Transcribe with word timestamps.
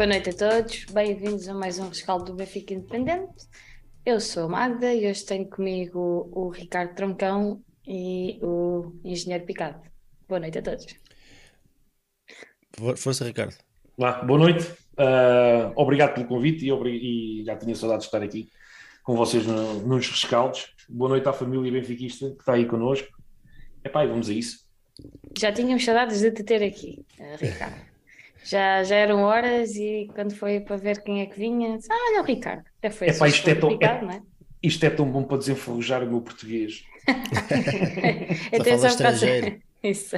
Boa 0.00 0.08
noite 0.08 0.30
a 0.30 0.32
todos, 0.32 0.86
bem-vindos 0.86 1.46
a 1.46 1.52
mais 1.52 1.78
um 1.78 1.86
rescaldo 1.86 2.24
do 2.24 2.34
Benfica 2.34 2.72
Independente. 2.72 3.46
Eu 4.02 4.18
sou 4.18 4.44
a 4.44 4.48
Magda 4.48 4.94
e 4.94 5.06
hoje 5.06 5.26
tenho 5.26 5.46
comigo 5.46 6.26
o 6.32 6.48
Ricardo 6.48 6.94
Troncão 6.94 7.62
e 7.86 8.38
o 8.42 8.94
Engenheiro 9.04 9.44
Picado. 9.44 9.78
Boa 10.26 10.40
noite 10.40 10.56
a 10.56 10.62
todos. 10.62 10.86
Força, 12.96 13.26
Ricardo. 13.26 13.54
Lá, 13.98 14.24
boa 14.24 14.38
noite, 14.38 14.64
uh, 14.64 15.70
obrigado 15.76 16.14
pelo 16.14 16.26
convite 16.26 16.66
e, 16.66 16.70
e, 16.70 17.44
já 17.44 17.54
tinha 17.58 17.74
saudade 17.74 18.00
de 18.00 18.06
estar 18.06 18.22
aqui 18.22 18.48
com 19.02 19.14
vocês 19.14 19.46
no, 19.46 19.86
nos 19.86 20.08
rescaldos. 20.08 20.74
Boa 20.88 21.10
noite 21.10 21.28
à 21.28 21.32
família 21.34 21.70
benfiquista 21.70 22.30
que 22.30 22.40
está 22.40 22.54
aí 22.54 22.64
connosco. 22.64 23.06
Epá, 23.84 24.02
e 24.02 24.08
vamos 24.08 24.30
a 24.30 24.32
isso. 24.32 24.66
Já 25.38 25.52
tínhamos 25.52 25.84
saudades 25.84 26.22
de 26.22 26.30
te 26.30 26.42
ter 26.42 26.62
aqui, 26.62 27.04
eh, 27.18 27.36
Ricardo. 27.36 27.89
Já, 28.44 28.82
já 28.82 28.96
eram 28.96 29.22
horas 29.22 29.76
e 29.76 30.10
quando 30.14 30.34
foi 30.34 30.60
para 30.60 30.76
ver 30.76 31.02
quem 31.02 31.20
é 31.20 31.26
que 31.26 31.38
vinha, 31.38 31.76
disse, 31.76 31.92
ah, 31.92 31.96
olha 32.10 32.22
o 32.22 32.24
Ricardo. 32.24 32.64
Já 32.82 32.90
foi 32.90 33.08
Epá, 33.08 33.28
isto, 33.28 33.48
é 33.48 33.54
tão, 33.54 33.68
Ricardo, 33.70 34.10
é, 34.10 34.16
é? 34.16 34.22
isto 34.62 34.84
é 34.84 34.90
tão 34.90 35.10
bom 35.10 35.22
para 35.24 35.38
desenferrujar 35.38 36.02
o 36.02 36.06
meu 36.06 36.20
português. 36.20 36.84
Atenção 38.58 38.96
para 38.96 39.12
Isso. 39.82 40.16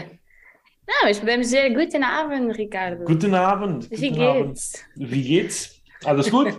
Não, 0.87 1.05
mas 1.05 1.19
podemos 1.19 1.47
dizer 1.47 1.73
Guten 1.73 2.03
Abend, 2.03 2.53
Ricardo. 2.53 3.05
Guten 3.05 3.35
Abend. 3.35 3.89
Wie 3.91 4.11
geht's? 4.11 4.85
Wie 4.97 5.23
geht's? 5.23 5.81
Alles 6.05 6.29
gut? 6.29 6.51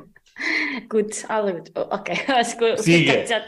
gut, 0.89 1.25
alles 1.29 1.53
gut. 1.53 1.71
Ok, 1.75 2.15
acho 2.27 2.57
que 2.57 2.77
Siga. 2.77 3.25
Já... 3.25 3.45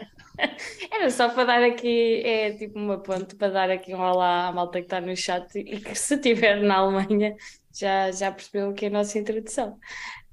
Era 0.92 1.10
só 1.10 1.30
para 1.30 1.46
dar 1.46 1.64
aqui, 1.64 2.22
é 2.26 2.52
tipo 2.52 2.78
uma 2.78 2.98
ponte 2.98 3.36
para 3.36 3.54
dar 3.54 3.70
aqui 3.70 3.96
um 3.96 4.02
olá 4.02 4.48
à 4.48 4.52
malta 4.52 4.80
que 4.80 4.86
está 4.86 5.00
no 5.00 5.16
chat 5.16 5.48
e 5.56 5.80
que 5.80 5.96
se 5.96 6.16
estiver 6.16 6.62
na 6.62 6.76
Alemanha 6.76 7.36
já, 7.76 8.12
já 8.12 8.32
percebeu 8.32 8.74
que 8.74 8.86
é 8.86 8.88
a 8.88 8.92
nossa 8.92 9.18
introdução. 9.20 9.78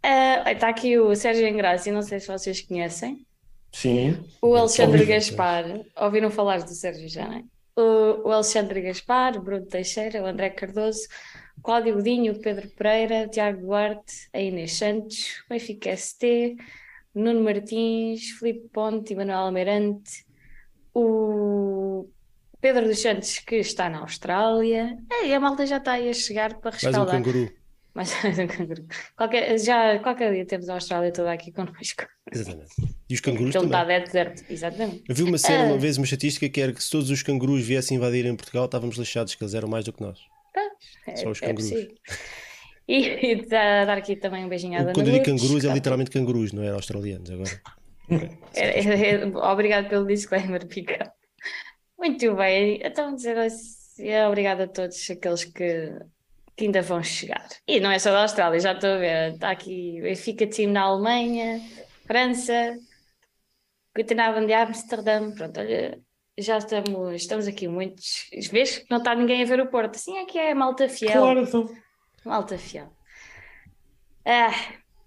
Uh, 0.04 0.48
está 0.48 0.68
aqui 0.68 0.98
o 0.98 1.14
Sérgio 1.14 1.46
Engraça, 1.46 1.90
não 1.92 2.02
sei 2.02 2.20
se 2.20 2.28
vocês 2.28 2.60
conhecem. 2.62 3.26
Sim. 3.72 4.22
O 4.40 4.54
Alexandre 4.54 5.04
Gaspar, 5.04 5.64
ouviram 5.96 6.30
falar 6.30 6.62
do 6.62 6.70
Sérgio 6.70 7.08
já, 7.08 7.26
não 7.26 7.38
é? 7.38 7.44
O, 7.74 8.28
o 8.28 8.32
Alexandre 8.32 8.82
Gaspar, 8.82 9.36
o 9.36 9.42
Bruno 9.42 9.64
Teixeira, 9.66 10.22
o 10.22 10.26
André 10.26 10.50
Cardoso, 10.50 11.08
Cláudio 11.62 11.94
Godinho, 11.94 12.38
Pedro 12.40 12.68
Pereira, 12.70 13.28
Tiago 13.28 13.62
Duarte, 13.62 14.28
a 14.32 14.40
Inês 14.40 14.74
Santos, 14.74 15.42
o 15.46 15.48
Benfica 15.50 15.96
ST, 15.96 16.56
Nuno 17.14 17.42
Martins, 17.42 18.30
Filipe 18.38 18.68
Ponte, 18.68 19.14
Manuel 19.14 19.38
Almeirante, 19.38 20.26
o 20.94 22.08
Pedro 22.62 22.86
dos 22.86 23.00
Santos, 23.00 23.40
que 23.40 23.56
está 23.56 23.90
na 23.90 23.98
Austrália. 23.98 24.96
E 25.24 25.34
a 25.34 25.40
malta 25.40 25.66
já 25.66 25.78
está 25.78 25.94
aí 25.94 26.08
a 26.08 26.14
chegar 26.14 26.54
para 26.60 26.70
respaldar. 26.70 27.06
Mais 27.06 27.20
um 27.20 27.24
canguru. 27.24 27.52
Mais 27.92 28.12
um 28.24 28.46
canguru. 28.46 28.86
Qualquer, 29.16 29.58
já, 29.58 29.98
qualquer 29.98 30.32
dia 30.32 30.46
temos 30.46 30.68
a 30.68 30.74
Austrália 30.74 31.12
toda 31.12 31.32
aqui 31.32 31.50
connosco. 31.50 32.06
Exatamente. 32.32 32.70
E 33.10 33.14
os 33.14 33.20
cangurus 33.20 33.56
Aquilo 33.56 33.68
também. 33.68 33.96
está 33.96 34.06
deserto, 34.06 34.44
exatamente. 34.48 35.02
Eu 35.08 35.14
vi 35.14 35.24
uma 35.24 35.38
cena, 35.38 35.64
uma 35.64 35.74
ah. 35.74 35.78
vez, 35.78 35.98
uma 35.98 36.04
estatística 36.04 36.48
que 36.48 36.60
era 36.60 36.72
que 36.72 36.82
se 36.82 36.88
todos 36.88 37.10
os 37.10 37.20
cangurus 37.20 37.64
viessem 37.64 37.96
invadir 37.96 38.24
em 38.26 38.36
Portugal, 38.36 38.66
estávamos 38.66 38.96
lixados, 38.96 39.34
que 39.34 39.42
eles 39.42 39.54
eram 39.54 39.68
mais 39.68 39.84
do 39.84 39.92
que 39.92 40.00
nós. 40.00 40.20
É, 41.08 41.16
Só 41.16 41.30
os 41.30 41.42
é 41.42 41.46
cangurus. 41.46 41.72
É 41.72 41.88
e, 42.86 43.26
e 43.26 43.44
dar 43.44 43.98
aqui 43.98 44.14
também 44.14 44.44
um 44.44 44.48
beijinho 44.48 44.80
à 44.80 44.84
Quando 44.92 45.08
eu 45.08 45.14
digo 45.14 45.24
cangurus, 45.24 45.64
é 45.64 45.74
literalmente 45.74 46.12
cangurus, 46.12 46.52
não 46.52 46.62
é 46.62 46.70
australianos 46.70 47.28
agora. 47.28 47.50
É, 48.54 48.80
é, 48.80 49.14
é, 49.14 49.26
obrigado 49.26 49.88
pelo 49.88 50.06
disclaimer, 50.06 50.66
Pica. 50.66 51.10
Muito 52.02 52.34
bem, 52.34 52.80
então 52.82 53.14
dizer 53.14 53.38
assim, 53.38 54.12
obrigado 54.26 54.62
a 54.62 54.66
todos 54.66 55.08
aqueles 55.08 55.44
que, 55.44 55.96
que 56.56 56.64
ainda 56.64 56.82
vão 56.82 57.00
chegar. 57.00 57.46
E 57.64 57.78
não 57.78 57.92
é 57.92 57.98
só 58.00 58.10
da 58.10 58.22
Austrália, 58.22 58.58
já 58.58 58.72
estou 58.72 58.90
a 58.90 58.98
ver, 58.98 59.34
está 59.34 59.52
aqui 59.52 60.00
Benfica 60.02 60.44
Team 60.48 60.72
na 60.72 60.82
Alemanha, 60.82 61.60
França, 62.04 62.76
Guten 63.96 64.18
Abend 64.18 64.46
de 64.48 64.52
Amsterdam, 64.52 65.32
pronto, 65.32 65.60
olha, 65.60 65.96
já 66.36 66.58
estamos, 66.58 67.14
estamos 67.14 67.46
aqui 67.46 67.68
muitos. 67.68 68.28
Vês 68.50 68.78
que 68.78 68.90
não 68.90 68.98
está 68.98 69.14
ninguém 69.14 69.40
a 69.40 69.46
ver 69.46 69.60
o 69.60 69.70
Porto, 69.70 69.94
assim 69.94 70.18
é 70.18 70.24
que 70.24 70.40
é 70.40 70.52
malta 70.54 70.88
fiel. 70.88 71.22
Claro, 71.22 71.42
então. 71.42 71.72
Malta 72.24 72.58
fiel. 72.58 72.92
Ah, 74.24 74.50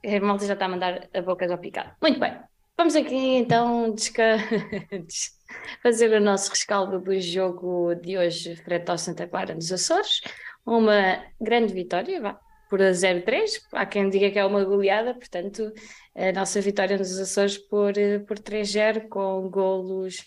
a 0.01 0.19
malta 0.21 0.45
já 0.45 0.53
está 0.53 0.63
a 0.63 0.69
mandar 0.69 1.09
a 1.13 1.21
boca 1.21 1.45
ao 1.51 1.57
picado. 1.57 1.91
Muito 2.01 2.21
bem. 2.21 2.39
Vamos 2.77 2.95
aqui 2.95 3.35
então 3.35 3.91
desca... 3.91 4.37
fazer 5.81 6.11
o 6.11 6.19
nosso 6.19 6.49
rescaldo 6.49 6.99
do 6.99 7.19
jogo 7.19 7.95
de 7.95 8.17
hoje 8.17 8.55
frente 8.57 8.89
ao 8.89 8.97
Santa 8.97 9.27
Clara 9.27 9.53
nos 9.53 9.71
Açores. 9.71 10.21
Uma 10.65 11.23
grande 11.39 11.73
vitória, 11.73 12.21
vá, 12.21 12.39
por 12.69 12.79
0-3. 12.79 13.61
Há 13.73 13.85
quem 13.85 14.09
diga 14.09 14.31
que 14.31 14.39
é 14.39 14.45
uma 14.45 14.63
goleada, 14.63 15.13
portanto, 15.13 15.71
a 16.15 16.31
nossa 16.31 16.59
vitória 16.61 16.97
nos 16.97 17.19
Açores 17.19 17.57
por, 17.57 17.93
por 18.27 18.39
3-0, 18.39 19.07
com 19.09 19.49
golos 19.49 20.25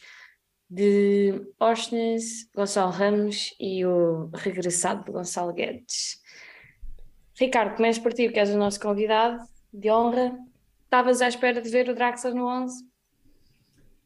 de 0.71 1.41
Osnes, 1.59 2.51
Gonçalo 2.55 2.93
Ramos 2.93 3.55
e 3.59 3.85
o 3.87 4.31
regressado 4.35 5.11
Gonçalo 5.11 5.53
Guedes. 5.53 6.21
Ricardo, 7.39 7.77
começo 7.77 8.03
por 8.03 8.13
ti, 8.13 8.29
que 8.29 8.39
és 8.39 8.51
o 8.51 8.59
nosso 8.59 8.81
convidado 8.81 9.39
de 9.73 9.91
honra. 9.91 10.37
Estavas 10.85 11.23
à 11.23 11.29
espera 11.29 11.63
de 11.63 11.71
ver 11.71 11.89
o 11.89 11.95
Draxler 11.95 12.35
no 12.35 12.47
11? 12.47 12.85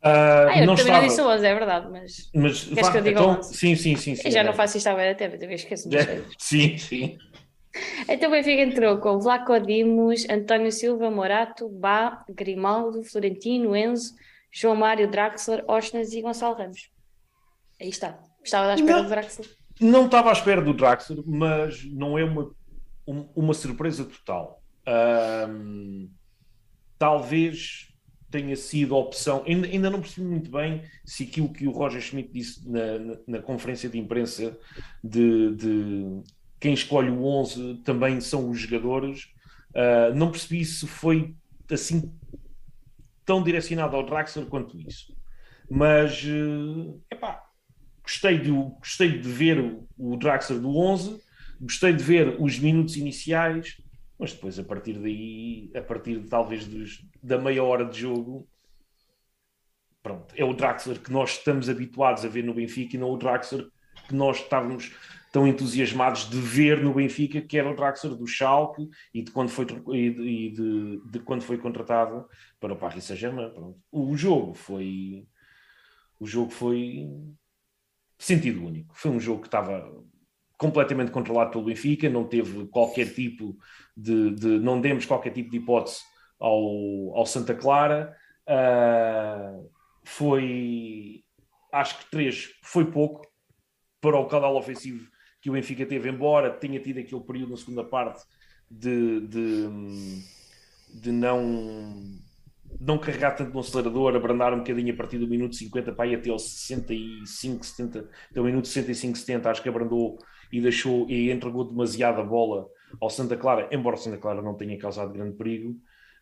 Uh, 0.02 0.50
ah, 0.50 0.58
eu 0.58 0.66
não 0.66 0.74
também 0.74 0.92
estava. 0.92 1.00
não 1.00 1.06
disse 1.06 1.20
o 1.20 1.28
11, 1.28 1.46
é 1.46 1.54
verdade, 1.54 1.88
mas. 1.88 2.30
Mas 2.34 2.64
Queres 2.64 2.88
que 2.88 2.98
eu 2.98 3.02
diga 3.02 3.20
então, 3.20 3.38
11? 3.38 3.54
Sim, 3.54 3.76
sim, 3.76 3.96
sim. 3.96 4.16
sim 4.16 4.22
eu 4.24 4.32
já 4.32 4.40
é. 4.40 4.42
não 4.42 4.52
faço 4.52 4.76
isto 4.76 4.88
à 4.88 4.94
beira 4.94 5.14
tempo, 5.14 5.36
eu 5.40 5.50
esqueço-me. 5.52 5.94
Sim, 6.36 6.76
sim. 6.76 7.18
Então 8.08 8.28
o 8.28 8.32
Benfica 8.32 8.62
entrou 8.62 8.98
com 8.98 9.20
Vlaco 9.20 9.58
Dimos, 9.60 10.28
António 10.28 10.72
Silva, 10.72 11.08
Morato, 11.08 11.68
Bá, 11.68 12.24
Grimaldo, 12.28 13.04
Florentino, 13.04 13.76
Enzo, 13.76 14.12
João 14.50 14.74
Mário, 14.74 15.08
Draxler, 15.08 15.64
Osnas 15.68 16.12
e 16.12 16.20
Gonçalo 16.20 16.56
Ramos. 16.56 16.90
Aí 17.80 17.88
está. 17.88 18.18
Estava 18.44 18.72
à 18.72 18.74
espera 18.74 18.96
não, 18.96 19.04
do 19.04 19.08
Draxler. 19.08 19.48
Não 19.80 20.04
estava 20.06 20.28
à 20.30 20.32
espera 20.32 20.60
do 20.60 20.74
Draxler, 20.74 21.22
mas 21.24 21.84
não 21.84 22.18
é 22.18 22.24
uma, 22.24 22.52
uma 23.06 23.54
surpresa 23.54 24.04
total. 24.04 24.60
Um, 25.48 26.10
talvez 26.98 27.91
tenha 28.32 28.56
sido 28.56 28.94
a 28.94 28.98
opção. 28.98 29.44
Ainda, 29.46 29.68
ainda, 29.68 29.90
não 29.90 30.00
percebi 30.00 30.26
muito 30.26 30.50
bem 30.50 30.82
se 31.04 31.24
aquilo 31.24 31.52
que 31.52 31.68
o 31.68 31.70
Roger 31.70 32.00
Schmidt 32.00 32.32
disse 32.32 32.68
na, 32.68 32.98
na, 32.98 33.16
na 33.28 33.38
conferência 33.42 33.88
de 33.88 33.98
imprensa 33.98 34.58
de, 35.04 35.54
de, 35.54 36.22
quem 36.58 36.72
escolhe 36.72 37.10
o 37.10 37.24
11 37.24 37.82
também 37.84 38.20
são 38.20 38.50
os 38.50 38.58
jogadores. 38.58 39.28
Uh, 39.70 40.14
não 40.16 40.30
percebi 40.30 40.64
se 40.64 40.86
foi 40.86 41.36
assim 41.70 42.12
tão 43.24 43.42
direcionado 43.42 43.94
ao 43.94 44.04
Draxler 44.04 44.46
quanto 44.46 44.80
isso. 44.80 45.14
Mas, 45.70 46.24
uh, 46.24 47.00
epá, 47.10 47.42
gostei 48.02 48.38
de, 48.38 48.50
gostei 48.50 49.20
de 49.20 49.28
ver 49.28 49.60
o, 49.60 49.86
o 49.96 50.16
Draxler 50.16 50.58
do 50.58 50.76
11, 50.76 51.20
gostei 51.60 51.92
de 51.92 52.02
ver 52.02 52.36
os 52.40 52.58
minutos 52.58 52.96
iniciais, 52.96 53.76
mas 54.22 54.32
depois 54.32 54.56
a 54.56 54.62
partir 54.62 54.92
daí, 55.00 55.68
a 55.74 55.82
partir 55.82 56.20
de, 56.20 56.28
talvez 56.28 56.64
dos, 56.64 57.04
da 57.20 57.38
meia 57.38 57.64
hora 57.64 57.84
de 57.84 57.98
jogo, 57.98 58.48
pronto, 60.00 60.32
é 60.36 60.44
o 60.44 60.54
Draxler 60.54 61.00
que 61.00 61.10
nós 61.10 61.30
estamos 61.38 61.68
habituados 61.68 62.24
a 62.24 62.28
ver 62.28 62.44
no 62.44 62.54
Benfica 62.54 62.94
e 62.94 63.00
não 63.00 63.10
o 63.10 63.16
Draxler 63.16 63.66
que 64.06 64.14
nós 64.14 64.36
estávamos 64.36 64.94
tão 65.32 65.44
entusiasmados 65.44 66.30
de 66.30 66.38
ver 66.38 66.80
no 66.84 66.94
Benfica, 66.94 67.40
que 67.40 67.58
era 67.58 67.68
o 67.68 67.74
Draxler 67.74 68.14
do 68.14 68.24
Schalke 68.24 68.88
e 69.12 69.22
de 69.22 69.32
quando 69.32 69.48
foi, 69.48 69.66
e 69.92 70.10
de, 70.10 70.50
de, 70.50 71.10
de 71.10 71.18
quando 71.18 71.42
foi 71.42 71.58
contratado 71.58 72.24
para 72.60 72.74
o 72.74 72.76
Paris 72.76 73.02
Saint-Germain. 73.02 73.50
O 73.90 74.16
jogo 74.16 74.54
foi 74.54 75.26
o 76.20 76.26
jogo 76.26 76.52
foi 76.52 77.08
sentido 78.16 78.64
único. 78.64 78.94
Foi 78.96 79.10
um 79.10 79.18
jogo 79.18 79.40
que 79.40 79.48
estava 79.48 79.92
completamente 80.62 81.10
controlado 81.10 81.50
pelo 81.50 81.64
Benfica, 81.64 82.08
não 82.08 82.22
teve 82.22 82.68
qualquer 82.68 83.12
tipo 83.12 83.56
de, 83.96 84.30
de 84.30 84.46
não 84.60 84.80
demos 84.80 85.04
qualquer 85.04 85.30
tipo 85.30 85.50
de 85.50 85.56
hipótese 85.56 85.98
ao, 86.38 87.16
ao 87.16 87.26
Santa 87.26 87.52
Clara. 87.52 88.16
Uh, 88.48 89.68
foi, 90.04 91.24
acho 91.72 91.98
que 91.98 92.10
três 92.12 92.50
foi 92.62 92.84
pouco 92.84 93.26
para 94.00 94.16
o 94.16 94.26
caudal 94.26 94.56
ofensivo 94.56 95.04
que 95.40 95.50
o 95.50 95.54
Benfica 95.54 95.84
teve, 95.84 96.08
embora 96.08 96.52
tenha 96.52 96.78
tido 96.78 97.00
aquele 97.00 97.20
período 97.22 97.50
na 97.50 97.56
segunda 97.56 97.82
parte 97.82 98.22
de, 98.70 99.20
de, 99.26 99.68
de 100.94 101.10
não 101.10 102.20
não 102.80 102.98
carregar 102.98 103.32
tanto 103.32 103.52
no 103.52 103.60
acelerador, 103.60 104.14
abrandar 104.14 104.54
um 104.54 104.58
bocadinho 104.58 104.94
a 104.94 104.96
partir 104.96 105.18
do 105.18 105.28
minuto 105.28 105.56
50 105.56 105.92
para 105.92 106.06
ir 106.06 106.16
até 106.16 106.30
aos 106.30 106.42
65, 106.42 107.66
70, 107.66 108.10
até 108.30 108.40
o 108.40 108.44
minuto 108.44 108.68
65, 108.68 109.18
70, 109.18 109.50
acho 109.50 109.62
que 109.62 109.68
abrandou 109.68 110.18
e 110.52 110.60
deixou 110.60 111.08
e 111.08 111.30
entregou 111.30 111.64
demasiada 111.64 112.22
bola 112.22 112.68
ao 113.00 113.08
Santa 113.08 113.36
Clara, 113.36 113.68
embora 113.72 113.96
o 113.96 113.98
Santa 113.98 114.18
Clara 114.18 114.42
não 114.42 114.54
tenha 114.54 114.78
causado 114.78 115.12
grande 115.12 115.36
perigo, 115.36 115.74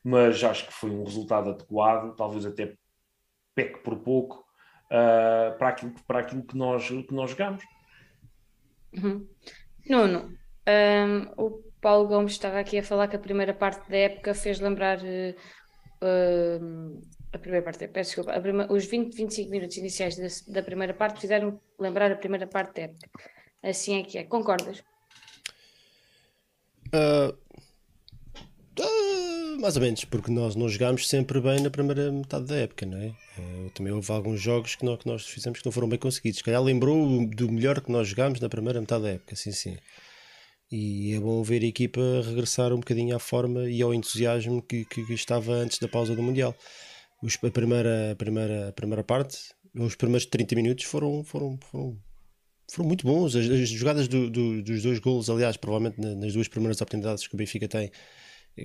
mas 0.05 0.43
acho 0.44 0.69
que 0.69 0.73
foi 0.73 0.91
um 0.91 1.03
resultado 1.03 1.50
adequado, 1.50 2.15
talvez 2.15 2.47
até 2.47 2.75
peque 3.55 3.81
por 3.81 3.99
pouco 3.99 4.44
uh, 4.87 5.59
para, 5.59 5.69
aquilo, 5.69 5.93
para 6.06 6.21
aquilo 6.21 6.44
que 6.44 6.56
nós, 6.56 6.88
que 6.88 7.12
nós 7.12 7.31
jogamos. 7.31 7.65
Uhum. 8.94 9.27
Nuno, 9.88 10.33
um, 10.69 11.43
o 11.43 11.62
Paulo 11.81 12.09
Gomes 12.09 12.33
estava 12.33 12.61
aqui 12.61 12.79
a 12.79 12.83
falar 12.83 13.09
que 13.09 13.17
a 13.17 13.21
primeira 13.21 13.53
parte 13.53 13.91
da 13.91 13.97
época 13.97 14.35
fez 14.35 14.61
lembrar 14.61 14.99
uh, 14.99 17.00
a 17.33 17.38
primeira 17.38 17.65
parte, 17.65 17.87
peço 17.88 18.17
desculpa, 18.17 18.41
prima, 18.41 18.67
os 18.71 18.87
20, 18.87 19.15
25 19.15 19.50
minutos 19.50 19.76
iniciais 19.76 20.17
da, 20.17 20.55
da, 20.55 20.62
primeira 20.62 20.93
parte 20.93 21.21
fizeram 21.21 21.61
lembrar 21.79 22.11
a 22.11 22.17
primeira 22.17 22.47
parte 22.47 22.75
da 22.75 22.83
época. 22.83 23.09
Assim 23.62 23.99
é 23.99 24.03
que 24.03 24.19
é. 24.19 24.25
Concordas? 24.25 24.83
Uh, 26.95 27.37
mais 29.61 29.77
ou 29.77 29.83
menos, 29.83 30.05
porque 30.05 30.31
nós 30.31 30.57
não 30.57 30.69
jogámos 30.69 31.07
sempre 31.07 31.41
bem 31.41 31.61
na 31.61 31.71
primeira 31.71 32.11
metade 32.11 32.47
da 32.47 32.57
época, 32.57 32.87
não 32.87 32.99
é? 32.99 33.09
Uh, 33.39 33.71
também 33.75 33.93
houve 33.93 34.11
alguns 34.11 34.41
jogos 34.41 34.75
que 34.75 34.85
nós, 34.85 34.99
que 34.99 35.07
nós 35.07 35.27
fizemos 35.27 35.59
que 35.59 35.67
não 35.67 35.73
foram 35.73 35.89
bem 35.89 35.99
conseguidos. 35.99 36.39
Se 36.39 36.45
calhar 36.45 36.62
lembrou 36.62 37.27
do 37.27 37.53
melhor 37.53 37.81
que 37.81 37.93
nós 37.93 38.09
jogámos 38.09 38.41
na 38.41 38.49
primeira 38.49 38.81
metade 38.81 39.03
da 39.05 39.11
época, 39.11 39.37
sim, 39.37 39.53
sim. 39.53 39.77
E 40.73 41.15
é 41.15 41.21
bom 41.21 41.43
ver 41.43 41.62
a 41.62 41.67
equipa 41.67 42.01
regressar 42.25 42.73
um 42.73 42.79
bocadinho 42.79 43.15
à 43.15 43.19
forma 43.19 43.69
e 43.69 43.83
ao 43.83 43.93
entusiasmo 43.93 44.62
que, 44.62 44.85
que, 44.85 45.05
que 45.05 45.12
estava 45.12 45.53
antes 45.53 45.79
da 45.79 45.89
pausa 45.89 46.15
do 46.15 46.23
Mundial. 46.23 46.55
Os, 47.23 47.37
a, 47.43 47.51
primeira, 47.51 48.12
a, 48.12 48.17
primeira, 48.17 48.69
a 48.69 48.73
primeira 48.73 49.05
parte, 49.05 49.37
os 49.75 49.95
primeiros 49.95 50.27
30 50.27 50.55
minutos 50.55 50.85
foram, 50.85 51.23
foram, 51.23 51.59
foram, 51.71 51.99
foram 52.75 52.89
muito 52.89 53.07
bons. 53.07 53.35
As, 53.37 53.49
as 53.49 53.69
jogadas 53.69 54.09
do, 54.09 54.31
do, 54.31 54.63
dos 54.63 54.83
dois 54.83 54.99
golos, 54.99 55.29
aliás, 55.31 55.57
provavelmente 55.57 56.01
nas 56.01 56.33
duas 56.33 56.49
primeiras 56.49 56.81
oportunidades 56.81 57.27
que 57.27 57.35
o 57.35 57.37
Benfica 57.37 57.69
tem, 57.69 57.91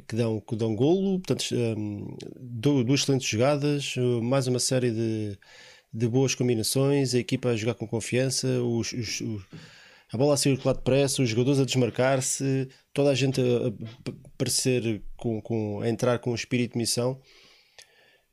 que 0.07 0.16
dão, 0.16 0.40
que 0.40 0.56
dão 0.56 0.75
golo, 0.75 1.19
portanto, 1.19 1.46
um, 1.78 2.16
duas 2.40 3.02
excelentes 3.02 3.28
jogadas, 3.28 3.96
mais 4.22 4.48
uma 4.48 4.60
série 4.60 4.92
de, 4.92 5.38
de 5.94 6.07
boas 6.07 6.36
combinações, 6.36 7.13
a 7.13 7.19
equipa 7.19 7.50
a 7.50 7.56
jogar 7.56 7.75
com 7.75 7.88
confiança, 7.88 8.48
os, 8.62 8.92
os, 8.92 9.22
os, 9.22 9.44
a 10.12 10.18
bola 10.18 10.34
a 10.34 10.38
circular 10.38 10.74
depressa, 10.74 11.22
os 11.22 11.30
jogadores 11.30 11.60
a 11.60 11.66
desmarcar-se, 11.66 12.68
toda 12.94 13.10
a 13.10 13.16
gente 13.16 13.42
a, 13.42 13.68
a 13.68 14.13
parecer 14.38 15.02
com, 15.16 15.81
a 15.81 15.90
entrar 15.90 16.19
com 16.19 16.31
um 16.31 16.36
espírito 16.36 16.74
de 16.74 16.78
missão. 16.78 17.19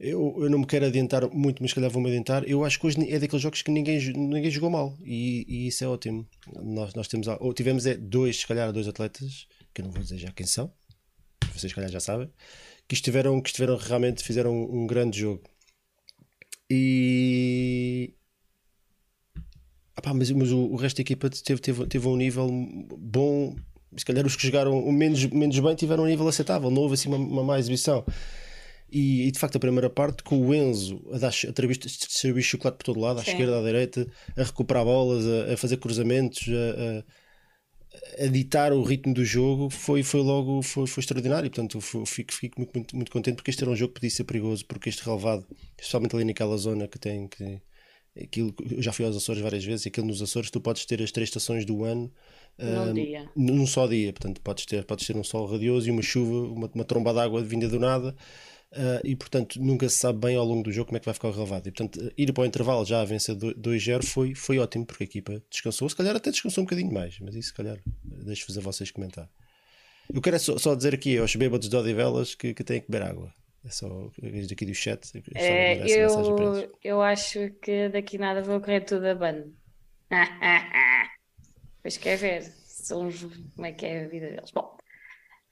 Eu, 0.03 0.35
eu 0.37 0.51
não 0.51 0.59
me 0.59 0.67
quero 0.67 0.85
adiantar 0.85 1.31
muito, 1.31 1.63
mas 1.63 1.71
se 1.71 1.77
calhar 1.77 1.89
vou-me 1.89 2.09
adiantar. 2.09 2.43
Eu 2.49 2.65
acho 2.65 2.77
que 2.81 2.85
hoje 2.89 3.09
é 3.09 3.21
daqueles 3.21 3.41
jogos 3.41 3.63
que 3.63 3.71
ninguém, 3.71 4.01
ninguém 4.13 4.51
jogou 4.51 4.69
mal 4.69 4.99
e, 5.01 5.45
e 5.47 5.69
isso 5.69 5.85
é 5.85 5.87
ótimo. 5.87 6.29
Nós, 6.61 6.93
nós 6.95 7.07
temos, 7.07 7.29
ou 7.29 7.55
tivemos 7.55 7.87
é, 7.87 7.95
dois, 7.97 8.41
se 8.41 8.47
calhar, 8.47 8.73
dois 8.73 8.89
atletas, 8.89 9.47
que 9.73 9.81
eu 9.81 9.85
não 9.85 9.93
vou 9.93 10.03
dizer 10.03 10.19
já 10.19 10.33
quem 10.33 10.45
são, 10.45 10.73
vocês 11.55 11.71
se 11.71 11.75
calhar 11.75 11.89
já 11.89 12.01
sabem, 12.01 12.29
que 12.89 12.97
estiveram, 12.97 13.41
que 13.41 13.51
estiveram 13.51 13.77
realmente 13.77 14.25
fizeram 14.25 14.53
um, 14.53 14.83
um 14.83 14.87
grande 14.89 15.21
jogo. 15.21 15.45
E. 16.69 18.13
mas, 20.05 20.33
mas 20.33 20.51
o, 20.51 20.59
o, 20.59 20.75
resto 20.75 20.97
da 20.97 21.03
equipa 21.03 21.31
teve, 21.31 21.61
teve, 21.61 21.87
teve 21.87 22.09
um 22.09 22.17
nível 22.17 22.49
bom. 22.99 23.55
Se 23.97 24.05
calhar 24.05 24.27
os 24.27 24.35
que 24.35 24.47
jogaram 24.47 24.91
menos, 24.91 25.25
menos 25.27 25.57
bem 25.61 25.77
tiveram 25.77 26.03
um 26.03 26.09
nível 26.09 26.27
aceitável, 26.27 26.73
não 26.73 26.83
houve 26.83 26.95
assim 26.95 27.09
uma, 27.09 27.19
uma 27.19 27.45
má 27.45 27.59
exibição. 27.61 28.05
E, 28.95 29.27
e, 29.27 29.31
de 29.31 29.39
facto 29.39 29.57
a 29.57 29.61
primeira 29.61 29.89
parte 29.89 30.23
com 30.23 30.39
o 30.39 30.55
Enzo 30.55 31.03
a 31.13 31.19
dar 31.19 31.33
serviço 31.33 32.51
chocolate 32.51 32.77
por 32.77 32.85
todo 32.85 33.01
lado, 33.01 33.21
à 33.21 33.25
Sim. 33.25 33.31
esquerda, 33.31 33.59
à 33.59 33.63
direita, 33.63 34.07
a 34.37 34.43
recuperar 34.43 34.85
bolas, 34.85 35.25
a, 35.27 35.55
a 35.55 35.57
fazer 35.57 35.79
cruzamentos, 35.79 36.47
a, 36.49 36.99
a 36.99 37.23
a 38.19 38.27
ditar 38.27 38.73
o 38.73 38.83
ritmo 38.83 39.13
do 39.13 39.25
jogo 39.25 39.69
foi, 39.71 40.03
foi 40.03 40.21
logo 40.21 40.63
foi, 40.63 40.87
foi 40.87 41.01
extraordinário. 41.01 41.51
Portanto, 41.51 41.81
fico, 42.07 42.33
fico 42.33 42.59
muito, 42.59 42.73
muito, 42.75 42.97
muito, 42.97 43.13
contente 43.13 43.37
porque 43.37 43.51
este 43.51 43.63
era 43.63 43.71
um 43.71 43.77
jogo 43.77 43.93
que 43.93 44.01
podia 44.01 44.11
ser 44.11 44.25
perigoso, 44.25 44.65
porque 44.67 44.89
este 44.89 45.05
relevado, 45.05 45.47
especialmente 45.79 46.15
ali 46.15 46.25
naquela 46.25 46.57
zona 46.57 46.89
que 46.89 46.99
tem 46.99 47.29
que. 47.29 47.61
Aquilo, 48.21 48.55
eu 48.71 48.83
já 48.83 48.93
fui 48.93 49.07
aos 49.07 49.17
Açores 49.17 49.41
várias 49.41 49.65
vezes, 49.65 49.87
aquilo 49.87 50.07
nos 50.07 50.21
Açores 50.21 50.51
tu 50.51 50.61
podes 50.61 50.85
ter 50.85 51.01
as 51.03 51.11
três 51.11 51.31
estações 51.31 51.65
do 51.65 51.83
ano 51.83 52.13
num, 52.59 52.93
dia. 52.93 53.31
num 53.35 53.67
só 53.67 53.87
dia, 53.87 54.13
portanto 54.13 54.39
podes 54.43 54.67
ter, 54.67 54.85
podes 54.85 55.07
ter 55.07 55.17
um 55.17 55.25
sol 55.25 55.47
radioso 55.47 55.89
e 55.89 55.91
uma 55.91 56.03
chuva, 56.03 56.47
uma, 56.47 56.71
uma 56.75 56.85
tromba 56.85 57.15
d'água 57.15 57.43
vinda 57.43 57.71
do 57.71 57.81
nada 57.81 58.15
Uh, 58.73 59.05
e 59.05 59.15
portanto 59.15 59.61
nunca 59.61 59.87
se 59.87 59.99
sabe 59.99 60.19
bem 60.19 60.35
ao 60.35 60.47
longo 60.47 60.63
do 60.63 60.73
jogo 60.73 60.87
como 60.87 60.97
é 60.97 61.01
que 61.01 61.05
vai 61.05 61.13
ficar 61.13 61.29
o 61.29 61.33
relevado. 61.33 61.67
E 61.67 61.71
portanto, 61.71 62.13
ir 62.17 62.33
para 62.33 62.43
o 62.43 62.47
intervalo 62.47 62.85
já 62.87 63.03
a 63.03 63.05
vencer 63.05 63.37
2-0 63.37 64.03
foi, 64.03 64.35
foi 64.35 64.59
ótimo 64.59 64.87
porque 64.87 65.05
a 65.05 65.07
equipa 65.07 65.43
descansou. 65.51 65.89
Se 65.89 65.97
calhar 65.97 66.17
até 66.17 66.31
descansou 66.31 66.63
um 66.63 66.65
bocadinho 66.65 66.93
mais, 66.93 67.19
mas 67.21 67.35
isso 67.35 67.49
se 67.49 67.55
calhar 67.55 67.79
deixo-vos 68.03 68.57
a 68.57 68.61
vocês 68.63 68.91
comentar. 68.91 69.29
Eu 70.13 70.23
quero 70.23 70.39
só, 70.39 70.57
só 70.57 70.75
dizer 70.75 70.95
aqui 70.95 71.19
aos 71.19 71.37
bêbados 71.37 71.69
de 71.69 71.77
Odivelas 71.77 72.35
que, 72.35 72.55
que 72.55 72.65
têm 72.65 72.81
que 72.81 72.91
beber 72.91 73.07
água. 73.07 73.33
É 73.65 73.71
só 73.71 74.11
daqui 74.49 74.65
do 74.65 74.75
chat. 74.75 75.07
É, 75.35 75.87
eu, 75.87 76.73
eu 76.83 77.03
acho 77.03 77.51
que 77.63 77.89
daqui 77.91 78.19
nada 78.19 78.43
vou 78.43 78.61
correr 78.61 78.81
tudo 78.81 79.07
a 79.07 79.15
bando. 79.15 79.55
pois 81.83 81.97
quer 81.97 82.17
ver 82.17 82.43
são, 82.43 83.11
como 83.55 83.67
é 83.67 83.73
que 83.73 83.87
é 83.87 84.05
a 84.05 84.09
vida 84.09 84.31
deles. 84.31 84.51
Bom, 84.51 84.77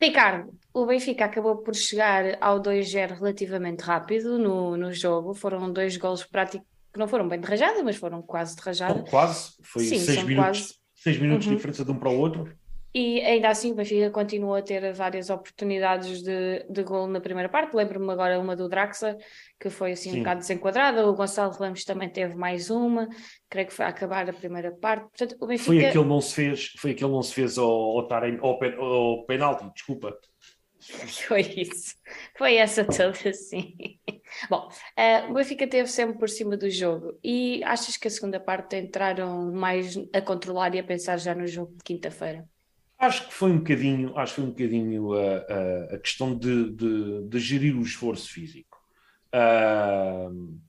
Ricardo, 0.00 0.52
o 0.72 0.86
Benfica 0.86 1.26
acabou 1.26 1.58
por 1.58 1.74
chegar 1.74 2.38
ao 2.40 2.60
2-0 2.60 3.18
relativamente 3.18 3.82
rápido 3.82 4.38
no, 4.38 4.76
no 4.76 4.92
jogo. 4.92 5.34
Foram 5.34 5.70
dois 5.70 5.96
golos 5.96 6.24
práticos 6.24 6.66
que 6.92 6.98
não 6.98 7.06
foram 7.06 7.28
bem 7.28 7.38
de 7.38 7.46
rajada, 7.46 7.82
mas 7.82 7.96
foram 7.96 8.22
quase 8.22 8.56
de 8.56 8.62
rajada. 8.62 9.02
quase, 9.02 9.52
foi 9.62 9.84
Sim, 9.84 9.98
seis 9.98 10.22
minutos, 10.24 10.60
quase... 10.60 10.74
seis 10.94 11.18
minutos 11.18 11.46
uhum. 11.46 11.52
de 11.52 11.56
diferença 11.56 11.84
de 11.84 11.90
um 11.90 11.98
para 11.98 12.08
o 12.08 12.18
outro. 12.18 12.50
E 12.92 13.20
ainda 13.20 13.48
assim 13.48 13.70
o 13.70 13.74
Benfica 13.74 14.10
continuou 14.10 14.56
a 14.56 14.62
ter 14.62 14.92
várias 14.92 15.30
oportunidades 15.30 16.22
de, 16.22 16.66
de 16.68 16.82
gol 16.82 17.06
na 17.06 17.20
primeira 17.20 17.48
parte. 17.48 17.76
Lembro-me 17.76 18.10
agora 18.10 18.40
uma 18.40 18.56
do 18.56 18.68
Draxa, 18.68 19.16
que 19.60 19.70
foi 19.70 19.92
assim 19.92 20.10
Sim. 20.10 20.16
um 20.16 20.18
bocado 20.20 20.40
desenquadrada. 20.40 21.06
O 21.06 21.14
Gonçalo 21.14 21.52
Ramos 21.52 21.84
também 21.84 22.08
teve 22.08 22.34
mais 22.34 22.68
uma, 22.68 23.08
creio 23.48 23.68
que 23.68 23.74
foi 23.74 23.84
a 23.84 23.88
acabar 23.88 24.28
a 24.28 24.32
primeira 24.32 24.72
parte. 24.72 25.02
Portanto, 25.02 25.36
o 25.40 25.46
Benfica... 25.46 25.66
Foi 25.66 25.84
aquele 25.84 26.04
não 26.04 26.20
se 26.20 26.34
fez, 26.34 26.66
foi 26.78 26.90
aquele 26.90 27.12
não 27.12 27.22
se 27.22 27.32
fez 27.32 27.58
ao, 27.58 27.70
ao, 27.70 28.08
ao, 28.10 28.84
ao 28.84 29.24
penalti, 29.24 29.70
desculpa. 29.72 30.16
Foi 31.28 31.42
isso, 31.42 31.94
foi 32.38 32.54
essa 32.54 32.82
toda 32.86 33.28
assim. 33.28 33.76
Bom, 34.48 34.66
uh, 34.66 35.30
o 35.30 35.34
Benfica 35.34 35.66
teve 35.66 35.86
sempre 35.88 36.18
por 36.18 36.30
cima 36.30 36.56
do 36.56 36.70
jogo 36.70 37.18
e 37.22 37.62
achas 37.64 37.98
que 37.98 38.08
a 38.08 38.10
segunda 38.10 38.40
parte 38.40 38.76
entraram 38.76 39.52
mais 39.52 39.94
a 40.10 40.22
controlar 40.22 40.74
e 40.74 40.78
a 40.78 40.82
pensar 40.82 41.18
já 41.18 41.34
no 41.34 41.46
jogo 41.46 41.74
de 41.76 41.84
quinta-feira? 41.84 42.48
Acho 43.00 43.28
que 43.28 43.32
foi 43.32 43.50
um 43.50 43.58
bocadinho, 43.58 44.18
acho 44.18 44.34
que 44.34 44.40
foi 44.42 44.44
um 44.44 44.52
bocadinho 44.52 45.12
a, 45.14 45.36
a, 45.38 45.94
a 45.94 45.98
questão 45.98 46.36
de, 46.36 46.70
de, 46.70 47.22
de, 47.28 47.38
gerir 47.38 47.74
o 47.74 47.80
esforço 47.82 48.30
físico. 48.30 48.78
Uh, 49.34 50.60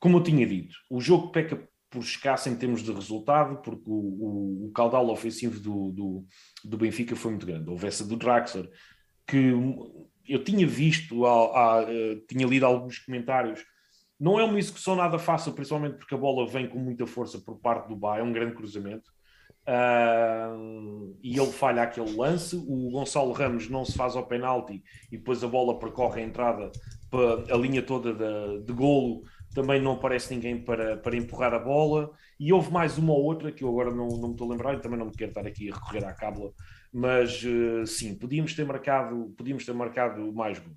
como 0.00 0.18
eu 0.18 0.22
tinha 0.24 0.44
dito, 0.44 0.74
o 0.90 1.00
jogo 1.00 1.30
peca 1.30 1.68
por 1.88 2.00
escasso 2.00 2.48
em 2.48 2.56
termos 2.56 2.82
de 2.82 2.92
resultado, 2.92 3.62
porque 3.62 3.88
o, 3.88 3.94
o, 3.94 4.66
o 4.66 4.72
caudal 4.72 5.08
ofensivo 5.08 5.60
do, 5.60 5.92
do, 5.92 6.26
do, 6.64 6.76
Benfica 6.76 7.14
foi 7.14 7.30
muito 7.30 7.46
grande. 7.46 7.70
Houve 7.70 7.86
essa 7.86 8.04
do 8.04 8.16
Draxler, 8.16 8.68
que 9.24 9.52
eu 10.26 10.42
tinha 10.42 10.66
visto, 10.66 11.24
a, 11.26 11.82
a, 11.82 11.86
tinha 12.28 12.44
lido 12.44 12.66
alguns 12.66 12.98
comentários. 12.98 13.64
Não 14.18 14.40
é 14.40 14.42
uma 14.42 14.58
execução 14.58 14.96
nada 14.96 15.16
fácil, 15.16 15.52
principalmente 15.52 15.96
porque 15.96 16.14
a 16.16 16.18
bola 16.18 16.44
vem 16.48 16.68
com 16.68 16.78
muita 16.80 17.06
força 17.06 17.38
por 17.38 17.60
parte 17.60 17.86
do 17.86 17.94
Bahia, 17.94 18.20
é 18.20 18.24
um 18.24 18.32
grande 18.32 18.56
cruzamento. 18.56 19.13
E 21.22 21.38
ele 21.38 21.52
falha 21.52 21.82
aquele 21.82 22.14
lance. 22.16 22.56
O 22.56 22.90
Gonçalo 22.90 23.32
Ramos 23.32 23.68
não 23.68 23.84
se 23.84 23.96
faz 23.96 24.14
ao 24.14 24.26
penalti 24.26 24.82
e 25.10 25.16
depois 25.16 25.42
a 25.42 25.48
bola 25.48 25.78
percorre 25.78 26.22
a 26.22 26.24
entrada 26.24 26.70
a 27.50 27.56
linha 27.56 27.82
toda 27.82 28.12
de, 28.12 28.64
de 28.64 28.72
golo. 28.72 29.22
Também 29.54 29.80
não 29.80 29.92
aparece 29.92 30.34
ninguém 30.34 30.62
para, 30.62 30.96
para 30.96 31.16
empurrar 31.16 31.54
a 31.54 31.58
bola. 31.58 32.10
E 32.38 32.52
houve 32.52 32.72
mais 32.72 32.98
uma 32.98 33.12
ou 33.12 33.22
outra 33.22 33.52
que 33.52 33.62
eu 33.62 33.68
agora 33.68 33.94
não, 33.94 34.08
não 34.08 34.28
me 34.28 34.34
estou 34.34 34.48
a 34.48 34.50
lembrar 34.50 34.74
e 34.74 34.80
também 34.80 34.98
não 34.98 35.06
me 35.06 35.12
quero 35.12 35.30
estar 35.30 35.46
aqui 35.46 35.70
a 35.70 35.74
recorrer 35.74 36.04
à 36.04 36.12
cábula. 36.12 36.52
Mas 36.92 37.42
uh, 37.44 37.86
sim, 37.86 38.16
podíamos 38.16 38.54
ter 38.54 38.64
marcado, 38.64 39.32
podíamos 39.36 39.64
ter 39.64 39.72
marcado 39.72 40.32
mais 40.32 40.58
gols. 40.58 40.76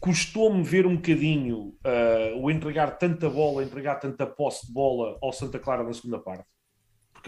Custou-me 0.00 0.62
ver 0.62 0.86
um 0.86 0.96
bocadinho 0.96 1.74
uh, 1.84 2.40
o 2.40 2.50
entregar 2.50 2.96
tanta 2.98 3.28
bola, 3.28 3.62
entregar 3.62 3.96
tanta 3.96 4.26
posse 4.26 4.66
de 4.66 4.72
bola 4.72 5.18
ao 5.20 5.32
Santa 5.32 5.58
Clara 5.58 5.82
na 5.82 5.92
segunda 5.92 6.18
parte 6.18 6.46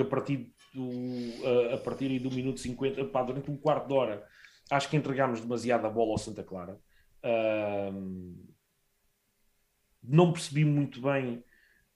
a 0.01 0.05
partir 0.05 0.53
do, 0.75 1.75
a, 1.75 1.79
partir 1.79 2.19
do 2.19 2.31
minuto 2.31 2.61
50, 2.61 3.05
pá, 3.07 3.23
durante 3.23 3.51
um 3.51 3.57
quarto 3.57 3.89
de 3.89 3.95
hora, 3.95 4.25
acho 4.71 4.89
que 4.89 4.97
entregámos 4.97 5.41
demasiada 5.41 5.89
bola 5.91 6.13
ao 6.13 6.19
Santa 6.19 6.45
Clara. 6.45 6.79
não 10.03 10.33
percebi 10.33 10.65
muito 10.65 11.01
bem 11.01 11.43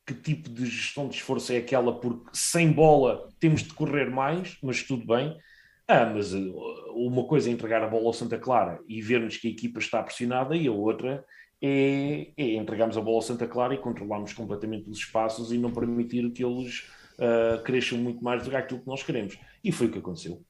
que 0.06 0.14
tipo 0.14 0.50
de 0.50 0.66
gestão 0.66 1.08
de 1.08 1.16
esforço 1.16 1.52
é 1.52 1.56
aquela, 1.56 1.98
porque 1.98 2.30
sem 2.32 2.70
bola 2.70 3.28
temos 3.40 3.62
de 3.62 3.72
correr 3.72 4.10
mais, 4.10 4.58
mas 4.62 4.82
tudo 4.82 5.06
bem. 5.06 5.36
Ah, 5.86 6.06
mas 6.06 6.32
uh, 6.34 6.54
uma 6.94 7.26
coisa 7.26 7.48
é 7.48 7.52
entregar 7.52 7.82
a 7.82 7.88
bola 7.88 8.06
ao 8.06 8.12
Santa 8.12 8.38
Clara 8.38 8.80
e 8.88 9.00
vermos 9.02 9.36
que 9.36 9.48
a 9.48 9.50
equipa 9.50 9.78
está 9.78 10.02
pressionada, 10.02 10.56
e 10.56 10.66
a 10.66 10.72
outra 10.72 11.24
é, 11.60 12.32
é 12.36 12.54
entregarmos 12.54 12.96
a 12.96 13.00
bola 13.00 13.16
ao 13.16 13.22
Santa 13.22 13.46
Clara 13.46 13.74
e 13.74 13.78
controlarmos 13.78 14.32
completamente 14.32 14.90
os 14.90 14.98
espaços 14.98 15.52
e 15.52 15.58
não 15.58 15.72
permitir 15.72 16.30
que 16.32 16.44
eles 16.44 16.86
uh, 17.18 17.62
cresçam 17.62 17.98
muito 17.98 18.22
mais 18.22 18.42
do 18.42 18.50
que 18.50 18.56
aquilo 18.56 18.80
que 18.80 18.86
nós 18.86 19.02
queremos. 19.02 19.38
E 19.62 19.72
foi 19.72 19.86
o 19.86 19.92
que 19.92 19.98
aconteceu. 19.98 20.44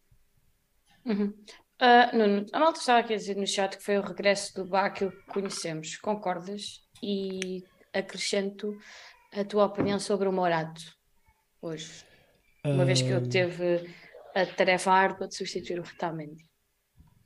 Uhum. 1.05 1.35
Uh, 1.81 2.17
Nuno, 2.17 2.47
a 2.53 2.59
malta 2.59 2.79
estava 2.79 3.01
aqui 3.01 3.15
a 3.15 3.17
dizer 3.17 3.37
no 3.37 3.47
chat 3.47 3.77
que 3.77 3.85
foi 3.85 3.99
o 3.99 4.03
regresso 4.03 4.55
do 4.55 4.69
Bá 4.69 4.91
que 4.91 5.11
conhecemos. 5.29 5.97
Concordas? 5.97 6.83
E 7.03 7.63
acrescento 7.93 8.77
a 9.33 9.45
tua 9.45 9.67
opinião 9.67 9.99
sobre 9.99 10.29
o 10.29 10.33
Morato 10.33 10.83
hoje. 11.61 12.05
Uma 12.65 12.85
uh... 12.85 12.87
vez 12.87 13.03
que 13.03 13.09
ele 13.09 13.29
teve 13.29 13.95
a 14.35 14.47
tarefa 14.47 14.91
árdua 14.91 15.29
de 15.29 15.37
substituir 15.37 15.79
o 15.79 15.83
Otamendi. 15.83 16.43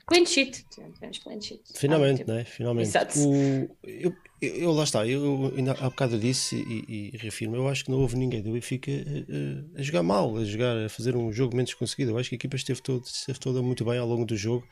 Clean 0.09 0.25
sheet. 0.27 0.65
Tivemos 0.71 1.19
clean 1.19 1.41
sheet. 1.41 1.63
Finalmente, 1.75 2.23
Ah, 2.29 2.33
né? 2.35 2.45
Finalmente. 2.45 2.89
Exato. 2.89 3.19
O, 3.19 3.69
eu, 3.85 4.13
eu, 4.41 4.73
lá 4.73 4.85
está, 4.85 5.07
eu 5.07 5.53
ainda 5.57 5.73
há 5.73 5.91
bocado 5.91 6.19
disse 6.19 6.57
e, 6.57 7.13
e 7.13 7.17
reafirmo, 7.19 7.57
eu 7.57 7.69
acho 7.69 7.85
que 7.85 7.91
não 7.91 7.99
houve 8.01 8.17
ninguém 8.17 8.41
do 8.43 8.53
Benfica 8.53 8.91
a, 8.91 8.95
a- 8.97 9.81
a 9.81 9.83
jogar 9.83 10.03
mal, 10.03 10.37
a 10.37 10.45
jogar, 10.45 10.77
a 10.79 10.89
fazer 10.89 11.15
um 11.17 11.31
jogo 11.33 11.55
menos 11.57 11.75
conseguido. 11.75 12.13
Eu 12.13 12.19
acho 12.19 12.29
que 12.31 12.35
a 12.35 12.39
equipa 12.39 12.57
esteve, 12.57 12.81
todo, 12.81 13.05
esteve 13.05 13.39
toda 13.39 13.63
muito 13.63 13.85
bem 13.85 13.99
ao 13.99 14.07
longo 14.09 14.25
do 14.25 14.37
jogo. 14.37 14.67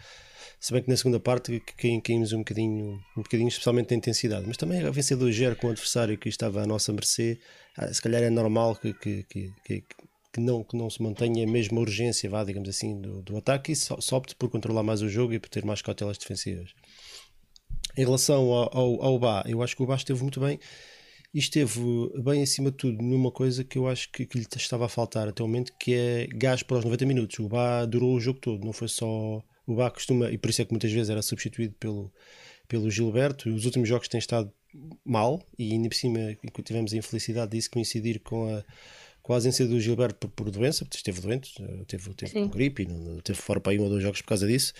Se 0.59 0.73
bem 0.73 0.83
que 0.83 0.89
na 0.89 0.97
segunda 0.97 1.21
parte 1.21 1.63
caímos 2.03 2.33
um 2.33 2.39
bocadinho, 2.39 2.99
um 3.17 3.23
bocadinho, 3.23 3.49
especialmente 3.49 3.91
na 3.91 3.97
intensidade, 3.99 4.47
mas 4.47 4.57
também 4.57 4.83
a 4.83 4.91
vencer 4.91 5.17
2-0 5.19 5.55
com 5.57 5.67
o 5.67 5.71
adversário 5.71 6.17
que 6.17 6.31
estava 6.31 6.63
à 6.63 6.67
nossa 6.67 6.93
mercê, 6.95 7.39
ah, 7.77 7.93
se 7.93 8.01
calhar 8.01 8.23
é 8.23 8.31
normal 8.31 8.75
que, 8.75 8.95
que, 8.95 9.23
que, 9.25 9.53
que, 9.65 9.85
que 10.37 10.41
não, 10.41 10.63
que 10.63 10.77
não 10.77 10.91
se 10.91 11.03
mantenha 11.03 11.45
a 11.45 11.51
mesma 11.51 11.81
urgência, 11.81 12.29
vá, 12.29 12.45
digamos 12.45 12.69
assim, 12.69 13.01
do, 13.01 13.23
do 13.23 13.39
ataque 13.39 13.73
e 13.73 13.77
só, 13.77 13.97
opte 14.13 14.37
por 14.37 14.51
controlar 14.51 14.83
mais 14.83 15.01
o 15.01 15.09
jogo 15.09 15.33
e 15.33 15.39
por 15.39 15.49
ter 15.49 15.65
mais 15.65 15.81
cautelas 15.81 16.19
defensivas. 16.19 16.75
Em 17.97 18.05
relação 18.05 18.53
ao, 18.53 18.77
ao, 18.77 19.03
ao 19.03 19.19
Bá, 19.19 19.43
eu 19.47 19.63
acho 19.63 19.75
que 19.75 19.83
o 19.83 19.87
Bá 19.87 19.97
esteve 19.97 20.21
muito 20.21 20.39
bem 20.39 20.61
e 21.33 21.39
esteve 21.39 21.81
bem 22.23 22.43
acima 22.43 22.71
de 22.71 22.77
tudo 22.77 23.03
numa 23.03 23.31
coisa 23.31 23.65
que 23.65 23.79
eu 23.79 23.89
acho 23.89 24.13
que, 24.13 24.27
que 24.27 24.39
lhe 24.39 24.47
estava 24.57 24.85
a 24.85 24.89
faltar 24.91 25.27
até 25.27 25.43
o 25.43 25.47
momento, 25.47 25.73
que 25.81 25.95
é 25.95 26.27
gás 26.27 26.63
para 26.63 26.77
os 26.77 26.85
90 26.85 27.07
minutos. 27.07 27.39
O 27.39 27.49
Bá 27.49 27.87
durou 27.87 28.15
o 28.15 28.21
jogo 28.21 28.39
todo, 28.39 28.63
não 28.63 28.75
foi 28.75 28.89
só. 28.89 29.43
O 29.67 29.75
Bá 29.75 29.91
costuma, 29.91 30.31
e 30.31 30.37
por 30.37 30.51
isso 30.51 30.61
é 30.61 30.67
que 30.67 30.73
muitas 30.73 30.93
vezes 30.93 31.09
era 31.09 31.23
substituído 31.23 31.75
pelo, 31.81 32.13
pelo 32.69 32.91
Gilberto. 32.91 33.49
Os 33.49 33.65
últimos 33.65 33.89
jogos 33.89 34.07
têm 34.07 34.19
estado 34.19 34.53
mal 35.03 35.43
e 35.59 35.73
ainda 35.73 35.89
por 35.89 35.95
cima 35.95 36.37
tivemos 36.63 36.93
a 36.93 36.97
infelicidade 36.99 37.53
disso 37.53 37.71
coincidir 37.71 38.21
com 38.21 38.55
a, 38.55 38.63
com 39.27 39.33
a 39.33 39.37
ausência 39.37 39.67
do 39.67 39.81
Gilberto 39.81 40.29
por, 40.29 40.45
por 40.45 40.51
doença, 40.53 40.85
porque 40.85 40.99
esteve 40.99 41.21
doente, 41.21 41.61
eh, 41.61 41.85
teve, 41.89 42.15
teve 42.15 42.33
com 42.33 42.47
gripe, 42.47 42.85
e 42.85 42.87
não, 42.87 43.19
teve 43.19 43.37
fora 43.37 43.61
para 43.61 43.73
aí 43.73 43.79
um 43.79 43.83
ou 43.83 43.89
dois 43.89 44.01
jogos 44.01 44.23
por 44.23 44.29
causa 44.29 44.47
disso, 44.47 44.73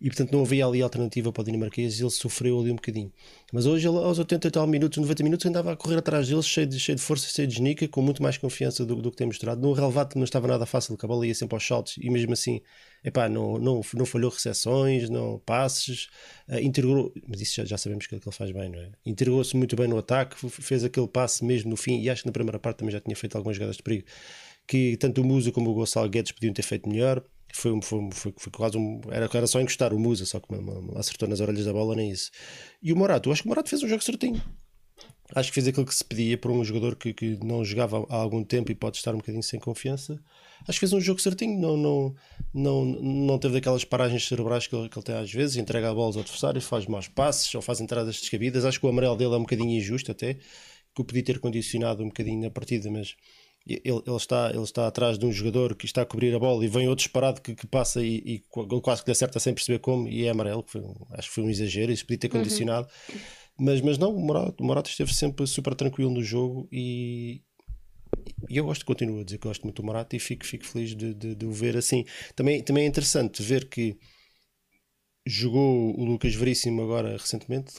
e 0.00 0.08
portanto 0.08 0.32
não 0.32 0.42
havia 0.42 0.66
ali 0.66 0.80
alternativa 0.80 1.32
para 1.32 1.42
o 1.42 1.44
dinamarquês 1.44 1.98
e 1.98 2.02
ele 2.02 2.10
sofreu 2.10 2.60
ali 2.60 2.70
um 2.70 2.76
bocadinho. 2.76 3.12
Mas 3.52 3.66
hoje, 3.66 3.88
ele, 3.88 3.96
aos 3.96 4.18
80 4.18 4.48
e 4.48 4.50
tal 4.50 4.66
minutos, 4.66 4.98
90 4.98 5.22
minutos, 5.22 5.46
andava 5.46 5.72
a 5.72 5.76
correr 5.76 5.96
atrás 5.96 6.28
deles, 6.28 6.46
cheio 6.46 6.66
de, 6.66 6.78
cheio 6.78 6.96
de 6.96 7.02
força, 7.02 7.28
cheio 7.28 7.48
de 7.48 7.54
genica, 7.54 7.88
com 7.88 8.02
muito 8.02 8.22
mais 8.22 8.36
confiança 8.36 8.84
do, 8.84 8.96
do 8.96 9.10
que 9.10 9.16
tem 9.16 9.26
mostrado. 9.26 9.60
No 9.60 9.72
relevado 9.72 10.16
não 10.16 10.24
estava 10.24 10.46
nada 10.46 10.66
fácil, 10.66 10.96
a 11.00 11.06
bola 11.06 11.26
ia 11.26 11.34
sempre 11.34 11.56
aos 11.56 11.66
saltos, 11.66 11.96
e 11.98 12.10
mesmo 12.10 12.32
assim, 12.32 12.60
epá, 13.02 13.28
não, 13.28 13.58
não, 13.58 13.80
não 13.94 14.06
falhou 14.06 14.30
recepções, 14.30 15.08
não 15.08 15.40
passes, 15.44 16.08
eh, 16.48 16.62
integrou, 16.62 17.12
mas 17.26 17.40
isso 17.40 17.56
já, 17.56 17.64
já 17.64 17.78
sabemos 17.78 18.06
que, 18.06 18.18
que 18.18 18.28
ele 18.28 18.36
faz 18.36 18.50
bem, 18.50 18.68
não 18.68 18.78
é? 18.78 18.90
Integrou-se 19.06 19.56
muito 19.56 19.74
bem 19.76 19.88
no 19.88 19.98
ataque, 19.98 20.36
fez 20.50 20.84
aquele 20.84 21.08
passe 21.08 21.44
mesmo 21.44 21.70
no 21.70 21.76
fim, 21.76 22.00
e 22.00 22.10
acho 22.10 22.22
que 22.22 22.28
na 22.28 22.32
primeira 22.32 22.58
parte 22.58 22.78
também 22.78 22.92
já 22.92 23.00
tinha 23.00 23.16
feito 23.16 23.36
algumas 23.36 23.56
jogadas 23.56 23.76
de 23.76 23.82
perigo, 23.82 24.04
que 24.66 24.96
tanto 24.98 25.22
o 25.22 25.24
Musa 25.24 25.50
como 25.50 25.70
o 25.70 25.74
Gonçalo 25.74 26.08
Guedes 26.08 26.32
podiam 26.32 26.52
ter 26.52 26.62
feito 26.62 26.88
melhor. 26.88 27.24
Foi, 27.52 27.80
foi, 27.82 28.08
foi, 28.12 28.34
foi 28.36 28.52
quase 28.52 28.76
um. 28.76 29.00
Era, 29.10 29.28
era 29.32 29.46
só 29.46 29.60
encostar 29.60 29.92
o 29.94 29.98
Musa, 29.98 30.26
só 30.26 30.38
que 30.38 30.52
uma- 30.54 30.78
uma- 30.78 31.00
acertou 31.00 31.28
nas 31.28 31.40
orelhas 31.40 31.64
da 31.64 31.72
bola, 31.72 31.96
nem 31.96 32.10
isso. 32.10 32.30
E 32.82 32.92
o 32.92 32.96
Morato, 32.96 33.28
eu 33.28 33.32
acho 33.32 33.42
que 33.42 33.48
o 33.48 33.50
Morato 33.50 33.68
fez 33.70 33.82
um 33.82 33.88
jogo 33.88 34.02
certinho. 34.02 34.42
Acho 35.34 35.50
que 35.50 35.54
fez 35.54 35.68
aquilo 35.68 35.84
que 35.84 35.94
se 35.94 36.04
pedia 36.04 36.38
para 36.38 36.50
um 36.50 36.64
jogador 36.64 36.96
que, 36.96 37.12
que 37.12 37.38
não 37.44 37.62
jogava 37.62 38.06
há 38.08 38.16
algum 38.16 38.42
tempo 38.42 38.72
e 38.72 38.74
pode 38.74 38.96
estar 38.96 39.12
um 39.14 39.18
bocadinho 39.18 39.42
sem 39.42 39.60
confiança. 39.60 40.18
Acho 40.66 40.72
que 40.76 40.80
fez 40.80 40.92
um 40.94 41.00
jogo 41.00 41.20
certinho, 41.20 41.60
não, 41.60 41.76
não, 41.76 42.14
não, 42.54 42.84
não 42.84 43.38
teve 43.38 43.54
daquelas 43.54 43.84
paragens 43.84 44.26
cerebrais 44.26 44.66
que 44.66 44.74
ele, 44.74 44.88
que 44.88 44.98
ele 44.98 45.04
tem 45.04 45.14
às 45.14 45.30
vezes, 45.30 45.56
entrega 45.56 45.90
a 45.90 45.94
bola 45.94 46.06
aos 46.06 46.16
adversários, 46.16 46.64
faz 46.64 46.86
maus 46.86 47.08
passes 47.08 47.54
ou 47.54 47.60
faz 47.60 47.80
entradas 47.80 48.18
descabidas. 48.18 48.64
Acho 48.64 48.80
que 48.80 48.86
o 48.86 48.88
amarelo 48.88 49.16
dele 49.16 49.34
é 49.34 49.36
um 49.36 49.40
bocadinho 49.42 49.70
injusto 49.78 50.10
até, 50.10 50.34
que 50.34 51.00
o 51.02 51.04
podia 51.04 51.22
ter 51.22 51.38
condicionado 51.40 52.02
um 52.02 52.08
bocadinho 52.08 52.40
na 52.40 52.50
partida, 52.50 52.90
mas 52.90 53.14
ele, 53.84 54.02
ele 54.06 54.16
está, 54.16 54.50
ele 54.50 54.62
está 54.62 54.86
atrás 54.86 55.18
de 55.18 55.26
um 55.26 55.32
jogador 55.32 55.74
que 55.74 55.84
está 55.86 56.02
a 56.02 56.06
cobrir 56.06 56.34
a 56.34 56.38
bola 56.38 56.64
e 56.64 56.68
vem 56.68 56.88
outro 56.88 57.04
disparado 57.04 57.40
que, 57.40 57.54
que 57.54 57.66
passa 57.66 58.02
e, 58.02 58.16
e 58.18 58.44
ele 58.56 58.80
quase 58.80 59.02
que 59.02 59.08
lhe 59.08 59.12
acerta 59.12 59.38
sem 59.38 59.52
perceber 59.54 59.78
como 59.80 60.08
e 60.08 60.24
é 60.24 60.30
amarelo, 60.30 60.62
que 60.62 60.72
foi 60.72 60.82
acho 61.12 61.28
que 61.28 61.34
foi 61.34 61.44
um 61.44 61.50
exagero, 61.50 61.92
isso 61.92 62.04
podia 62.04 62.18
ter 62.18 62.28
condicionado. 62.28 62.88
Mas, 63.58 63.80
mas 63.80 63.98
não, 63.98 64.14
o 64.14 64.20
Morato, 64.20 64.62
o 64.62 64.66
Morato 64.66 64.88
esteve 64.88 65.12
sempre 65.12 65.46
super 65.46 65.74
tranquilo 65.74 66.10
no 66.10 66.22
jogo 66.22 66.68
e, 66.72 67.42
e 68.48 68.56
eu 68.56 68.64
gosto, 68.64 68.86
continuo 68.86 69.20
a 69.20 69.24
dizer 69.24 69.38
que 69.38 69.48
gosto 69.48 69.62
muito 69.64 69.82
do 69.82 69.86
Morato 69.86 70.14
e 70.14 70.18
fico, 70.20 70.46
fico 70.46 70.64
feliz 70.64 70.94
de, 70.94 71.12
de, 71.12 71.34
de 71.34 71.46
o 71.46 71.52
ver 71.52 71.76
assim. 71.76 72.04
Também, 72.36 72.62
também 72.62 72.84
é 72.84 72.86
interessante 72.86 73.42
ver 73.42 73.68
que 73.68 73.96
jogou 75.26 75.98
o 75.98 76.04
Lucas 76.04 76.34
Veríssimo 76.34 76.82
agora 76.82 77.12
recentemente, 77.12 77.74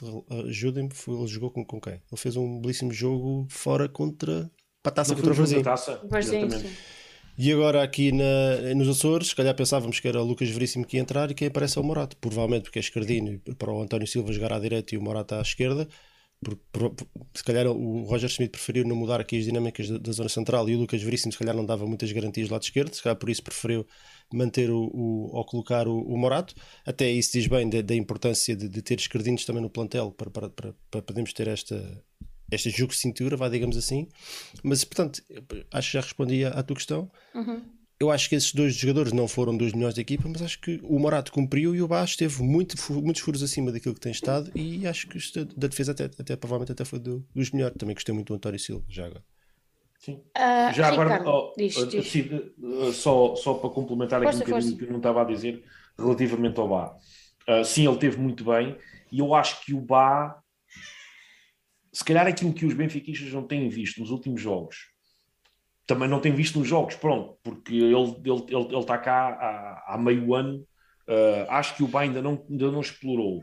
ajudem-me, 0.46 0.94
foi- 0.94 1.18
ele 1.18 1.26
jogou 1.26 1.50
com, 1.50 1.64
com 1.64 1.80
quem? 1.80 1.94
Ele 1.94 2.16
fez 2.20 2.36
um 2.36 2.60
belíssimo 2.60 2.92
jogo 2.92 3.46
fora 3.50 3.88
contra 3.88 4.50
para 4.82 4.92
a 4.92 4.94
taça 4.96 5.14
contra 5.16 5.32
o 5.32 5.62
taça. 5.62 6.10
Sim. 6.20 6.38
E 7.38 7.52
agora 7.52 7.82
aqui 7.82 8.12
na, 8.12 8.74
nos 8.76 8.88
Açores, 8.88 9.28
se 9.28 9.36
calhar 9.36 9.54
pensávamos 9.54 9.98
que 10.00 10.06
era 10.08 10.20
o 10.20 10.24
Lucas 10.26 10.50
Veríssimo 10.50 10.84
que 10.86 10.96
ia 10.96 11.02
entrar 11.02 11.30
e 11.30 11.34
quem 11.34 11.48
aparece 11.48 11.78
é 11.78 11.80
o 11.80 11.84
Morato, 11.84 12.16
provavelmente 12.18 12.64
porque 12.64 12.78
é 12.78 12.82
esquerdino 12.82 13.40
para 13.58 13.72
o 13.72 13.80
António 13.82 14.06
Silva 14.06 14.32
jogar 14.32 14.52
à 14.52 14.58
direita 14.58 14.94
e 14.94 14.98
o 14.98 15.02
Morato 15.02 15.34
à 15.34 15.40
esquerda. 15.40 15.88
Por, 16.42 16.56
por- 16.72 16.90
por- 16.94 17.08
se 17.34 17.44
calhar 17.44 17.66
o 17.66 18.02
Roger 18.04 18.28
Smith 18.30 18.50
preferiu 18.50 18.84
não 18.86 18.96
mudar 18.96 19.20
aqui 19.20 19.38
as 19.38 19.44
dinâmicas 19.44 19.88
da, 19.90 19.98
da 19.98 20.12
zona 20.12 20.28
central 20.28 20.68
e 20.70 20.74
o 20.74 20.78
Lucas 20.80 21.02
Veríssimo 21.02 21.32
se 21.32 21.38
calhar 21.38 21.54
não 21.54 21.66
dava 21.66 21.86
muitas 21.86 22.10
garantias 22.12 22.48
do 22.48 22.52
lado 22.52 22.62
esquerdo, 22.62 22.94
se 22.94 23.02
calhar 23.02 23.16
por 23.16 23.28
isso 23.30 23.42
preferiu 23.42 23.86
manter 24.32 24.70
o, 24.70 24.84
o 24.92 25.36
ou 25.36 25.44
colocar 25.44 25.86
o, 25.88 25.98
o 26.00 26.16
Morato. 26.18 26.54
Até 26.84 27.10
isso 27.10 27.32
diz 27.32 27.46
bem 27.46 27.68
da, 27.68 27.82
da 27.82 27.94
importância 27.94 28.56
de, 28.56 28.68
de 28.68 28.82
ter 28.82 28.98
esquerdinos 28.98 29.44
também 29.44 29.62
no 29.62 29.70
plantel 29.70 30.12
para, 30.12 30.30
para, 30.30 30.48
para, 30.50 30.74
para 30.90 31.02
podermos 31.02 31.32
ter 31.34 31.48
esta, 31.48 32.02
este 32.50 32.70
jogo 32.70 32.92
de 32.92 32.98
cintura, 32.98 33.36
vá, 33.36 33.48
digamos 33.48 33.76
assim. 33.76 34.08
Mas 34.62 34.84
portanto, 34.84 35.22
acho 35.72 35.88
que 35.90 35.94
já 35.94 36.00
respondi 36.00 36.44
à, 36.44 36.50
à 36.50 36.62
tua 36.62 36.76
questão. 36.76 37.10
Uhum. 37.34 37.62
Eu 37.98 38.10
acho 38.10 38.30
que 38.30 38.34
esses 38.34 38.54
dois 38.54 38.74
jogadores 38.74 39.12
não 39.12 39.28
foram 39.28 39.54
dos 39.54 39.74
melhores 39.74 39.94
da 39.94 40.00
equipa, 40.00 40.26
mas 40.26 40.40
acho 40.40 40.58
que 40.58 40.80
o 40.82 40.98
Morato 40.98 41.30
cumpriu 41.30 41.74
e 41.74 41.82
o 41.82 41.86
Bas 41.88 42.16
teve 42.16 42.42
muito, 42.42 42.74
muitos 43.02 43.20
furos 43.20 43.42
acima 43.42 43.70
daquilo 43.70 43.94
que 43.94 44.00
tem 44.00 44.10
estado 44.10 44.50
e 44.54 44.86
acho 44.86 45.06
que 45.06 45.18
isto 45.18 45.44
da 45.44 45.68
defesa 45.68 45.92
até, 45.92 46.04
até 46.04 46.34
provavelmente 46.34 46.72
até 46.72 46.82
foi 46.84 46.98
do- 46.98 47.22
dos 47.34 47.50
melhores. 47.50 47.76
Também 47.76 47.94
gostei 47.94 48.14
muito 48.14 48.28
do 48.28 48.34
António 48.36 48.58
Silva, 48.58 48.82
já 48.88 49.04
agora. 49.04 49.22
Sim. 49.98 50.22
Ah, 50.34 50.72
Já 50.72 50.88
agora, 50.88 51.10
Ricardo, 51.18 51.28
oh, 51.30 51.52
diz, 51.58 51.76
uh, 51.76 51.86
diz. 51.86 52.14
uh, 52.14 52.90
só, 52.94 53.36
só 53.36 53.52
para 53.54 53.68
complementar 53.68 54.22
aqui 54.22 54.34
um 54.34 54.38
bocadinho 54.38 54.78
que 54.78 54.84
eu 54.84 54.90
não 54.90 54.96
estava 54.96 55.20
a 55.20 55.24
dizer 55.24 55.62
relativamente 55.98 56.58
ao 56.58 56.68
Bá. 56.68 56.96
Uh, 57.46 57.62
sim, 57.66 57.86
ele 57.86 57.98
teve 57.98 58.16
muito 58.16 58.42
bem 58.44 58.78
e 59.12 59.18
eu 59.18 59.34
acho 59.34 59.62
que 59.62 59.74
o 59.74 59.80
Bá, 59.80 60.40
se 61.92 62.04
calhar 62.04 62.26
aquilo 62.26 62.52
que 62.52 62.66
os 62.66 62.74
benfiquistas 62.74 63.32
não 63.32 63.46
têm 63.46 63.68
visto 63.68 64.00
nos 64.00 64.10
últimos 64.10 64.40
jogos, 64.40 64.90
também 65.86 66.08
não 66.08 66.20
têm 66.20 66.32
visto 66.32 66.58
nos 66.58 66.68
jogos, 66.68 66.94
pronto, 66.94 67.36
porque 67.42 67.74
ele, 67.74 67.94
ele, 67.94 68.14
ele, 68.24 68.66
ele 68.66 68.78
está 68.78 68.96
cá 68.96 69.28
há, 69.28 69.94
há 69.94 69.98
meio 69.98 70.34
ano. 70.34 70.58
Uh, 71.08 71.50
acho 71.50 71.74
que 71.74 71.82
o 71.82 71.88
Bá 71.88 72.02
ainda 72.02 72.22
não, 72.22 72.46
ainda 72.48 72.70
não 72.70 72.80
explorou 72.80 73.42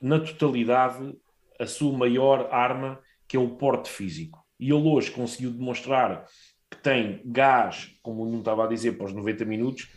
na 0.00 0.20
totalidade 0.20 1.16
a 1.58 1.66
sua 1.66 1.96
maior 1.96 2.52
arma, 2.52 3.00
que 3.26 3.36
é 3.36 3.40
o 3.40 3.56
porte 3.56 3.88
físico. 3.88 4.44
E 4.60 4.70
ele 4.70 4.86
hoje 4.86 5.10
conseguiu 5.10 5.50
demonstrar 5.50 6.26
que 6.70 6.76
tem 6.76 7.22
gás, 7.24 7.90
como 8.02 8.22
o 8.22 8.26
Nuno 8.26 8.40
estava 8.40 8.64
a 8.64 8.68
dizer, 8.68 8.98
para 8.98 9.06
os 9.06 9.12
90 9.14 9.46
minutos, 9.46 9.90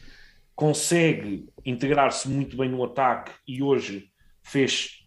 consegue 0.56 1.50
integrar-se 1.66 2.30
muito 2.30 2.56
bem 2.56 2.70
no 2.70 2.84
ataque 2.84 3.32
e 3.46 3.62
hoje 3.62 4.10
fez 4.44 5.01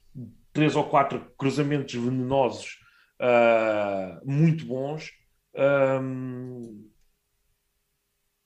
três 0.54 0.74
ou 0.74 0.88
quatro 0.88 1.30
cruzamentos 1.36 1.92
venenosos 1.92 2.78
ah, 3.20 4.20
muito 4.24 4.64
bons. 4.64 5.12
Ahm, 5.54 6.88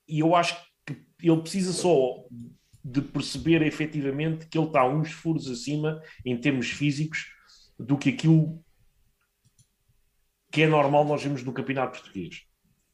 e 0.09 0.21
eu 0.21 0.35
acho 0.35 0.57
que 0.87 0.97
ele 1.23 1.41
precisa 1.41 1.73
só 1.73 2.25
de 2.85 3.03
perceber 3.03 3.63
efetivamente 3.63 4.47
que 4.47 4.57
ele 4.59 4.67
está 4.67 4.87
uns 4.87 5.13
furos 5.13 5.51
acima 5.51 6.01
em 6.25 6.37
termos 6.41 6.71
físicos 6.71 7.27
do 7.79 7.99
que 7.99 8.09
aquilo 8.09 8.65
que 10.51 10.63
é 10.63 10.67
normal 10.67 11.05
nós 11.05 11.23
vemos 11.23 11.45
no 11.45 11.53
campeonato 11.53 12.01
português. 12.01 12.45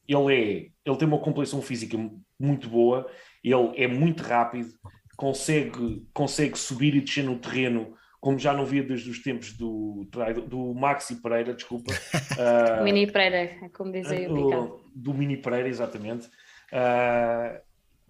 Ele 0.08 0.34
é, 0.34 0.70
ele 0.84 0.96
tem 0.98 1.06
uma 1.06 1.20
complexão 1.20 1.62
física 1.62 1.96
muito 2.38 2.68
boa, 2.68 3.08
ele 3.42 3.72
é 3.76 3.86
muito 3.86 4.22
rápido, 4.22 4.74
consegue, 5.16 6.04
consegue 6.12 6.58
subir 6.58 6.94
e 6.96 7.00
descer 7.00 7.24
no 7.24 7.38
terreno, 7.38 7.96
como 8.24 8.38
já 8.38 8.54
não 8.54 8.64
via 8.64 8.82
desde 8.82 9.10
os 9.10 9.18
tempos 9.22 9.52
do, 9.52 10.08
do 10.48 10.72
Maxi 10.72 11.16
Pereira, 11.20 11.52
desculpa. 11.52 11.92
Ah, 12.40 12.82
Mini 12.82 13.06
Pereira, 13.06 13.68
como 13.68 13.92
diz 13.92 14.10
aí 14.10 14.26
o 14.26 14.34
Ricardo. 14.34 14.66
do, 14.94 15.12
do 15.12 15.14
Mini 15.14 15.36
Pereira, 15.36 15.68
exatamente. 15.68 16.30
Ah, 16.72 17.60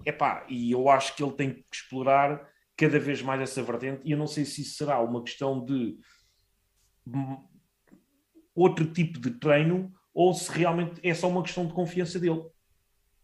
epá, 0.07 0.47
e 0.49 0.71
eu 0.71 0.89
acho 0.89 1.17
que 1.17 1.23
ele 1.23 1.33
tem 1.33 1.53
que 1.53 1.65
explorar 1.73 2.49
cada 2.77 2.97
vez 3.01 3.21
mais 3.23 3.41
essa 3.41 3.61
vertente, 3.65 4.03
e 4.05 4.13
eu 4.13 4.17
não 4.17 4.29
sei 4.29 4.45
se 4.45 4.63
isso 4.63 4.77
será 4.77 5.01
uma 5.01 5.21
questão 5.25 5.65
de 5.65 5.99
outro 8.55 8.87
tipo 8.87 9.19
de 9.19 9.33
treino 9.33 9.93
ou 10.15 10.33
se 10.33 10.49
realmente 10.53 11.01
é 11.03 11.13
só 11.13 11.29
uma 11.29 11.43
questão 11.43 11.67
de 11.67 11.73
confiança 11.73 12.21
dele. 12.21 12.41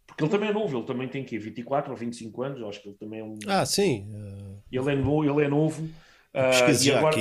Porque 0.08 0.24
ele 0.24 0.30
também 0.30 0.48
é 0.48 0.52
novo, 0.52 0.76
ele 0.76 0.86
também 0.86 1.06
tem 1.06 1.24
que 1.24 1.38
24 1.38 1.92
ou 1.92 1.96
25 1.96 2.42
anos, 2.42 2.60
eu 2.60 2.68
acho 2.68 2.82
que 2.82 2.88
ele 2.88 2.96
também 2.98 3.20
é 3.20 3.24
um. 3.24 3.38
Ah, 3.46 3.64
sim. 3.64 4.08
uh, 4.12 4.60
Ele 4.72 4.90
é 4.90 4.96
novo, 4.96 5.24
ele 5.24 5.46
é 5.46 5.48
novo. 5.48 5.88
Pesquise 6.32 6.88
e 6.88 6.92
agora, 6.92 7.16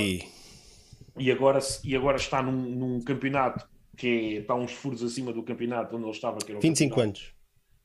e 1.18 1.30
agora, 1.30 1.58
e 1.84 1.96
agora 1.96 2.16
está 2.16 2.42
num, 2.42 2.52
num 2.52 3.00
campeonato 3.00 3.68
que 3.96 4.06
é, 4.06 4.40
está 4.40 4.54
uns 4.54 4.72
furos 4.72 5.02
acima 5.02 5.32
do 5.32 5.42
campeonato 5.42 5.94
onde 5.94 6.04
ele 6.04 6.12
estava, 6.12 6.38
que 6.38 6.50
era 6.50 6.58
o 6.58 6.62
25 6.62 6.94
campeonato. 6.94 7.20
anos. 7.20 7.34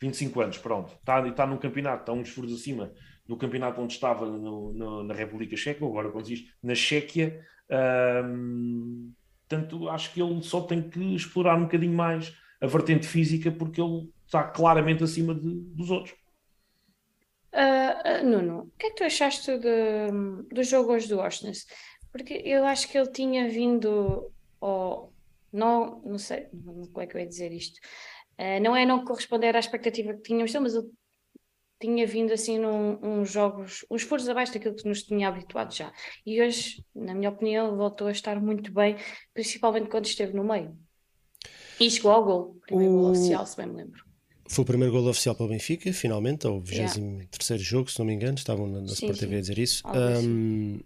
25 0.01 0.41
anos, 0.41 0.57
pronto. 0.57 0.93
Está, 0.93 1.27
está 1.27 1.45
num 1.45 1.57
campeonato, 1.57 2.01
está 2.01 2.13
uns 2.13 2.29
furos 2.29 2.53
acima 2.53 2.91
do 3.27 3.35
campeonato 3.35 3.81
onde 3.81 3.93
estava 3.93 4.25
no, 4.25 4.71
no, 4.73 5.03
na 5.03 5.13
República 5.13 5.57
Checa, 5.57 5.85
agora 5.85 6.09
quando 6.09 6.25
diz 6.25 6.45
na 6.61 6.75
Chequia. 6.75 7.41
Um, 7.69 9.11
portanto, 9.47 9.89
acho 9.89 10.13
que 10.13 10.21
ele 10.21 10.41
só 10.43 10.61
tem 10.61 10.89
que 10.89 11.15
explorar 11.15 11.57
um 11.57 11.63
bocadinho 11.63 11.93
mais 11.93 12.33
a 12.61 12.67
vertente 12.67 13.07
física, 13.07 13.51
porque 13.51 13.81
ele 13.81 14.09
está 14.25 14.43
claramente 14.43 15.03
acima 15.03 15.33
de, 15.33 15.49
dos 15.49 15.89
outros. 15.89 16.15
Uh, 17.55 18.21
uh, 18.21 18.25
Nuno, 18.25 18.63
o 18.63 18.71
que 18.77 18.87
é 18.87 18.89
que 18.89 18.97
tu 18.97 19.03
achaste 19.05 19.57
de, 19.57 20.11
do 20.51 20.61
jogo 20.61 20.91
hoje 20.91 21.07
do 21.07 21.19
Oshness? 21.19 21.65
Porque 22.11 22.33
eu 22.43 22.65
acho 22.65 22.89
que 22.89 22.97
ele 22.97 23.09
tinha 23.11 23.47
vindo 23.47 24.29
ao. 24.59 25.13
Não, 25.53 26.01
não 26.01 26.17
sei 26.17 26.47
como 26.51 27.01
é 27.01 27.07
que 27.07 27.15
eu 27.15 27.21
ia 27.21 27.27
dizer 27.27 27.53
isto. 27.53 27.79
Uh, 28.37 28.61
não 28.61 28.75
é 28.75 28.85
não 28.85 29.05
corresponder 29.05 29.55
à 29.55 29.59
expectativa 29.59 30.13
que 30.13 30.21
tínhamos, 30.21 30.53
mas 30.53 30.75
ele 30.75 30.89
tinha 31.79 32.05
vindo 32.05 32.33
assim 32.33 32.59
num, 32.59 32.99
uns 33.01 33.31
jogos, 33.31 33.85
uns 33.89 34.01
furos 34.01 34.27
abaixo 34.27 34.53
daquilo 34.53 34.75
que 34.75 34.87
nos 34.87 35.03
tinha 35.03 35.29
habituado 35.29 35.73
já. 35.73 35.93
E 36.25 36.41
hoje, 36.41 36.83
na 36.93 37.13
minha 37.13 37.29
opinião, 37.29 37.67
ele 37.67 37.77
voltou 37.77 38.07
a 38.07 38.11
estar 38.11 38.39
muito 38.41 38.69
bem, 38.71 38.97
principalmente 39.33 39.89
quando 39.89 40.07
esteve 40.07 40.33
no 40.33 40.43
meio. 40.43 40.77
E 41.79 41.89
chegou 41.89 42.11
ao 42.11 42.23
gol, 42.23 42.57
primeiro 42.65 42.93
o... 42.93 42.99
gol 42.99 43.11
oficial, 43.11 43.45
se 43.45 43.55
bem 43.55 43.67
me 43.67 43.75
lembro. 43.75 44.04
Foi 44.47 44.63
o 44.63 44.65
primeiro 44.65 44.93
gol 44.93 45.07
oficial 45.07 45.33
para 45.33 45.45
o 45.45 45.49
Benfica, 45.49 45.91
finalmente, 45.91 46.45
ao 46.45 46.59
23 46.59 47.49
yeah. 47.49 47.63
jogo, 47.63 47.89
se 47.89 47.97
não 47.97 48.05
me 48.05 48.13
engano, 48.13 48.37
estavam 48.37 48.67
na, 48.67 48.81
na 48.81 48.87
sim, 48.87 48.93
Sport 49.05 49.19
TV 49.19 49.37
a 49.37 49.41
dizer 49.41 49.57
isso. 49.57 49.83
Um, 49.87 50.79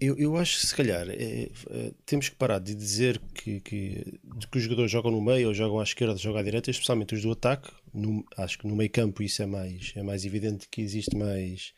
eu, 0.00 0.16
eu 0.16 0.36
acho 0.36 0.60
que 0.60 0.66
se 0.66 0.74
calhar 0.74 1.06
é, 1.10 1.50
é, 1.70 1.92
temos 2.06 2.28
que 2.28 2.36
parar 2.36 2.58
de 2.58 2.74
dizer 2.74 3.20
que, 3.34 3.60
que, 3.60 4.18
que 4.50 4.56
os 4.56 4.62
jogadores 4.62 4.90
jogam 4.90 5.10
no 5.10 5.20
meio 5.20 5.48
ou 5.48 5.54
jogam 5.54 5.78
à 5.78 5.82
esquerda, 5.82 6.16
jogam 6.16 6.40
à 6.40 6.42
direita, 6.42 6.70
especialmente 6.70 7.14
os 7.14 7.22
do 7.22 7.32
ataque. 7.32 7.70
No, 7.92 8.24
acho 8.36 8.58
que 8.58 8.66
no 8.66 8.74
meio 8.74 8.88
campo 8.88 9.22
isso 9.22 9.42
é 9.42 9.46
mais, 9.46 9.92
é 9.94 10.02
mais 10.02 10.24
evidente 10.24 10.68
que 10.70 10.80
existe 10.80 11.14
mais 11.16 11.74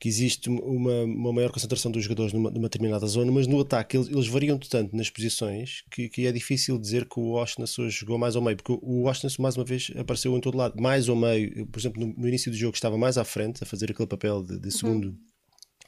que 0.00 0.08
existe 0.08 0.48
uma, 0.48 1.02
uma 1.02 1.30
maior 1.30 1.52
concentração 1.52 1.92
dos 1.92 2.02
jogadores 2.02 2.32
numa, 2.32 2.50
numa 2.50 2.70
determinada 2.70 3.06
zona, 3.06 3.30
mas 3.30 3.46
no 3.46 3.60
ataque 3.60 3.98
eles, 3.98 4.08
eles 4.08 4.26
variam 4.26 4.58
tanto 4.58 4.96
nas 4.96 5.10
posições 5.10 5.84
que, 5.90 6.08
que, 6.08 6.26
é 6.26 6.32
difícil 6.32 6.78
dizer 6.78 7.06
que 7.06 7.20
o 7.20 7.32
hoje 7.34 7.90
jogou 7.90 8.16
mais 8.16 8.34
ao 8.34 8.40
meio, 8.40 8.56
porque 8.56 8.72
o 8.80 9.04
Oshness 9.04 9.36
mais 9.36 9.58
uma 9.58 9.64
vez 9.64 9.92
apareceu 9.94 10.34
em 10.34 10.40
todo 10.40 10.56
lado, 10.56 10.80
mais 10.80 11.06
ao 11.06 11.14
meio, 11.14 11.66
por 11.66 11.78
exemplo, 11.78 12.00
no, 12.00 12.14
no 12.16 12.26
início 12.26 12.50
do 12.50 12.56
jogo 12.56 12.74
estava 12.74 12.96
mais 12.96 13.18
à 13.18 13.24
frente, 13.24 13.62
a 13.62 13.66
fazer 13.66 13.90
aquele 13.90 14.08
papel 14.08 14.42
de, 14.42 14.58
de 14.58 14.68
uhum. 14.68 14.70
segundo, 14.70 15.04
uhum. 15.08 15.18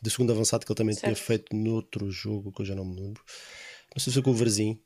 de 0.02 0.10
segundo 0.10 0.30
avançado 0.30 0.66
que 0.66 0.70
ele 0.70 0.76
também 0.76 0.94
certo. 0.94 1.04
tinha 1.06 1.16
feito 1.16 1.56
noutro 1.56 2.10
jogo, 2.10 2.52
que 2.52 2.60
eu 2.60 2.66
já 2.66 2.74
não 2.74 2.84
me 2.84 3.00
lembro. 3.00 3.22
Não 3.96 3.98
sei 3.98 4.10
se 4.10 4.12
foi 4.12 4.22
com 4.22 4.30
o 4.30 4.34
Varzim, 4.34 4.78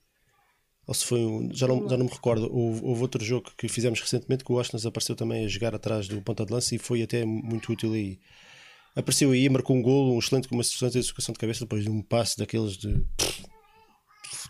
ou 0.87 0.95
se 0.95 1.05
foi 1.05 1.19
um, 1.19 1.53
já 1.53 1.67
não, 1.67 1.89
já 1.89 1.97
não 1.97 2.05
me 2.05 2.13
recordo. 2.13 2.49
Houve, 2.49 2.81
houve, 2.85 3.03
outro 3.03 3.25
jogo 3.25 3.51
que 3.59 3.67
fizemos 3.67 4.01
recentemente 4.01 4.45
que 4.45 4.53
o 4.53 4.55
Oshness 4.55 4.87
apareceu 4.87 5.17
também 5.17 5.45
a 5.45 5.49
jogar 5.49 5.75
atrás 5.75 6.07
do 6.07 6.23
ponta 6.23 6.47
de 6.47 6.53
lança 6.53 6.77
e 6.77 6.79
foi 6.79 7.03
até 7.03 7.25
muito 7.25 7.73
útil 7.73 7.93
aí 7.93 8.21
apareceu 8.97 9.31
aí, 9.31 9.49
marcou 9.49 9.77
um 9.77 9.83
golo, 9.83 10.15
um 10.15 10.19
excelente, 10.19 10.49
uma 10.51 10.63
excelente 10.63 10.99
educação 10.99 11.33
de 11.33 11.39
cabeça 11.39 11.61
depois 11.61 11.85
de 11.85 11.91
um 11.91 12.03
passe 12.03 12.39
daqueles 12.39 12.77
de. 12.77 13.05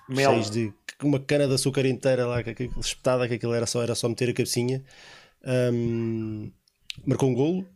Mel. 0.09 0.41
de 0.41 0.73
uma 1.03 1.19
cana 1.19 1.49
de 1.49 1.55
açúcar 1.55 1.85
inteira 1.85 2.27
lá, 2.27 2.43
que, 2.43 2.55
que, 2.55 2.71
espetada, 2.79 3.27
que 3.27 3.35
aquilo 3.35 3.53
era 3.53 3.67
só, 3.67 3.83
era 3.83 3.95
só 3.95 4.09
meter 4.09 4.31
a 4.31 4.33
cabecinha. 4.33 4.83
Um, 5.45 6.51
marcou 7.05 7.29
um 7.29 7.35
golo, 7.35 7.67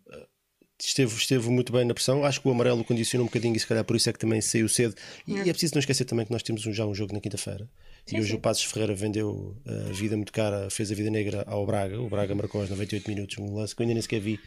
esteve, 0.78 1.14
esteve 1.14 1.50
muito 1.50 1.72
bem 1.72 1.84
na 1.84 1.92
pressão. 1.92 2.24
Acho 2.24 2.40
que 2.40 2.48
o 2.48 2.52
amarelo 2.52 2.84
condicionou 2.84 3.24
um 3.24 3.28
bocadinho 3.28 3.56
e 3.56 3.60
se 3.60 3.66
calhar 3.66 3.84
por 3.84 3.96
isso 3.96 4.08
é 4.08 4.12
que 4.12 4.18
também 4.18 4.40
saiu 4.40 4.68
cedo. 4.68 4.94
E 5.26 5.36
é, 5.36 5.40
é 5.40 5.52
preciso 5.52 5.74
não 5.74 5.80
esquecer 5.80 6.04
também 6.04 6.24
que 6.24 6.32
nós 6.32 6.42
temos 6.42 6.62
já 6.62 6.86
um 6.86 6.94
jogo 6.94 7.12
na 7.12 7.20
quinta-feira. 7.20 7.68
E 8.10 8.18
hoje 8.18 8.30
sim. 8.30 8.36
o 8.36 8.40
Passos 8.40 8.64
Ferreira 8.64 8.94
vendeu 8.94 9.56
a 9.66 9.92
vida 9.92 10.16
muito 10.16 10.32
cara, 10.32 10.70
fez 10.70 10.90
a 10.90 10.94
vida 10.94 11.10
negra 11.10 11.44
ao 11.46 11.66
Braga. 11.66 12.00
O 12.00 12.08
Braga 12.08 12.34
marcou 12.34 12.60
aos 12.60 12.70
98 12.70 13.08
minutos 13.08 13.38
um 13.38 13.54
lance 13.54 13.74
que 13.74 13.82
eu 13.82 13.84
ainda 13.84 13.94
nem 13.94 14.02
sequer 14.02 14.20
vi 14.20 14.40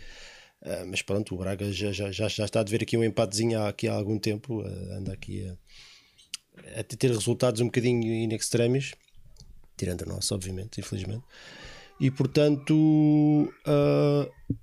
Uh, 0.63 0.87
mas 0.87 1.01
pronto, 1.01 1.35
o 1.35 1.37
Braga 1.37 1.69
já, 1.73 1.91
já, 1.91 2.09
já, 2.09 2.45
está 2.45 2.61
a 2.61 2.63
ver 2.63 2.83
aqui 2.83 2.95
um 2.95 3.03
empatezinho 3.03 3.59
há, 3.59 3.67
aqui 3.67 3.85
há 3.85 3.93
algum 3.93 4.17
tempo, 4.17 4.61
uh, 4.61 4.93
anda 4.93 5.11
aqui 5.11 5.45
a, 5.45 6.79
a, 6.79 6.83
ter 6.83 7.11
resultados 7.11 7.59
um 7.59 7.65
bocadinho 7.65 8.01
in 8.01 8.33
extremis, 8.33 8.93
tirando 9.75 10.03
a 10.03 10.05
nossa, 10.05 10.33
obviamente, 10.33 10.79
infelizmente. 10.79 11.25
E 11.99 12.09
portanto, 12.09 12.73
uh, 13.67 14.57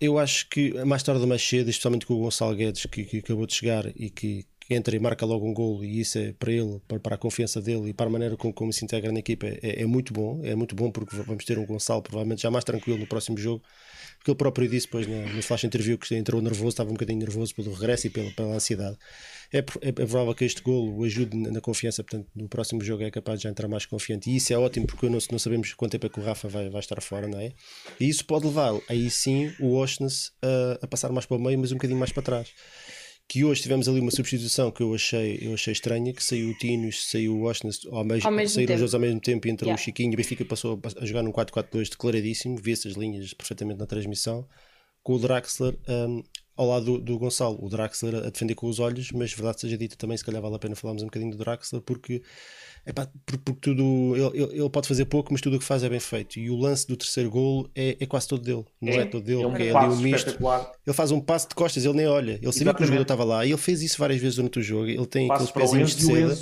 eu 0.00 0.18
acho 0.18 0.48
que 0.48 0.72
mais 0.84 1.02
tarde 1.02 1.20
ou 1.20 1.26
mais 1.26 1.42
cedo, 1.42 1.68
especialmente 1.68 2.06
com 2.06 2.14
o 2.14 2.20
Gonçalo 2.20 2.54
Guedes, 2.54 2.86
que, 2.86 3.04
que 3.04 3.18
acabou 3.18 3.44
de 3.44 3.54
chegar 3.54 3.86
e 3.96 4.08
que, 4.08 4.46
que, 4.66 4.74
entra 4.74 4.94
e 4.94 4.98
marca 4.98 5.24
logo 5.24 5.48
um 5.48 5.54
gol, 5.54 5.84
e 5.84 6.00
isso 6.00 6.18
é 6.18 6.32
para 6.32 6.52
ele, 6.52 6.80
para, 6.86 7.00
para 7.00 7.14
a 7.14 7.18
confiança 7.18 7.60
dele 7.60 7.90
e 7.90 7.92
para 7.92 8.06
a 8.06 8.10
maneira 8.10 8.36
como, 8.36 8.52
como 8.52 8.72
se 8.72 8.84
integra 8.84 9.12
na 9.12 9.18
equipa, 9.18 9.46
é, 9.46 9.82
é 9.82 9.86
muito 9.86 10.12
bom. 10.12 10.40
É 10.44 10.54
muito 10.54 10.74
bom 10.74 10.90
porque 10.90 11.16
vamos 11.16 11.44
ter 11.44 11.58
um 11.58 11.66
Gonçalo 11.66 12.02
provavelmente 12.02 12.42
já 12.42 12.50
mais 12.50 12.64
tranquilo 12.64 12.98
no 12.98 13.06
próximo 13.06 13.38
jogo 13.38 13.62
porque 14.26 14.30
ele 14.32 14.38
próprio 14.38 14.68
disse 14.68 14.86
depois 14.86 15.06
no, 15.06 15.34
no 15.34 15.42
flash 15.42 15.64
interview 15.64 15.96
que 15.96 16.12
entrou 16.16 16.42
nervoso, 16.42 16.68
estava 16.68 16.90
um 16.90 16.94
bocadinho 16.94 17.20
nervoso 17.20 17.54
pelo 17.54 17.72
regresso 17.72 18.08
e 18.08 18.10
pela, 18.10 18.30
pela 18.32 18.54
ansiedade. 18.54 18.96
É, 19.52 19.58
é, 19.58 19.62
é 19.88 19.92
provável 19.92 20.34
que 20.34 20.44
este 20.44 20.62
golo 20.62 20.98
o 20.98 21.04
ajude 21.04 21.36
na, 21.36 21.52
na, 21.52 21.60
confiança, 21.60 22.02
portanto, 22.02 22.28
no 22.34 22.48
próximo 22.48 22.82
jogo 22.82 23.04
é 23.04 23.10
capaz 23.10 23.38
de 23.38 23.44
já 23.44 23.50
entrar 23.50 23.68
mais 23.68 23.86
confiante. 23.86 24.28
E 24.28 24.36
isso 24.36 24.52
é 24.52 24.58
ótimo 24.58 24.86
porque 24.86 25.08
não, 25.08 25.18
não 25.30 25.38
sabemos 25.38 25.72
quanto 25.74 25.92
tempo 25.92 26.06
é 26.06 26.08
que 26.08 26.18
o 26.18 26.22
Rafa 26.24 26.48
vai, 26.48 26.68
vai 26.68 26.80
estar 26.80 27.00
fora, 27.00 27.28
não 27.28 27.38
é? 27.38 27.52
E 28.00 28.08
isso 28.08 28.24
pode 28.24 28.46
levar 28.46 28.72
aí 28.88 29.08
sim 29.10 29.52
o 29.60 29.74
Oshness 29.74 30.32
a, 30.42 30.84
a 30.84 30.86
passar 30.88 31.12
mais 31.12 31.24
para 31.24 31.36
o 31.36 31.40
meio, 31.40 31.58
mas 31.58 31.70
um 31.70 31.76
bocadinho 31.76 31.98
mais 31.98 32.10
para 32.10 32.22
trás 32.22 32.52
que 33.28 33.44
hoje 33.44 33.62
tivemos 33.62 33.88
ali 33.88 33.98
uma 33.98 34.10
substituição 34.10 34.70
que 34.70 34.82
eu 34.82 34.94
achei, 34.94 35.38
eu 35.42 35.54
achei 35.54 35.72
estranha, 35.72 36.12
que 36.12 36.22
saiu 36.22 36.50
o 36.50 36.54
Tinos, 36.54 37.10
saiu 37.10 37.34
o 37.34 37.40
Washington 37.40 37.94
ao 37.94 38.04
mesmo, 38.04 38.28
ao 38.28 38.32
mesmo 38.32 38.54
saíram 38.54 38.74
os 38.74 38.80
dois 38.80 38.94
ao 38.94 39.00
mesmo 39.00 39.20
tempo 39.20 39.48
e 39.48 39.50
entrou 39.50 39.68
yeah. 39.68 39.80
o 39.80 39.84
Chiquinho, 39.84 40.12
o 40.12 40.16
Benfica 40.16 40.44
passou 40.44 40.80
a 40.96 41.04
jogar 41.04 41.22
num 41.22 41.32
4-4-2 41.32 41.90
declaradíssimo, 41.90 42.56
vi 42.56 42.72
essas 42.72 42.94
linhas 42.94 43.34
perfeitamente 43.34 43.80
na 43.80 43.86
transmissão, 43.86 44.46
com 45.06 45.12
o 45.12 45.18
Draxler 45.20 45.78
um, 45.88 46.20
ao 46.56 46.66
lado 46.66 46.84
do, 46.84 46.98
do, 46.98 47.16
Gonçalo, 47.16 47.56
o 47.64 47.68
Draxler 47.68 48.16
a 48.16 48.28
defender 48.28 48.56
com 48.56 48.66
os 48.66 48.80
olhos, 48.80 49.12
mas 49.12 49.32
verdade 49.32 49.60
seja 49.60 49.78
dita 49.78 49.94
também, 49.94 50.16
se 50.16 50.24
calhar 50.24 50.42
vale 50.42 50.56
a 50.56 50.58
pena 50.58 50.74
falarmos 50.74 51.04
um 51.04 51.06
bocadinho 51.06 51.30
do 51.30 51.38
Draxler, 51.38 51.80
porque 51.80 52.22
Epá, 52.84 53.08
porque, 53.24 53.52
tudo 53.60 54.14
ele, 54.16 54.60
ele, 54.60 54.70
pode 54.70 54.88
fazer 54.88 55.04
pouco, 55.04 55.32
mas 55.32 55.40
tudo 55.40 55.56
o 55.56 55.58
que 55.60 55.64
faz 55.64 55.84
é 55.84 55.88
bem 55.88 56.00
feito. 56.00 56.40
E 56.40 56.50
o 56.50 56.56
lance 56.56 56.88
do 56.88 56.96
terceiro 56.96 57.30
gol 57.30 57.70
é, 57.72 57.96
é 58.00 58.06
quase 58.06 58.26
todo 58.26 58.42
dele, 58.42 58.64
não 58.80 58.92
é, 58.92 58.96
é 58.96 59.04
todo 59.04 59.24
dele, 59.24 59.42
é, 59.42 59.46
um 59.46 59.56
é 59.56 59.70
ali 59.70 59.94
um 59.94 59.96
misto. 59.96 60.36
Ele 60.84 60.94
faz 60.94 61.12
um 61.12 61.20
passo 61.20 61.48
de 61.48 61.54
costas, 61.54 61.84
ele 61.84 61.94
nem 61.94 62.06
olha. 62.08 62.32
Ele 62.32 62.38
sabia 62.38 62.48
Exatamente. 62.50 62.76
que 62.76 62.82
o 62.82 62.86
jogador 62.86 63.02
estava 63.02 63.24
lá 63.24 63.46
e 63.46 63.50
ele 63.50 63.58
fez 63.58 63.82
isso 63.82 63.98
várias 63.98 64.20
vezes 64.20 64.36
durante 64.36 64.58
o 64.58 64.62
jogo. 64.62 64.86
Ele 64.86 65.06
tem 65.06 65.30
aqueles 65.30 65.52
pezinhos 65.52 65.94
de 65.94 66.02
seda. 66.04 66.36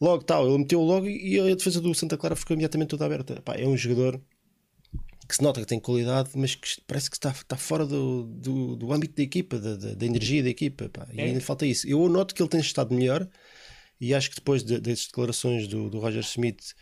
Logo 0.00 0.24
tal, 0.24 0.48
ele 0.48 0.58
meteu 0.58 0.80
logo 0.80 1.06
e 1.06 1.38
a 1.38 1.54
defesa 1.54 1.80
do 1.82 1.94
Santa 1.94 2.16
Clara 2.16 2.34
ficou 2.34 2.54
imediatamente 2.54 2.88
toda 2.88 3.04
aberta. 3.04 3.34
Epá, 3.34 3.54
é 3.56 3.66
um 3.66 3.76
jogador 3.76 4.18
que 5.30 5.36
se 5.36 5.42
nota 5.42 5.60
que 5.60 5.66
tem 5.66 5.78
qualidade, 5.78 6.30
mas 6.34 6.56
que 6.56 6.68
parece 6.86 7.08
que 7.08 7.16
está, 7.16 7.30
está 7.30 7.56
fora 7.56 7.86
do, 7.86 8.24
do, 8.24 8.76
do 8.76 8.92
âmbito 8.92 9.14
da 9.14 9.22
equipa, 9.22 9.58
da, 9.58 9.76
da, 9.76 9.94
da 9.94 10.06
energia 10.06 10.42
da 10.42 10.50
equipa. 10.50 10.86
Epá, 10.86 11.06
e 11.12 11.20
é. 11.20 11.24
ainda 11.24 11.40
falta 11.40 11.64
isso. 11.64 11.88
Eu 11.88 12.08
noto 12.08 12.34
que 12.34 12.42
ele 12.42 12.48
tem 12.48 12.60
estado 12.60 12.92
melhor 12.92 13.28
e 14.00 14.12
acho 14.12 14.30
que 14.30 14.36
depois 14.36 14.64
de, 14.64 14.80
das 14.80 15.06
declarações 15.06 15.68
do, 15.68 15.88
do 15.88 16.00
Roger 16.00 16.22
Smith 16.22 16.74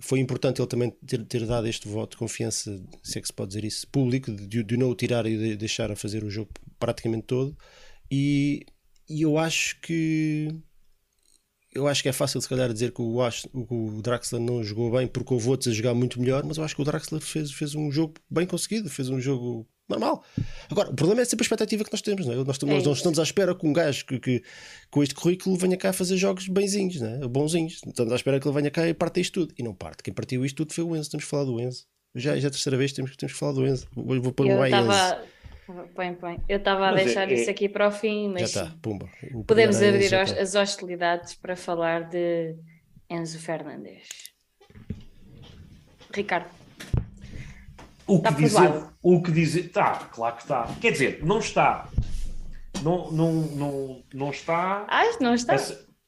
foi 0.00 0.20
importante 0.20 0.60
ele 0.60 0.68
também 0.68 0.90
ter, 1.04 1.24
ter 1.24 1.44
dado 1.44 1.66
este 1.66 1.88
voto 1.88 2.12
de 2.12 2.18
confiança, 2.18 2.80
se 3.02 3.18
é 3.18 3.20
que 3.20 3.26
se 3.26 3.32
pode 3.32 3.48
dizer 3.48 3.64
isso, 3.64 3.86
público, 3.88 4.30
de, 4.30 4.62
de 4.62 4.76
não 4.76 4.90
o 4.90 4.94
tirar 4.94 5.26
e 5.26 5.36
de 5.36 5.56
deixar 5.56 5.90
a 5.90 5.96
fazer 5.96 6.22
o 6.22 6.30
jogo 6.30 6.50
praticamente 6.78 7.26
todo. 7.26 7.56
E, 8.08 8.64
e 9.08 9.22
eu 9.22 9.36
acho 9.36 9.80
que 9.80 10.54
eu 11.78 11.86
acho 11.86 12.02
que 12.02 12.08
é 12.08 12.12
fácil 12.12 12.40
se 12.40 12.48
calhar 12.48 12.72
dizer 12.72 12.92
que 12.92 13.00
o, 13.00 13.18
o 13.54 14.02
Draxler 14.02 14.40
não 14.40 14.62
jogou 14.62 14.90
bem 14.90 15.06
porque 15.06 15.32
houve 15.32 15.48
outros 15.48 15.68
a 15.68 15.72
jogar 15.72 15.94
muito 15.94 16.20
melhor, 16.20 16.44
mas 16.44 16.58
eu 16.58 16.64
acho 16.64 16.74
que 16.74 16.82
o 16.82 16.84
Draxler 16.84 17.20
fez, 17.20 17.52
fez 17.52 17.74
um 17.74 17.90
jogo 17.90 18.14
bem 18.28 18.46
conseguido, 18.46 18.90
fez 18.90 19.08
um 19.08 19.20
jogo 19.20 19.66
normal. 19.88 20.22
Agora, 20.68 20.90
o 20.90 20.94
problema 20.94 21.22
é 21.22 21.24
sempre 21.24 21.44
a 21.44 21.46
expectativa 21.46 21.84
que 21.84 21.92
nós 21.92 22.02
temos, 22.02 22.26
não 22.26 22.32
é? 22.32 22.36
Nós, 22.44 22.58
é 22.60 22.66
nós 22.66 22.84
não 22.84 22.92
estamos 22.92 23.18
à 23.18 23.22
espera 23.22 23.54
que 23.54 23.66
um 23.66 23.72
gajo 23.72 24.04
que, 24.04 24.18
que, 24.18 24.42
com 24.90 25.02
este 25.02 25.14
currículo 25.14 25.56
venha 25.56 25.76
cá 25.76 25.92
fazer 25.92 26.16
jogos 26.16 26.48
benzinhos, 26.48 27.00
não 27.00 27.08
é? 27.08 27.28
bonzinhos. 27.28 27.80
Estamos 27.86 28.12
à 28.12 28.16
espera 28.16 28.38
que 28.38 28.46
ele 28.46 28.54
venha 28.54 28.70
cá 28.70 28.86
e 28.86 28.92
parte 28.92 29.20
isto 29.20 29.40
tudo. 29.40 29.54
E 29.56 29.62
não 29.62 29.74
parte. 29.74 30.02
Quem 30.02 30.12
partiu 30.12 30.44
isto 30.44 30.56
tudo 30.56 30.74
foi 30.74 30.84
o 30.84 30.94
Enzo. 30.94 31.10
Temos 31.10 31.24
que 31.24 31.30
falar 31.30 31.44
do 31.44 31.60
Enzo. 31.60 31.86
Já, 32.14 32.36
já 32.36 32.46
é 32.46 32.48
a 32.48 32.50
terceira 32.50 32.76
vez 32.76 32.90
que 32.90 32.96
temos, 32.96 33.16
temos 33.16 33.32
que 33.32 33.38
falar 33.38 33.52
do 33.52 33.66
Enzo. 33.66 33.86
Hoje 33.96 34.20
vou 34.20 34.32
pôr 34.32 34.46
um 34.46 34.70
tava... 34.70 35.22
Põe, 35.94 36.14
põe. 36.14 36.40
Eu 36.48 36.56
estava 36.56 36.88
a 36.88 36.92
mas 36.92 37.04
deixar 37.04 37.30
é, 37.30 37.34
isso 37.34 37.50
é... 37.50 37.52
aqui 37.52 37.68
para 37.68 37.88
o 37.88 37.90
fim, 37.90 38.28
mas 38.30 38.50
já 38.52 38.62
está, 38.62 38.76
pumba. 38.80 39.06
podemos 39.46 39.82
abrir 39.82 40.14
as 40.14 40.54
hostilidades 40.54 41.34
para 41.34 41.56
falar 41.56 42.08
de 42.08 42.56
Enzo 43.10 43.38
Fernandes. 43.38 44.08
Ricardo. 46.12 46.48
O 48.06 48.22
que, 48.22 48.28
está 48.28 48.40
dizer, 48.40 48.84
o 49.02 49.22
que 49.22 49.30
dizer. 49.30 49.66
Está, 49.66 49.94
claro 50.10 50.36
que 50.36 50.42
está. 50.42 50.74
Quer 50.80 50.92
dizer, 50.92 51.22
não 51.22 51.38
está. 51.38 51.86
Não, 52.82 53.10
não, 53.12 53.32
não, 53.32 54.04
não 54.14 54.30
está. 54.30 54.86
Ah, 54.88 55.04
não 55.20 55.34
está. 55.34 55.56
A, 55.56 55.58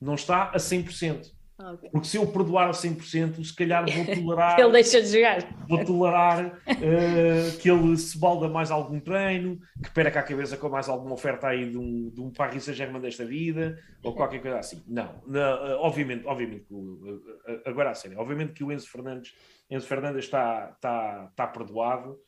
não 0.01 0.14
está 0.14 0.44
a 0.44 0.57
100%. 0.57 1.31
Okay. 1.61 1.90
Porque 1.90 2.07
se 2.07 2.16
eu 2.16 2.27
perdoar 2.27 2.68
a 2.68 2.73
100%, 2.73 3.44
se 3.44 3.55
calhar 3.55 3.85
vou 3.85 4.05
tolerar. 4.16 4.59
ele 4.59 4.73
deixa 4.73 5.03
de 5.03 5.09
jogar. 5.09 5.66
Vou 5.68 5.85
tolerar 5.85 6.46
uh, 6.46 7.59
que 7.59 7.70
ele 7.70 7.96
se 7.99 8.18
balda 8.18 8.49
mais 8.49 8.70
algum 8.70 8.99
treino, 8.99 9.61
que 9.83 9.90
perca 9.90 10.20
a 10.20 10.23
cabeça 10.23 10.57
com 10.57 10.70
mais 10.70 10.88
alguma 10.88 11.12
oferta 11.12 11.49
aí 11.49 11.68
de 11.70 11.77
um, 11.77 12.09
de 12.09 12.20
um 12.20 12.31
Paris 12.31 12.64
Saint-Germain 12.64 13.01
desta 13.01 13.27
vida, 13.27 13.79
ou 14.03 14.14
qualquer 14.14 14.40
coisa 14.40 14.59
assim. 14.59 14.83
Não, 14.88 15.23
não 15.27 15.40
uh, 15.40 15.81
obviamente, 15.81 16.27
obviamente, 16.27 16.66
uh, 16.73 17.20
agora 17.66 17.90
a 17.90 17.94
sério, 17.94 18.18
obviamente 18.18 18.55
que 18.55 18.64
o 18.64 18.73
Enzo 18.73 18.88
Fernandes, 18.88 19.35
Enzo 19.70 19.87
Fernandes 19.87 20.25
está, 20.25 20.70
está, 20.75 21.29
está 21.31 21.46
perdoado 21.46 22.18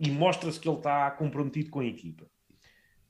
e 0.00 0.10
mostra-se 0.10 0.58
que 0.58 0.68
ele 0.68 0.78
está 0.78 1.08
comprometido 1.12 1.70
com 1.70 1.80
a 1.80 1.86
equipa. 1.86 2.26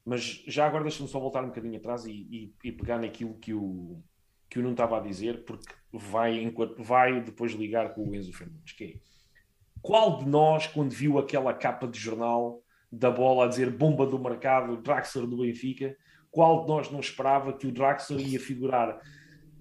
Mas 0.05 0.45
já 0.47 0.67
agora 0.67 0.85
deixa-me 0.85 1.09
só 1.09 1.19
voltar 1.19 1.43
um 1.43 1.49
bocadinho 1.49 1.79
atrás 1.79 2.05
e, 2.05 2.13
e, 2.13 2.55
e 2.63 2.73
pegar 2.73 2.99
naquilo 2.99 3.35
que 3.39 3.53
o 3.53 4.05
que 4.49 4.59
eu 4.59 4.63
não 4.63 4.73
estava 4.73 4.99
a 4.99 5.01
dizer, 5.01 5.45
porque 5.45 5.67
vai, 5.93 6.41
enquanto, 6.43 6.83
vai 6.83 7.21
depois 7.21 7.53
ligar 7.53 7.95
com 7.95 8.09
o 8.09 8.15
Enzo 8.15 8.33
Fernandes, 8.33 8.73
que 8.73 8.85
é 8.85 9.17
qual 9.83 10.19
de 10.19 10.29
nós, 10.29 10.67
quando 10.67 10.91
viu 10.91 11.19
aquela 11.19 11.55
capa 11.55 11.87
de 11.87 11.99
jornal 11.99 12.61
da 12.91 13.11
bola 13.11 13.45
a 13.45 13.49
dizer 13.49 13.71
bomba 13.71 14.07
do 14.07 14.19
mercado, 14.19 14.77
Draxler 14.83 15.27
do 15.27 15.39
Benfica, 15.39 15.97
qual 16.31 16.63
de 16.63 16.69
nós 16.69 16.91
não 16.91 17.01
esperava 17.01 17.53
que 17.53 17.67
o 17.67 17.73
Draxler 17.73 18.21
ia 18.21 18.41
figurar 18.41 19.01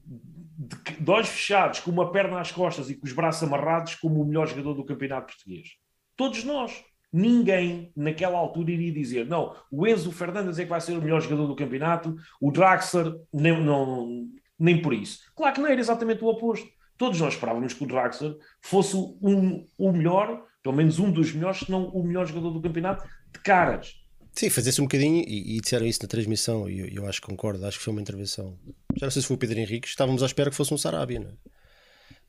de, 0.05 0.97
de 0.99 1.11
olhos 1.11 1.29
fechados, 1.29 1.79
com 1.79 1.91
uma 1.91 2.11
perna 2.11 2.39
às 2.39 2.51
costas 2.51 2.89
e 2.89 2.95
com 2.95 3.05
os 3.05 3.13
braços 3.13 3.43
amarrados, 3.43 3.95
como 3.95 4.21
o 4.21 4.25
melhor 4.25 4.47
jogador 4.47 4.73
do 4.73 4.85
campeonato 4.85 5.33
português? 5.33 5.69
Todos 6.15 6.43
nós. 6.43 6.83
Ninguém 7.13 7.93
naquela 7.95 8.37
altura 8.37 8.71
iria 8.71 8.91
dizer 8.91 9.25
não, 9.25 9.55
o 9.71 9.87
Enzo 9.87 10.11
Fernandes 10.11 10.59
é 10.59 10.63
que 10.63 10.69
vai 10.69 10.81
ser 10.81 10.97
o 10.97 11.01
melhor 11.01 11.21
jogador 11.21 11.47
do 11.47 11.55
campeonato, 11.55 12.13
o 12.41 12.51
Draxler 12.51 13.13
nem, 13.31 13.63
não, 13.63 14.27
nem 14.59 14.81
por 14.81 14.93
isso. 14.93 15.19
Claro 15.35 15.55
que 15.55 15.61
não 15.61 15.67
era 15.67 15.79
exatamente 15.79 16.23
o 16.23 16.27
oposto. 16.27 16.67
Todos 16.97 17.19
nós 17.19 17.33
esperávamos 17.33 17.73
que 17.73 17.83
o 17.83 17.87
Draxler 17.87 18.35
fosse 18.61 18.95
um, 18.95 19.65
o 19.77 19.91
melhor, 19.91 20.43
pelo 20.63 20.75
menos 20.75 20.97
um 20.97 21.11
dos 21.11 21.33
melhores, 21.33 21.59
se 21.59 21.69
não 21.69 21.89
o 21.89 22.03
melhor 22.03 22.25
jogador 22.25 22.51
do 22.51 22.61
campeonato, 22.61 23.05
de 23.33 23.39
caras. 23.39 23.95
Sim, 24.31 24.49
fazia-se 24.49 24.81
um 24.81 24.85
bocadinho 24.85 25.23
e, 25.27 25.57
e, 25.57 25.61
disseram 25.61 25.85
isso 25.85 26.01
na 26.01 26.09
transmissão, 26.09 26.69
e 26.69 26.79
eu, 26.79 26.87
eu, 26.87 27.07
acho 27.07 27.21
que 27.21 27.27
concordo, 27.27 27.65
acho 27.65 27.77
que 27.77 27.83
foi 27.83 27.93
uma 27.93 28.01
intervenção. 28.01 28.57
Já 28.95 29.05
não 29.05 29.11
sei 29.11 29.21
se 29.21 29.27
foi 29.27 29.35
o 29.35 29.39
Pedro 29.39 29.59
Henrique, 29.59 29.87
estávamos 29.87 30.23
à 30.23 30.25
espera 30.25 30.49
que 30.49 30.55
fosse 30.55 30.73
um 30.73 30.77
Sarabia, 30.77 31.19
não 31.19 31.29
é? 31.29 31.33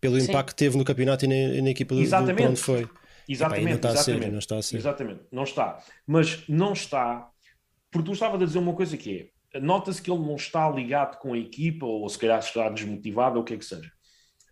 Pelo 0.01 0.21
Sim. 0.21 0.31
impacto 0.31 0.51
que 0.51 0.57
teve 0.57 0.77
no 0.77 0.85
campeonato 0.85 1.25
e 1.25 1.29
na, 1.29 1.63
na 1.63 1.71
equipa 1.71 1.95
do, 1.95 2.01
exatamente. 2.01 2.43
do 2.43 2.51
onde 2.51 2.61
foi. 2.61 2.89
Exatamente, 3.29 3.65
não 3.67 3.75
está 3.75 3.91
exatamente. 3.91 4.21
A 4.21 4.25
ser, 4.25 4.33
não 4.33 4.39
está 4.39 4.57
a 4.57 4.63
ser. 4.63 4.77
Exatamente, 4.77 5.21
não 5.33 5.43
está. 5.43 5.85
Mas 6.07 6.45
não 6.49 6.73
está, 6.73 7.29
porque 7.91 8.07
tu 8.07 8.13
estavas 8.13 8.41
a 8.41 8.45
dizer 8.45 8.59
uma 8.59 8.75
coisa 8.75 8.97
que 8.97 9.19
é 9.19 9.36
nota-se 9.61 10.01
que 10.01 10.11
ele 10.11 10.21
não 10.21 10.37
está 10.37 10.69
ligado 10.71 11.19
com 11.19 11.33
a 11.33 11.39
equipa, 11.39 11.87
ou 11.87 12.09
se 12.09 12.19
calhar 12.19 12.39
está 12.39 12.69
desmotivado, 12.69 13.37
ou 13.37 13.43
o 13.43 13.45
que 13.45 13.55
é 13.55 13.57
que 13.57 13.65
seja. 13.65 13.91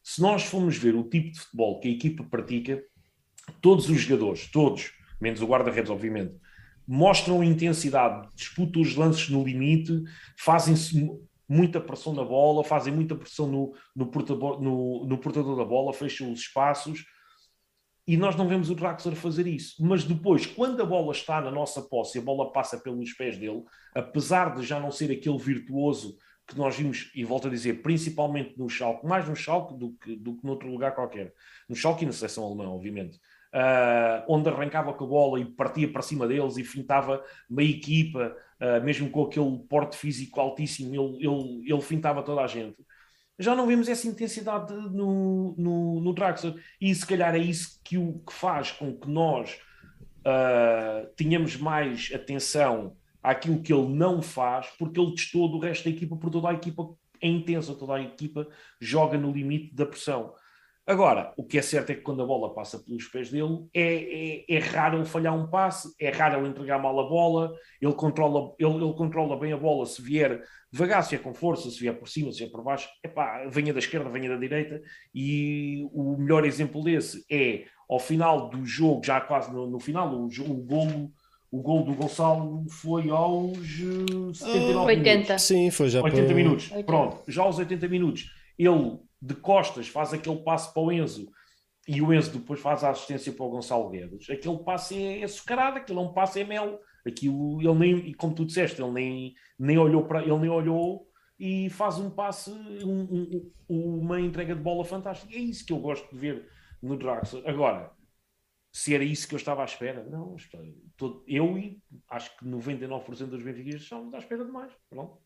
Se 0.02 0.20
nós 0.20 0.44
formos 0.44 0.76
ver 0.76 0.94
o 0.94 1.04
tipo 1.04 1.32
de 1.32 1.40
futebol 1.40 1.80
que 1.80 1.88
a 1.88 1.92
equipa 1.92 2.24
pratica, 2.24 2.82
todos 3.60 3.88
os 3.88 4.00
jogadores, 4.00 4.50
todos, 4.50 4.92
menos 5.20 5.40
o 5.40 5.46
guarda-redes, 5.46 5.90
obviamente, 5.90 6.34
mostram 6.86 7.42
intensidade, 7.42 8.28
disputam 8.34 8.82
os 8.82 8.94
lances 8.94 9.30
no 9.30 9.42
limite, 9.42 10.02
fazem-se 10.38 11.10
muita 11.48 11.80
pressão 11.80 12.12
na 12.12 12.24
bola, 12.24 12.64
fazem 12.64 12.92
muita 12.92 13.14
pressão 13.14 13.46
no, 13.46 13.74
no, 13.94 14.06
portador, 14.06 14.60
no, 14.60 15.06
no 15.06 15.18
portador 15.18 15.56
da 15.56 15.64
bola, 15.64 15.92
fecham 15.92 16.30
os 16.30 16.40
espaços 16.40 17.04
e 18.06 18.16
nós 18.16 18.36
não 18.36 18.46
vemos 18.46 18.68
o 18.68 18.74
Draxler 18.74 19.16
fazer 19.16 19.46
isso. 19.46 19.76
Mas 19.84 20.04
depois, 20.04 20.44
quando 20.46 20.82
a 20.82 20.86
bola 20.86 21.12
está 21.12 21.40
na 21.40 21.50
nossa 21.50 21.80
posse 21.82 22.18
a 22.18 22.22
bola 22.22 22.52
passa 22.52 22.78
pelos 22.78 23.12
pés 23.12 23.38
dele, 23.38 23.62
apesar 23.94 24.54
de 24.54 24.62
já 24.62 24.78
não 24.78 24.90
ser 24.90 25.10
aquele 25.10 25.38
virtuoso 25.38 26.16
que 26.46 26.58
nós 26.58 26.76
vimos, 26.76 27.10
e 27.14 27.24
volto 27.24 27.48
a 27.48 27.50
dizer, 27.50 27.80
principalmente 27.80 28.58
no 28.58 28.68
Schalke, 28.68 29.06
mais 29.06 29.26
no 29.26 29.34
Schalke 29.34 29.78
do 29.78 29.92
que, 29.92 30.14
do 30.14 30.36
que 30.36 30.46
noutro 30.46 30.68
lugar 30.70 30.94
qualquer, 30.94 31.32
no 31.66 31.74
Schalke 31.74 32.04
e 32.04 32.06
na 32.06 32.12
seleção 32.12 32.44
alemã, 32.44 32.68
obviamente, 32.68 33.16
uh, 33.54 34.22
onde 34.28 34.50
arrancava 34.50 34.92
com 34.92 35.04
a 35.04 35.08
bola 35.08 35.40
e 35.40 35.46
partia 35.46 35.90
para 35.90 36.02
cima 36.02 36.28
deles 36.28 36.58
e 36.58 36.64
fintava 36.64 37.24
meia 37.48 37.70
equipa, 37.70 38.36
uh, 38.60 38.84
mesmo 38.84 39.08
com 39.08 39.22
aquele 39.22 39.58
porte 39.66 39.96
físico 39.96 40.38
altíssimo, 40.38 40.94
ele, 40.94 41.26
ele, 41.26 41.72
ele 41.72 41.80
fintava 41.80 42.22
toda 42.22 42.42
a 42.42 42.46
gente 42.46 42.76
já 43.38 43.54
não 43.54 43.66
vemos 43.66 43.88
essa 43.88 44.06
intensidade 44.06 44.72
no, 44.72 45.54
no, 45.56 46.00
no 46.00 46.14
Draxler. 46.14 46.54
E 46.80 46.94
se 46.94 47.06
calhar 47.06 47.34
é 47.34 47.38
isso 47.38 47.80
que, 47.82 47.98
o, 47.98 48.20
que 48.26 48.32
faz 48.32 48.70
com 48.70 48.94
que 48.94 49.08
nós 49.08 49.58
uh, 50.20 51.06
tenhamos 51.16 51.56
mais 51.56 52.10
atenção 52.14 52.96
àquilo 53.22 53.60
que 53.62 53.72
ele 53.72 53.88
não 53.88 54.22
faz, 54.22 54.68
porque 54.78 55.00
ele 55.00 55.14
testou 55.14 55.48
do 55.48 55.58
resto 55.58 55.84
da 55.84 55.90
equipa, 55.90 56.16
por 56.16 56.30
toda 56.30 56.50
a 56.50 56.54
equipa 56.54 56.94
é 57.20 57.28
intensa, 57.28 57.74
toda 57.74 57.94
a 57.94 58.02
equipa 58.02 58.46
joga 58.78 59.16
no 59.16 59.32
limite 59.32 59.74
da 59.74 59.86
pressão. 59.86 60.34
Agora, 60.86 61.32
o 61.36 61.44
que 61.44 61.56
é 61.56 61.62
certo 61.62 61.90
é 61.90 61.94
que 61.94 62.02
quando 62.02 62.22
a 62.22 62.26
bola 62.26 62.52
passa 62.52 62.78
pelos 62.78 63.06
pés 63.06 63.30
dele, 63.30 63.66
é, 63.72 64.44
é, 64.50 64.56
é 64.56 64.58
raro 64.58 64.98
ele 64.98 65.06
falhar 65.06 65.34
um 65.34 65.46
passe, 65.46 65.94
é 65.98 66.10
raro 66.10 66.40
ele 66.40 66.48
entregar 66.48 66.78
mal 66.78 66.98
a 67.00 67.08
bola, 67.08 67.54
ele 67.80 67.94
controla, 67.94 68.54
ele, 68.58 68.74
ele 68.74 68.92
controla 68.92 69.38
bem 69.38 69.52
a 69.52 69.56
bola 69.56 69.86
se 69.86 70.02
vier 70.02 70.42
devagar, 70.70 71.02
se 71.02 71.14
é 71.14 71.18
com 71.18 71.32
força, 71.32 71.70
se 71.70 71.80
vier 71.80 71.98
por 71.98 72.06
cima, 72.06 72.32
se 72.32 72.44
é 72.44 72.48
por 72.48 72.62
baixo, 72.62 72.88
epá, 73.02 73.46
venha 73.48 73.72
da 73.72 73.78
esquerda, 73.78 74.10
venha 74.10 74.28
da 74.28 74.36
direita, 74.36 74.82
e 75.14 75.88
o 75.92 76.16
melhor 76.18 76.44
exemplo 76.44 76.82
desse 76.84 77.24
é 77.30 77.64
ao 77.88 77.98
final 77.98 78.50
do 78.50 78.66
jogo, 78.66 79.04
já 79.04 79.20
quase 79.22 79.50
no, 79.52 79.66
no 79.66 79.80
final, 79.80 80.14
o, 80.14 80.26
o 80.26 80.54
golo 80.54 81.10
o 81.54 81.62
gol 81.62 81.84
do 81.84 81.94
Gonçalo 81.94 82.64
foi 82.68 83.08
aos 83.10 83.56
79 83.56 84.74
uh, 84.74 84.80
80. 84.80 85.04
minutos. 85.04 85.42
Sim, 85.42 85.70
foi 85.70 85.88
já 85.88 86.02
80 86.02 86.24
para... 86.24 86.34
minutos. 86.34 86.64
80. 86.72 86.84
Pronto, 86.84 87.22
já 87.28 87.42
aos 87.42 87.58
80 87.58 87.86
minutos. 87.86 88.30
Ele 88.58 88.98
de 89.24 89.34
costas 89.34 89.88
faz 89.88 90.12
aquele 90.12 90.42
passe 90.42 90.72
para 90.72 90.82
o 90.82 90.92
Enzo 90.92 91.30
e 91.88 92.02
o 92.02 92.12
Enzo 92.12 92.38
depois 92.38 92.60
faz 92.60 92.84
a 92.84 92.90
assistência 92.90 93.32
para 93.32 93.44
o 93.44 93.50
Gonçalo 93.50 93.88
Guedes, 93.88 94.28
aquele 94.28 94.58
passe 94.58 95.02
é 95.02 95.24
açucarado, 95.24 95.78
aquilo 95.78 96.00
é 96.00 96.02
um 96.02 96.12
passe 96.12 96.40
é 96.40 96.44
mel. 96.44 96.80
Aquilo, 97.06 97.60
ele 97.60 97.74
nem, 97.74 98.08
e 98.08 98.14
como 98.14 98.34
tu 98.34 98.46
disseste, 98.46 98.80
ele 98.80 98.90
nem, 98.90 99.34
nem 99.58 99.76
olhou 99.76 100.06
para 100.06 100.22
ele 100.22 100.38
nem 100.38 100.48
olhou 100.48 101.06
e 101.38 101.68
faz 101.68 101.98
um 101.98 102.08
passe, 102.08 102.50
um, 102.50 103.52
um, 103.68 103.98
uma 104.00 104.18
entrega 104.18 104.54
de 104.54 104.62
bola 104.62 104.84
fantástica. 104.84 105.34
É 105.34 105.38
isso 105.38 105.66
que 105.66 105.72
eu 105.72 105.78
gosto 105.78 106.08
de 106.10 106.18
ver 106.18 106.48
no 106.82 106.96
Draxler. 106.96 107.46
Agora, 107.46 107.92
se 108.72 108.94
era 108.94 109.04
isso 109.04 109.28
que 109.28 109.34
eu 109.34 109.38
estava 109.38 109.60
à 109.60 109.66
espera, 109.66 110.02
não, 110.04 110.36
eu 111.26 111.58
e 111.58 111.82
acho 112.08 112.34
que 112.38 112.46
99% 112.46 113.26
dos 113.26 113.42
benfiquistas 113.42 113.82
estão 113.82 114.10
à 114.14 114.18
espera 114.18 114.44
de 114.44 114.50
mais. 114.50 114.72
Pronto. 114.88 115.18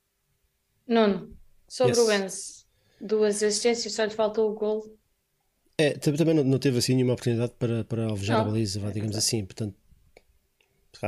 Nuno, 0.87 1.37
sobre 1.69 1.97
yes. 1.97 1.99
o 1.99 2.13
Enzo 2.13 2.68
duas 3.01 3.43
assistências, 3.43 3.93
só 3.93 4.05
lhe 4.05 4.11
faltou 4.11 4.51
o 4.51 4.55
gol. 4.55 4.99
É, 5.77 5.93
também 5.93 6.35
não, 6.35 6.43
não 6.43 6.59
teve 6.59 6.79
assim 6.79 6.95
nenhuma 6.95 7.13
oportunidade 7.13 7.53
para, 7.59 7.85
para 7.85 8.07
alvejar 8.07 8.39
não. 8.39 8.47
a 8.47 8.49
baliza, 8.49 8.81
digamos 8.93 9.15
é 9.15 9.19
assim. 9.19 9.45
Portanto, 9.45 9.77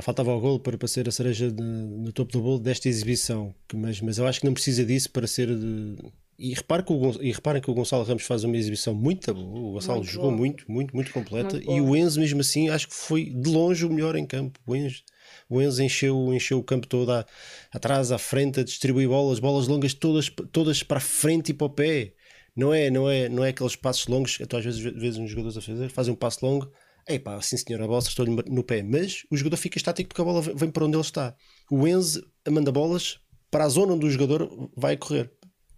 faltava 0.00 0.33
o 0.33 0.40
gol 0.40 0.61
para, 0.61 0.79
para 0.79 0.87
ser 0.87 1.09
a 1.09 1.12
cereja 1.12 1.50
de, 1.50 1.62
no 1.62 2.12
topo 2.12 2.33
do 2.33 2.40
bolo 2.40 2.61
desta 2.61 2.88
exibição. 2.88 3.53
Mas, 3.74 4.00
mas 4.00 4.18
eu 4.18 4.26
acho 4.26 4.40
que 4.40 4.46
não 4.46 4.55
precisa 4.55 4.85
disso 4.85 5.11
para 5.11 5.26
ser. 5.26 5.48
De... 5.48 5.96
E, 6.40 6.55
repare 6.55 6.83
que 6.83 6.90
o, 6.90 7.22
e 7.22 7.31
reparem 7.33 7.61
que 7.61 7.70
o 7.70 7.74
Gonçalo 7.74 8.03
Ramos 8.03 8.22
faz 8.22 8.44
uma 8.44 8.57
exibição 8.57 8.94
muito 8.94 9.35
boa. 9.35 9.46
O 9.46 9.72
Gonçalo 9.72 9.98
muito 9.98 10.11
jogou 10.11 10.31
muito, 10.31 10.64
muito, 10.72 10.96
muito 10.96 11.12
completa. 11.12 11.57
Muito 11.57 11.70
e 11.70 11.81
o 11.83 11.94
Enzo, 11.94 12.18
mesmo 12.18 12.40
assim, 12.40 12.70
acho 12.70 12.88
que 12.88 12.94
foi 12.94 13.26
de 13.26 13.50
longe 13.50 13.85
o 13.85 13.90
melhor 13.90 14.16
em 14.16 14.26
campo. 14.26 14.59
O 14.66 14.74
Enzo 14.74 15.03
o 15.48 15.61
Enzo 15.61 15.83
encheu, 15.83 16.33
encheu 16.33 16.59
o 16.59 16.64
campo 16.64 16.87
todo 16.87 17.11
à, 17.12 17.26
atrás, 17.72 18.11
à 18.11 18.18
frente, 18.18 18.61
a 18.61 18.64
distribuir 18.64 19.09
bolas, 19.09 19.38
bolas 19.38 19.68
longas 19.68 19.94
todas, 19.94 20.31
todas 20.50 20.83
para 20.83 20.98
a 20.98 21.00
frente 21.00 21.50
e 21.50 21.55
para 21.55 21.66
o 21.66 21.70
pé. 21.70 22.14
Não 22.57 22.72
é, 22.72 22.90
não 22.90 23.09
é, 23.09 23.29
não 23.29 23.44
é 23.44 23.50
aqueles 23.50 23.76
passos 23.76 24.07
longos 24.07 24.37
que 24.37 24.44
às 24.57 24.64
vezes 24.64 25.18
uns 25.18 25.31
jogadores 25.31 25.57
a 25.57 25.61
fazer, 25.61 25.88
fazem 25.88 26.12
um 26.12 26.16
passo 26.16 26.44
longo, 26.44 26.70
ei 27.09 27.18
pá, 27.18 27.40
sim 27.40 27.57
senhor, 27.57 27.81
a 27.83 27.87
bola 27.87 28.00
estou-lhe 28.00 28.31
no 28.48 28.64
pé, 28.64 28.83
mas 28.83 29.24
o 29.31 29.37
jogador 29.37 29.57
fica 29.57 29.79
estático 29.79 30.09
porque 30.09 30.20
a 30.20 30.24
bola 30.24 30.42
vem 30.42 30.70
para 30.70 30.85
onde 30.85 30.96
ele 30.96 31.03
está. 31.03 31.35
O 31.70 31.87
Enzo 31.87 32.26
manda 32.48 32.72
bolas 32.72 33.18
para 33.50 33.64
a 33.64 33.68
zona 33.68 33.94
onde 33.94 34.07
o 34.07 34.11
jogador 34.11 34.70
vai 34.76 34.96
correr 34.96 35.31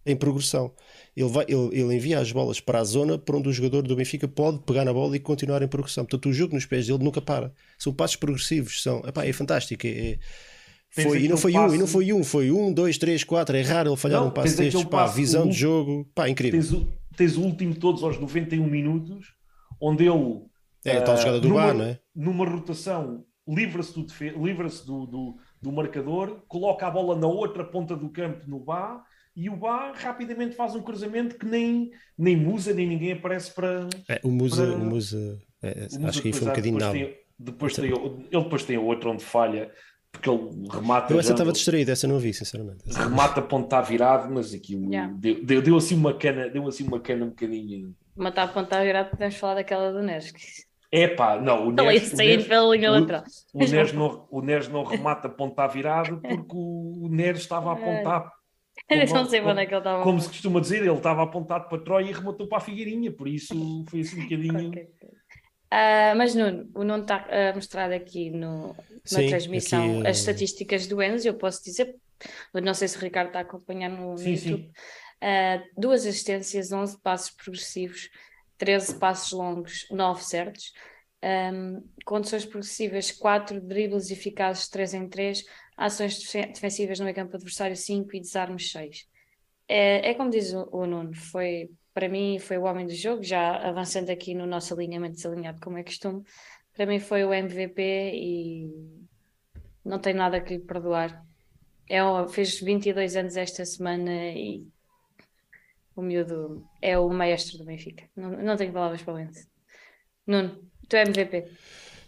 em 0.04 0.16
progressão. 0.16 0.72
Ele, 1.16 1.28
vai, 1.28 1.44
ele, 1.48 1.68
ele, 1.72 1.94
envia 1.94 2.18
as 2.18 2.32
bolas 2.32 2.60
para 2.60 2.80
a 2.80 2.84
zona 2.84 3.18
para 3.18 3.36
onde 3.36 3.48
o 3.48 3.52
jogador 3.52 3.82
do 3.82 3.96
Benfica 3.96 4.26
pode 4.26 4.60
pegar 4.60 4.84
na 4.84 4.92
bola 4.92 5.16
e 5.16 5.20
continuar 5.20 5.62
em 5.62 5.68
progressão. 5.68 6.04
Portanto, 6.04 6.28
o 6.28 6.32
jogo 6.32 6.54
nos 6.54 6.66
pés 6.66 6.86
dele 6.86 7.02
nunca 7.02 7.20
para. 7.20 7.52
São 7.78 7.92
passos 7.92 8.16
progressivos, 8.16 8.82
são, 8.82 9.00
epá, 9.06 9.24
é 9.24 9.32
fantástico. 9.32 9.86
É, 9.86 10.18
é 10.96 11.02
foi, 11.02 11.22
e 11.22 11.28
não 11.28 11.36
foi 11.36 11.56
um, 11.56 11.74
e 11.74 11.78
não 11.78 11.86
foi 11.86 12.12
um, 12.12 12.24
foi 12.24 12.50
um, 12.50 12.72
dois, 12.72 12.98
três, 12.98 13.24
quatro. 13.24 13.56
É 13.56 13.62
raro 13.62 13.90
ele 13.90 13.96
falhar 13.96 14.20
não, 14.20 14.28
um 14.28 14.30
passo 14.30 14.56
destes. 14.56 14.84
Pá, 14.84 15.06
visão 15.06 15.48
de 15.48 15.54
jogo, 15.54 16.08
pá, 16.14 16.28
incrível. 16.28 16.60
Tens 16.60 16.72
o, 16.72 16.88
tens 17.16 17.36
o 17.36 17.42
último 17.42 17.74
todos 17.74 18.02
aos 18.02 18.18
91 18.18 18.66
minutos, 18.66 19.34
onde 19.80 20.04
ele. 20.06 20.42
É, 20.84 20.96
a 20.96 21.02
tal 21.02 21.16
jogada 21.16 21.40
do 21.40 21.48
numa, 21.48 21.60
bar, 21.60 21.74
não 21.74 21.84
é? 21.84 21.98
Numa 22.14 22.44
rotação, 22.44 23.24
livra-se 23.46 23.94
do, 23.94 24.06
livra 24.44 24.68
do, 24.84 25.06
do, 25.06 25.36
do 25.60 25.70
marcador, 25.70 26.42
coloca 26.48 26.86
a 26.86 26.90
bola 26.90 27.16
na 27.16 27.28
outra 27.28 27.64
ponta 27.64 27.94
do 27.94 28.08
campo 28.08 28.42
no 28.48 28.58
bar 28.58 29.04
e 29.34 29.48
o 29.48 29.56
Bá 29.56 29.92
rapidamente 29.92 30.54
faz 30.54 30.74
um 30.74 30.82
cruzamento 30.82 31.36
que 31.38 31.46
nem, 31.46 31.90
nem 32.18 32.36
Musa 32.36 32.72
nem 32.74 32.86
ninguém 32.86 33.12
aparece 33.12 33.52
para. 33.54 33.88
É, 34.08 34.20
o 34.22 34.30
Musa, 34.30 34.66
para... 34.66 34.76
o 34.76 34.84
Musa, 34.84 35.38
é, 35.62 35.70
o 35.70 35.94
Musa 36.00 36.08
acho 36.08 36.22
que 36.22 36.28
aí 36.28 36.34
foi 36.34 36.42
um 36.46 36.50
bocadinho 36.50 36.78
depois 36.78 36.92
tem, 36.92 37.16
depois 37.38 37.76
tem, 37.76 37.84
ele 37.90 38.28
depois 38.44 38.64
tem 38.64 38.78
outro 38.78 39.10
onde 39.10 39.24
falha 39.24 39.70
porque 40.10 40.28
ele 40.28 40.68
remata. 40.70 41.12
Eu 41.12 41.18
essa 41.18 41.28
já- 41.28 41.34
estava 41.34 41.52
distraído, 41.52 41.90
essa 41.90 42.06
não 42.06 42.18
vi, 42.18 42.34
sinceramente. 42.34 42.84
Remata 42.86 43.40
a 43.40 43.42
ponta 43.42 43.80
virado, 43.80 44.30
mas 44.32 44.52
aquilo 44.52 44.90
Yeah. 44.92 45.10
deu, 45.18 45.42
deu, 45.42 45.62
deu 45.62 45.76
assim 45.76 45.94
uma 45.96 46.12
cana, 46.12 46.50
deu 46.50 46.66
assim 46.68 46.84
uma 46.86 47.00
cana 47.00 47.24
um 47.24 47.28
bocadinho. 47.30 47.94
Matar 48.14 48.42
a 48.44 48.48
ponta 48.48 48.82
virada, 48.84 49.08
podemos 49.08 49.36
falar 49.36 49.54
daquela 49.54 49.90
do 49.90 50.02
Neres. 50.02 50.30
que 50.30 50.42
Epá, 50.94 51.40
não, 51.40 51.68
o 51.68 51.72
Neres, 51.72 52.12
o 52.12 52.16
sair 52.16 52.28
Neres, 52.36 52.46
o- 53.92 53.96
não, 53.96 54.28
o 54.30 54.42
Neres 54.42 54.68
não 54.68 54.84
remata 54.84 55.26
a 55.28 55.30
ponta 55.30 55.66
virado 55.66 56.20
porque 56.20 56.54
o 56.54 57.08
Neres 57.10 57.40
estava 57.40 57.70
a 57.70 57.72
apontar. 58.12 58.30
Como- 58.88 59.14
não 59.14 59.24
sei 59.28 59.40
para 59.40 59.50
onde 59.52 59.60
é 59.62 59.66
que 59.66 59.72
ele 59.74 59.78
estava. 59.78 60.04
Como 60.04 60.20
se 60.20 60.28
costuma 60.28 60.60
dizer, 60.60 60.82
ele 60.82 60.92
estava 60.92 61.22
apontado 61.22 61.68
para 61.68 61.82
Troia 61.82 62.10
e 62.10 62.12
rematou 62.12 62.46
para 62.46 62.58
a 62.58 62.60
Figueirinha, 62.60 63.12
por 63.12 63.28
isso 63.28 63.54
foi 63.88 64.00
assim 64.00 64.20
um 64.20 64.22
bocadinho. 64.24 64.68
Ok. 64.70 64.88
Ah, 65.70 66.14
mas 66.16 66.34
Nuno, 66.34 66.70
o 66.74 66.84
Nuno 66.84 67.02
está 67.02 67.26
a 67.50 67.54
mostrar 67.54 67.90
aqui 67.92 68.30
no, 68.30 68.74
na 69.10 69.22
Sim, 69.22 69.26
transmissão 69.28 69.82
aqui, 70.00 70.06
eh, 70.06 70.10
as 70.10 70.18
estatísticas 70.18 70.86
do 70.86 71.02
Enzo. 71.02 71.26
Eu 71.28 71.34
posso 71.38 71.64
dizer, 71.64 71.96
não 72.54 72.74
sei 72.74 72.88
se 72.88 72.98
o 72.98 73.00
Ricardo 73.00 73.28
está 73.28 73.38
a 73.40 73.42
acompanhar 73.42 73.88
no, 73.88 74.12
no 74.12 74.18
Sim, 74.18 74.34
YouTube. 74.34 74.64
sim. 74.64 74.72
Ah, 75.20 75.62
duas 75.76 76.04
assistências, 76.06 76.72
11 76.72 77.00
passos 77.00 77.30
progressivos, 77.30 78.10
13 78.58 78.98
passos 78.98 79.32
longos, 79.32 79.86
9 79.90 80.22
certos. 80.22 80.72
Condições 82.04 82.44
progressivas, 82.44 83.12
4 83.12 83.60
dribles 83.60 84.10
eficazes, 84.10 84.68
3 84.68 84.94
em 84.94 85.08
3, 85.08 85.44
ações 85.76 86.18
defe- 86.18 86.46
defensivas 86.46 86.98
no 86.98 87.14
campo 87.14 87.36
adversário, 87.36 87.76
5 87.76 88.16
e 88.16 88.20
desarmes 88.20 88.70
6. 88.72 89.08
É, 89.68 90.10
é 90.10 90.14
como 90.14 90.30
diz 90.30 90.52
o, 90.52 90.68
o 90.72 90.86
Nuno, 90.86 91.14
foi 91.14 91.70
para 91.94 92.08
mim 92.08 92.38
foi 92.38 92.58
o 92.58 92.64
homem 92.64 92.86
do 92.86 92.94
jogo, 92.94 93.22
já 93.22 93.56
avançando 93.68 94.10
aqui 94.10 94.34
no 94.34 94.46
nosso 94.46 94.74
alinhamento 94.74 95.16
desalinhado, 95.16 95.60
como 95.60 95.78
é 95.78 95.84
costume, 95.84 96.24
para 96.74 96.86
mim 96.86 96.98
foi 96.98 97.24
o 97.24 97.32
MVP 97.32 97.82
e 98.14 98.70
não 99.84 99.98
tenho 99.98 100.16
nada 100.16 100.40
que 100.40 100.54
lhe 100.54 100.60
perdoar. 100.60 101.24
É, 101.88 102.00
fez 102.28 102.60
22 102.60 103.16
anos 103.16 103.36
esta 103.36 103.64
semana 103.64 104.10
e 104.30 104.66
o 105.94 106.02
miúdo 106.02 106.66
é 106.80 106.98
o 106.98 107.08
maestro 107.10 107.58
do 107.58 107.64
Benfica. 107.64 108.08
Não, 108.16 108.30
não 108.30 108.56
tenho 108.56 108.72
palavras 108.72 109.02
para 109.02 109.14
o. 109.14 109.28
Nuno, 110.26 110.71
tu 110.88 110.96
é 110.96 111.02
MVP. 111.02 111.44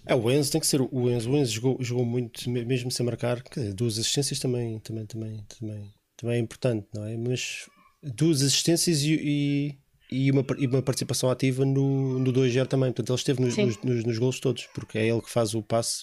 É, 0.06 0.14
o 0.14 0.30
Enzo 0.30 0.52
tem 0.52 0.60
que 0.60 0.66
ser 0.66 0.80
o 0.82 1.10
Enzo. 1.10 1.30
O 1.30 1.36
Enzo 1.36 1.52
jogou, 1.52 1.76
jogou 1.80 2.04
muito, 2.04 2.48
me- 2.50 2.64
mesmo 2.64 2.90
sem 2.90 3.06
marcar. 3.06 3.42
Duas 3.74 3.98
assistências 3.98 4.38
também, 4.38 4.78
também, 4.80 5.06
também, 5.06 5.44
também, 5.58 5.92
também 6.16 6.36
é 6.36 6.38
importante, 6.38 6.86
não 6.94 7.06
é? 7.06 7.16
Mas 7.16 7.68
duas 8.02 8.42
assistências 8.42 9.00
e, 9.02 9.14
e, 9.14 9.78
e 10.12 10.30
uma, 10.30 10.44
e 10.58 10.66
uma 10.66 10.82
participação 10.82 11.30
ativa 11.30 11.64
no, 11.64 12.18
no 12.18 12.32
2-0 12.32 12.66
também. 12.66 12.90
Portanto, 12.92 13.10
ele 13.10 13.16
esteve 13.18 13.40
nos, 13.40 13.56
nos, 13.56 13.82
nos, 13.82 14.04
nos 14.04 14.18
golos 14.18 14.40
todos, 14.40 14.66
porque 14.74 14.98
é 14.98 15.06
ele 15.08 15.22
que 15.22 15.30
faz 15.30 15.54
o 15.54 15.62
passe 15.62 16.02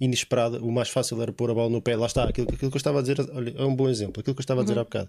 inesperado. 0.00 0.64
O 0.66 0.72
mais 0.72 0.88
fácil 0.88 1.20
era 1.22 1.32
pôr 1.32 1.50
a 1.50 1.54
bola 1.54 1.70
no 1.70 1.80
pé. 1.80 1.94
Lá 1.96 2.06
está, 2.06 2.24
aquilo, 2.24 2.48
aquilo 2.52 2.70
que 2.70 2.76
eu 2.76 2.78
estava 2.78 2.98
a 2.98 3.02
dizer, 3.02 3.18
olha, 3.32 3.54
é 3.56 3.64
um 3.64 3.76
bom 3.76 3.88
exemplo. 3.88 4.20
Aquilo 4.20 4.34
que 4.34 4.40
eu 4.40 4.42
estava 4.42 4.62
a 4.62 4.64
dizer 4.64 4.78
há 4.78 4.84
bocado. 4.84 5.08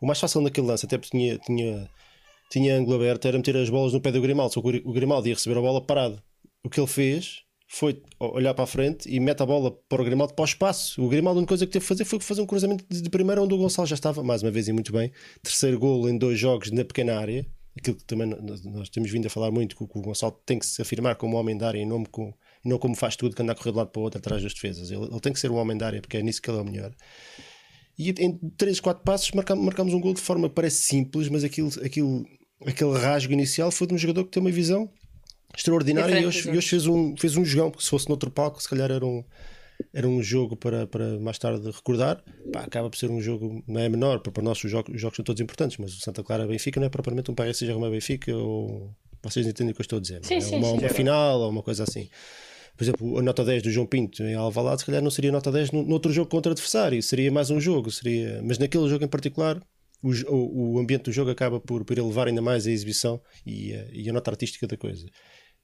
O 0.00 0.06
mais 0.06 0.18
fácil 0.18 0.40
naquele 0.40 0.66
lance, 0.66 0.86
até 0.86 0.96
porque 0.98 1.16
tinha, 1.16 1.38
tinha, 1.38 1.88
tinha 2.50 2.76
ângulo 2.76 2.96
aberto, 2.96 3.26
era 3.26 3.36
meter 3.36 3.56
as 3.56 3.68
bolas 3.70 3.92
no 3.92 4.00
pé 4.00 4.12
do 4.12 4.20
Grimaldo. 4.20 4.52
Só 4.54 4.60
que 4.60 4.68
o 4.68 4.70
Gri- 4.70 4.82
o 4.84 4.92
Grimaldo 4.92 5.28
ia 5.28 5.34
receber 5.34 5.58
a 5.58 5.60
bola 5.62 5.80
parado. 5.84 6.22
O 6.64 6.70
que 6.70 6.80
ele 6.80 6.86
fez 6.86 7.42
foi 7.66 8.00
olhar 8.20 8.54
para 8.54 8.64
a 8.64 8.66
frente 8.66 9.08
e 9.08 9.18
mete 9.18 9.42
a 9.42 9.46
bola 9.46 9.70
para 9.88 10.00
o 10.00 10.04
Grimaldo 10.04 10.34
para 10.34 10.42
o 10.42 10.46
espaço. 10.46 11.02
O 11.04 11.08
Grimaldo, 11.08 11.38
a 11.38 11.40
única 11.40 11.48
coisa 11.48 11.66
que 11.66 11.72
teve 11.72 11.82
que 11.82 11.88
fazer 11.88 12.04
foi 12.04 12.20
fazer 12.20 12.40
um 12.42 12.46
cruzamento 12.46 12.84
de, 12.88 13.10
primeira 13.10 13.42
onde 13.42 13.52
o 13.54 13.58
Gonçalo 13.58 13.86
já 13.86 13.94
estava, 13.94 14.22
mais 14.22 14.42
uma 14.42 14.50
vez 14.50 14.68
e 14.68 14.72
muito 14.72 14.92
bem. 14.92 15.10
Terceiro 15.42 15.78
golo 15.78 16.08
em 16.08 16.16
dois 16.16 16.38
jogos 16.38 16.70
na 16.70 16.84
pequena 16.84 17.18
área. 17.18 17.46
Aquilo 17.76 17.96
que 17.96 18.04
também 18.04 18.28
nós- 18.28 18.88
temos 18.88 19.10
vindo 19.10 19.26
a 19.26 19.30
falar 19.30 19.50
muito, 19.50 19.74
que 19.74 19.82
o, 19.82 19.86
Gonçalo 20.00 20.40
tem 20.46 20.58
que 20.60 20.66
se 20.66 20.80
afirmar 20.80 21.16
como 21.16 21.36
homem 21.36 21.56
da 21.58 21.66
área 21.66 21.80
e 21.80 21.84
não, 21.84 22.04
com, 22.04 22.32
e 22.64 22.68
não 22.68 22.78
como 22.78 22.94
faz 22.94 23.16
tudo, 23.16 23.34
que 23.34 23.42
anda 23.42 23.50
a 23.50 23.54
correr 23.56 23.72
de 23.72 23.78
lado 23.78 23.88
para 23.90 23.98
o 24.00 24.04
outro 24.04 24.18
atrás 24.18 24.40
das 24.42 24.54
defesas. 24.54 24.92
Ele, 24.92 25.02
ele 25.06 25.20
tem 25.20 25.32
que 25.32 25.40
ser 25.40 25.50
um 25.50 25.56
homem 25.56 25.76
da 25.76 25.86
área, 25.86 26.00
porque 26.00 26.16
é 26.16 26.22
nisso 26.22 26.40
que 26.40 26.48
ele 26.48 26.58
é 26.58 26.60
o 26.60 26.64
melhor. 26.64 26.94
E 27.98 28.10
em 28.10 28.36
3, 28.56 28.80
4 28.80 29.04
passos 29.04 29.30
marcamos 29.32 29.94
um 29.94 30.00
gol 30.00 30.14
de 30.14 30.20
forma 30.20 30.48
parece 30.50 30.82
simples, 30.82 31.28
mas 31.28 31.44
aquilo, 31.44 31.70
aquilo, 31.84 32.26
aquele 32.66 32.98
rasgo 32.98 33.32
inicial 33.32 33.70
foi 33.70 33.86
de 33.86 33.94
um 33.94 33.98
jogador 33.98 34.24
que 34.24 34.30
tem 34.30 34.40
uma 34.40 34.50
visão 34.50 34.90
extraordinária 35.56 36.18
e 36.18 36.26
hoje, 36.26 36.50
e 36.50 36.56
hoje 36.56 36.68
fez, 36.68 36.86
um, 36.86 37.16
fez 37.16 37.36
um 37.36 37.44
jogão, 37.44 37.70
porque 37.70 37.84
se 37.84 37.90
fosse 37.90 38.08
noutro 38.08 38.30
palco, 38.30 38.60
se 38.60 38.68
calhar 38.68 38.90
era 38.90 39.06
um, 39.06 39.22
era 39.92 40.08
um 40.08 40.22
jogo 40.22 40.56
para, 40.56 40.86
para 40.86 41.18
mais 41.20 41.38
tarde 41.38 41.70
recordar. 41.70 42.22
Pá, 42.52 42.60
acaba 42.60 42.90
por 42.90 42.96
ser 42.96 43.10
um 43.10 43.20
jogo, 43.20 43.62
não 43.66 43.80
é 43.80 43.88
menor, 43.88 44.20
para, 44.20 44.32
para 44.32 44.42
nós 44.42 44.62
os 44.62 44.70
jogos, 44.70 44.94
os 44.94 45.00
jogos 45.00 45.16
são 45.16 45.24
todos 45.24 45.40
importantes, 45.40 45.76
mas 45.78 45.94
o 45.94 46.00
Santa 46.00 46.22
Clara 46.22 46.46
Benfica 46.46 46.80
não 46.80 46.86
é 46.86 46.90
propriamente 46.90 47.30
um 47.30 47.34
PSG 47.34 47.72
Roma 47.72 47.90
Benfica 47.90 48.34
ou 48.34 48.90
vocês 49.22 49.46
entendem 49.46 49.72
o 49.72 49.74
que 49.74 49.80
eu 49.80 49.84
estou 49.84 49.98
a 49.98 50.02
dizer. 50.02 50.24
Sim, 50.24 50.34
é 50.34 50.40
sim, 50.40 50.56
uma, 50.56 50.68
sim. 50.68 50.78
uma 50.78 50.88
final 50.88 51.40
ou 51.40 51.50
uma 51.50 51.62
coisa 51.62 51.84
assim. 51.84 52.08
Por 52.76 52.84
exemplo, 52.84 53.18
a 53.18 53.22
nota 53.22 53.44
10 53.44 53.62
do 53.62 53.70
João 53.70 53.86
Pinto 53.86 54.22
em 54.22 54.34
Alvalade, 54.34 54.80
se 54.80 54.86
calhar 54.86 55.02
não 55.02 55.10
seria 55.10 55.30
nota 55.30 55.50
10 55.50 55.70
no, 55.70 55.84
noutro 55.84 56.12
jogo 56.12 56.28
contra 56.28 56.52
adversário, 56.52 57.00
seria 57.02 57.30
mais 57.30 57.50
um 57.50 57.60
jogo, 57.60 57.90
seria, 57.90 58.42
mas 58.42 58.58
naquele 58.58 58.88
jogo 58.88 59.04
em 59.04 59.08
particular, 59.08 59.62
o, 60.02 60.74
o, 60.74 60.78
ambiente 60.78 61.04
do 61.04 61.12
jogo 61.12 61.30
acaba 61.30 61.60
por, 61.60 61.84
por 61.84 61.96
elevar 61.96 62.26
ainda 62.26 62.42
mais 62.42 62.66
a 62.66 62.70
exibição 62.70 63.20
e 63.46 63.72
a, 63.72 63.86
e 63.92 64.10
a 64.10 64.12
nota 64.12 64.30
artística 64.30 64.66
da 64.66 64.76
coisa. 64.76 65.06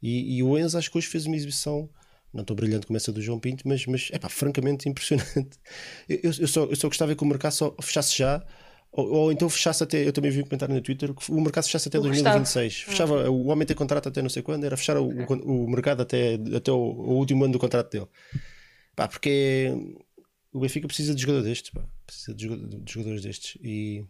E, 0.01 0.37
e 0.37 0.43
o 0.43 0.57
Enzo 0.57 0.79
acho 0.79 0.91
que 0.91 0.97
hoje 0.97 1.09
fez 1.09 1.27
uma 1.27 1.37
exibição, 1.37 1.91
não 2.33 2.45
tão 2.45 2.57
brilhante 2.57 2.87
como 2.87 2.97
essa 2.97 3.13
do 3.13 3.21
João 3.21 3.39
Pinto, 3.39 3.67
mas, 3.67 3.85
mas 3.87 4.09
é 4.13 4.19
pá, 4.19 4.29
francamente 4.29 4.89
impressionante. 4.89 5.59
Eu, 6.09 6.33
eu 6.39 6.49
só, 6.49 6.65
eu 6.65 6.77
só 6.77 6.89
gostava 6.89 7.15
que 7.15 7.23
o 7.23 7.27
mercado 7.27 7.53
só 7.53 7.75
fechasse 7.81 8.17
já. 8.17 8.45
Ou, 8.93 9.13
ou 9.13 9.33
então 9.33 9.49
fechasse 9.49 9.83
até, 9.83 10.07
eu 10.07 10.13
também 10.13 10.31
vi 10.31 10.41
um 10.41 10.45
comentário 10.45 10.75
no 10.75 10.81
Twitter, 10.81 11.15
que 11.15 11.31
o 11.31 11.41
mercado 11.41 11.65
fechasse 11.65 11.89
até 11.89 11.99
O 11.99 12.03
Gustavo. 12.03 12.39
2026. 12.39 12.83
Fechava, 12.83 13.31
o 13.31 13.47
homem 13.47 13.67
tem 13.67 13.77
contrato 13.77 14.09
até 14.09 14.21
não 14.21 14.29
sei 14.29 14.43
quando, 14.43 14.65
era 14.65 14.77
fechar 14.77 14.97
o, 14.97 15.09
o, 15.09 15.65
o 15.65 15.71
mercado 15.71 16.03
até, 16.03 16.39
até 16.57 16.73
o, 16.73 16.77
o 16.77 17.15
último 17.15 17.45
ano 17.45 17.53
do 17.53 17.59
contrato 17.59 17.91
dele. 17.91 18.09
Pá, 18.97 19.07
porque 19.07 19.73
o 20.53 20.61
Benfica 20.61 20.87
precisa 20.87 21.15
de 21.15 21.23
jogadores 21.23 21.47
destes, 21.47 21.71
pá. 21.71 21.85
Precisa 22.05 22.35
de, 22.35 22.49
de 22.49 22.93
jogadores 22.93 23.23
destes. 23.23 23.57
E, 23.63 24.05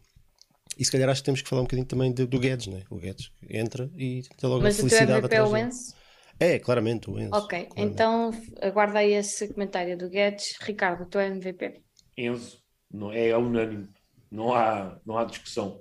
e 0.79 0.85
se 0.85 0.91
calhar 0.91 1.11
acho 1.11 1.21
que 1.21 1.27
temos 1.27 1.43
que 1.43 1.49
falar 1.49 1.63
um 1.63 1.65
bocadinho 1.65 1.87
também 1.87 2.13
do, 2.13 2.27
do 2.27 2.39
Guedes, 2.39 2.69
né? 2.69 2.83
O 2.89 2.97
Guedes 2.97 3.31
entra 3.49 3.91
e 3.95 4.23
tem 4.39 4.49
logo 4.49 4.63
Mas 4.63 4.77
a 4.77 4.79
felicidade 4.79 5.13
MVP 5.13 5.35
é 5.35 5.39
atrás 5.39 5.53
o. 5.53 5.57
Enzo? 5.57 5.95
É, 6.39 6.59
claramente, 6.59 7.11
o 7.11 7.19
Enzo. 7.21 7.35
Ok, 7.35 7.67
claramente. 7.67 7.93
então 7.93 8.31
aguarda 8.63 9.01
aí 9.01 9.13
esse 9.13 9.49
comentário 9.49 9.99
do 9.99 10.09
Guedes. 10.09 10.57
Ricardo, 10.63 11.05
tu 11.05 11.19
é 11.19 11.27
MVP. 11.27 11.83
Enzo, 12.17 12.63
não, 12.91 13.13
é 13.13 13.37
unânime, 13.37 13.89
não 14.31 14.55
há, 14.55 14.99
não 15.05 15.19
há 15.19 15.25
discussão. 15.25 15.81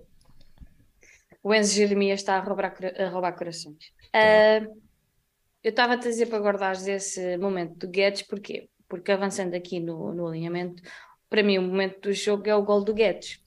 O 1.44 1.54
Enzo 1.54 1.76
Jeremias 1.76 2.20
está 2.20 2.36
a 2.36 2.40
roubar, 2.42 2.76
a 2.98 3.10
roubar 3.10 3.34
corações. 3.34 3.92
Tá. 4.12 4.20
Ah, 4.20 4.68
eu 5.64 5.70
estava 5.70 5.94
a 5.94 5.98
dizer 5.98 6.28
para 6.28 6.40
guardares 6.40 6.88
esse 6.88 7.38
momento 7.38 7.76
do 7.78 7.88
Guedes, 7.88 8.24
porquê? 8.24 8.70
Porque 8.88 9.12
avançando 9.12 9.54
aqui 9.54 9.80
no, 9.80 10.14
no 10.14 10.28
alinhamento, 10.28 10.82
para 11.30 11.44
mim 11.44 11.58
o 11.58 11.62
momento 11.62 12.02
do 12.10 12.14
jogo 12.14 12.48
é 12.50 12.56
o 12.56 12.64
gol 12.64 12.84
do 12.84 12.94
Guedes. 12.94 13.40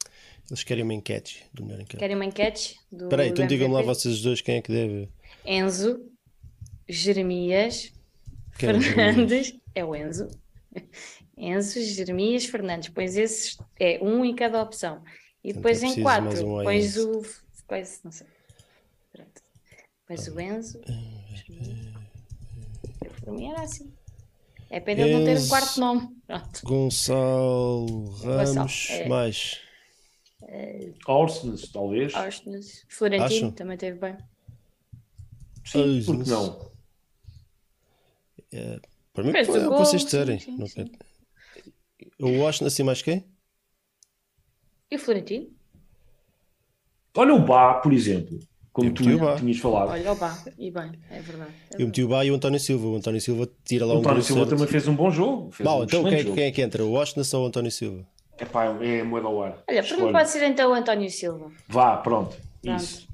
Eles 0.51 0.65
querem 0.65 0.85
uma 0.85 0.95
enquete 0.95 1.47
do 1.53 1.65
melhor 1.65 1.81
enquete. 1.81 1.99
Querem 1.99 2.17
uma 2.17 2.25
enquete? 2.25 2.79
Do, 2.91 3.05
Espera 3.05 3.23
aí, 3.23 3.31
então 3.31 3.47
digam-me 3.47 3.75
lá 3.75 3.83
vocês 3.83 4.21
dois 4.21 4.41
quem 4.41 4.57
é 4.57 4.62
que 4.62 4.71
deve. 4.71 5.09
Enzo, 5.45 6.07
Jeremias, 6.88 7.93
Quem 8.59 8.69
é 8.69 8.73
o 8.73 8.81
Fernandes, 8.81 9.59
é 9.75 9.85
o 9.85 9.95
Enzo. 9.97 10.29
Enzo, 11.42 11.81
Jeremias, 11.81 12.44
Fernandes. 12.46 12.88
Pões 12.90 13.16
esses, 13.16 13.59
é 13.78 13.98
um 14.02 14.24
em 14.24 14.35
cada 14.35 14.62
opção. 14.62 15.02
E 15.42 15.52
depois 15.52 15.83
é 15.83 15.87
em 15.87 16.02
quatro, 16.02 16.46
um 16.46 16.62
pões 16.62 16.96
Enzo. 16.96 17.11
o. 17.18 17.22
Coisa, 17.66 17.98
não 18.05 18.12
sei. 18.12 18.26
Pronto. 19.12 19.42
Pões 20.07 20.28
o 20.28 20.40
Enzo. 20.40 20.81
Para 23.24 23.33
mim 23.33 23.50
era 23.50 23.62
assim. 23.62 23.92
É 24.70 24.81
pena 24.81 25.02
ele 25.02 25.12
não 25.14 25.24
ter 25.24 25.31
um 25.31 25.35
Enzo. 25.35 25.48
quarto 25.48 25.81
nome. 25.81 26.09
Pronto. 26.26 26.61
Gonçalo 26.64 27.87
Gonçalo, 27.87 28.11
Ramos, 28.22 28.87
é. 28.90 29.09
mais. 29.09 29.61
Orsnes, 31.07 31.68
talvez. 31.72 32.14
Ausnes. 32.14 32.85
Florentino 32.88 33.24
Acham? 33.26 33.50
também 33.52 33.76
teve 33.76 33.98
bem. 33.98 34.16
Sim, 35.64 35.81
Orsnes. 35.98 36.07
porque 36.07 36.31
não? 36.31 36.72
Para 39.12 39.24
mim 39.24 39.31
o 39.31 39.37
é 39.37 39.42
o 39.42 39.46
que 39.46 39.59
gol, 39.61 39.78
vocês 39.78 40.02
sim, 40.02 40.07
disserem. 40.07 40.38
sim, 40.38 40.57
Não 40.57 40.66
sim. 40.66 40.90
O 42.22 42.38
Washington 42.38 42.66
assim 42.66 42.82
mais 42.82 43.02
quem? 43.02 43.24
E 44.90 44.96
o 44.96 44.98
Florentino? 44.98 45.48
Olha 47.16 47.35
o 47.35 47.44
Bá, 47.44 47.74
por 47.74 47.92
exemplo, 47.92 48.38
como 48.72 48.88
Eu 48.88 48.94
tu 48.94 49.02
o 49.08 49.18
Bá. 49.18 49.37
tinhas 49.37 49.58
falado. 49.58 49.90
Olha, 49.90 50.12
opa, 50.12 50.42
e 50.58 50.70
bem, 50.70 50.92
é 51.11 51.20
verdade. 51.20 51.50
é 51.74 51.82
Eu 51.82 51.87
meti 51.87 52.02
o 52.02 52.08
Bá 52.08 52.24
e 52.24 52.30
o 52.30 52.35
António 52.35 52.61
Silva. 52.61 52.87
O 52.87 52.96
António 52.96 53.20
Silva 53.20 53.48
tira 53.64 53.85
lá 53.85 53.92
O 53.94 53.96
um 53.96 54.00
António 54.00 54.22
Silva 54.22 54.42
certo. 54.42 54.50
também 54.56 54.66
fez 54.70 54.88
um 54.88 54.94
bom 54.94 55.11
jogo. 55.11 55.50
Fez 55.50 55.68
Bom, 55.68 55.80
um 55.80 55.85
então 55.85 56.04
quem, 56.04 56.14
é- 56.14 56.22
jogo. 56.22 56.35
quem 56.35 56.44
é 56.44 56.50
que 56.50 56.62
entra? 56.62 56.85
O 56.85 56.92
Washington 56.92 57.37
ou 57.38 57.44
o 57.44 57.46
António 57.48 57.70
Silva? 57.70 58.06
Epá, 58.38 58.64
é 58.64 59.02
moeda 59.02 59.26
ao 59.26 59.42
ar. 59.42 59.62
Olha, 59.68 59.82
para 59.82 59.96
mim 59.98 60.12
pode 60.12 60.30
ser 60.30 60.42
então 60.48 60.70
o 60.70 60.74
António 60.74 61.11
Silva. 61.11 61.50
Vá, 61.68 61.96
pronto. 61.98 62.37
Pronto. 62.62 62.82
Isso. 62.82 63.08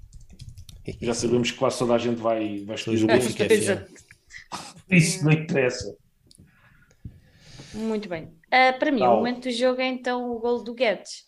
Já 1.02 1.12
sabemos 1.12 1.50
que 1.50 1.58
quase 1.58 1.78
toda 1.78 1.94
a 1.94 1.98
gente 1.98 2.16
vai, 2.18 2.64
vai 2.64 2.76
escolher 2.76 3.00
o 3.00 3.04
o 3.04 3.06
Benfica 3.08 3.44
é. 3.44 3.86
Isso 4.96 5.22
não 5.24 5.32
interessa. 5.32 5.94
Muito 7.74 8.08
bem. 8.08 8.32
Ah, 8.50 8.72
para 8.72 8.90
mim, 8.90 9.00
Tal. 9.00 9.14
o 9.14 9.16
momento 9.16 9.44
do 9.44 9.50
jogo 9.50 9.80
é 9.80 9.86
então 9.86 10.30
o 10.30 10.38
golo 10.38 10.62
do 10.62 10.74
Guedes. 10.74 11.24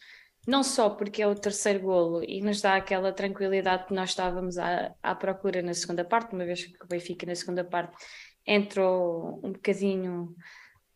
Não 0.46 0.62
só 0.62 0.90
porque 0.90 1.22
é 1.22 1.26
o 1.26 1.34
terceiro 1.34 1.80
golo 1.80 2.22
e 2.24 2.40
nos 2.40 2.62
dá 2.62 2.76
aquela 2.76 3.12
tranquilidade 3.12 3.86
que 3.86 3.94
nós 3.94 4.10
estávamos 4.10 4.56
à, 4.58 4.94
à 5.02 5.14
procura 5.14 5.60
na 5.62 5.74
segunda 5.74 6.04
parte, 6.04 6.34
uma 6.34 6.44
vez 6.44 6.64
que 6.64 6.82
o 6.82 6.86
Benfica 6.86 7.26
na 7.26 7.34
segunda 7.34 7.62
parte 7.62 7.94
entrou 8.46 9.38
um 9.44 9.52
bocadinho 9.52 10.34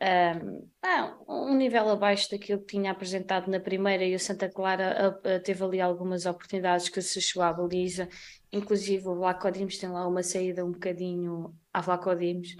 um, 0.03 0.69
ah, 0.83 1.17
um 1.29 1.55
nível 1.57 1.89
abaixo 1.89 2.31
daquilo 2.31 2.61
que 2.61 2.77
tinha 2.77 2.91
apresentado 2.91 3.51
na 3.51 3.61
primeira 3.61 4.05
e 4.05 4.15
o 4.15 4.19
Santa 4.19 4.49
Clara 4.49 5.19
teve 5.45 5.65
ali 5.65 5.81
algumas 5.81 6.27
oportunidades 6.27 6.89
que 6.89 7.01
se 7.01 7.21
chegou 7.21 7.43
à 7.43 7.53
baliza, 7.53 8.09
inclusive 8.55 9.07
o 9.09 9.17
Vlaco 9.17 9.51
Dimos 9.51 9.79
tem 9.79 9.91
lá 9.91 10.07
uma 10.07 10.23
saída 10.23 10.65
um 10.65 10.73
bocadinho 10.73 11.55
à 11.73 11.81
Vlaco 11.81 12.15
Dimos 12.15 12.57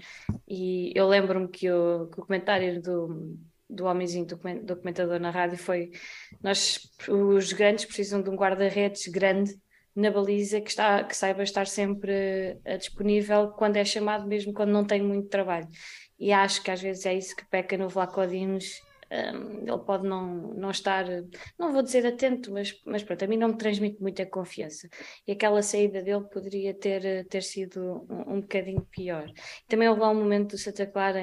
e 0.47 0.91
eu 0.95 1.07
lembro-me 1.07 1.47
que 1.47 1.69
o, 1.71 2.07
que 2.07 2.19
o 2.19 2.25
comentário 2.25 2.81
do, 2.81 3.37
do 3.69 3.85
homenzinho 3.85 4.25
do 4.25 4.37
documentador 4.63 5.19
na 5.19 5.31
rádio 5.31 5.57
foi 5.57 5.91
nós, 6.41 6.91
os 7.09 7.53
grandes 7.53 7.85
precisam 7.85 8.21
de 8.21 8.29
um 8.29 8.35
guarda-redes 8.35 9.07
grande 9.07 9.57
na 9.95 10.11
baliza 10.11 10.59
que, 10.59 10.69
está, 10.69 11.03
que 11.03 11.15
saiba 11.15 11.41
estar 11.41 11.65
sempre 11.65 12.59
uh, 12.65 12.77
disponível 12.77 13.49
quando 13.49 13.77
é 13.77 13.85
chamado, 13.85 14.27
mesmo 14.27 14.53
quando 14.53 14.71
não 14.71 14.83
tem 14.83 15.01
muito 15.01 15.29
trabalho 15.29 15.67
e 16.19 16.31
acho 16.31 16.61
que 16.63 16.71
às 16.71 16.81
vezes 16.81 17.05
é 17.05 17.13
isso 17.13 17.35
que 17.35 17.45
peca 17.45 17.77
no 17.77 17.89
Vlaco 17.89 18.25
Dimos. 18.25 18.81
Um, 19.15 19.59
ele 19.59 19.77
pode 19.85 20.05
não, 20.07 20.53
não 20.55 20.71
estar, 20.71 21.05
não 21.57 21.71
vou 21.71 21.81
dizer 21.81 22.05
atento, 22.05 22.51
mas, 22.51 22.81
mas 22.85 23.03
pronto, 23.03 23.23
a 23.23 23.27
mim 23.27 23.37
não 23.37 23.49
me 23.49 23.57
transmite 23.57 24.01
muita 24.01 24.25
confiança. 24.25 24.89
E 25.25 25.31
aquela 25.31 25.61
saída 25.61 26.01
dele 26.01 26.25
poderia 26.25 26.73
ter, 26.73 27.25
ter 27.27 27.41
sido 27.41 28.05
um, 28.09 28.35
um 28.35 28.41
bocadinho 28.41 28.85
pior. 28.91 29.31
Também 29.67 29.87
houve 29.87 30.01
lá 30.01 30.09
um 30.09 30.15
momento 30.15 30.51
do 30.51 30.57
Santa 30.57 30.85
Clara 30.85 31.21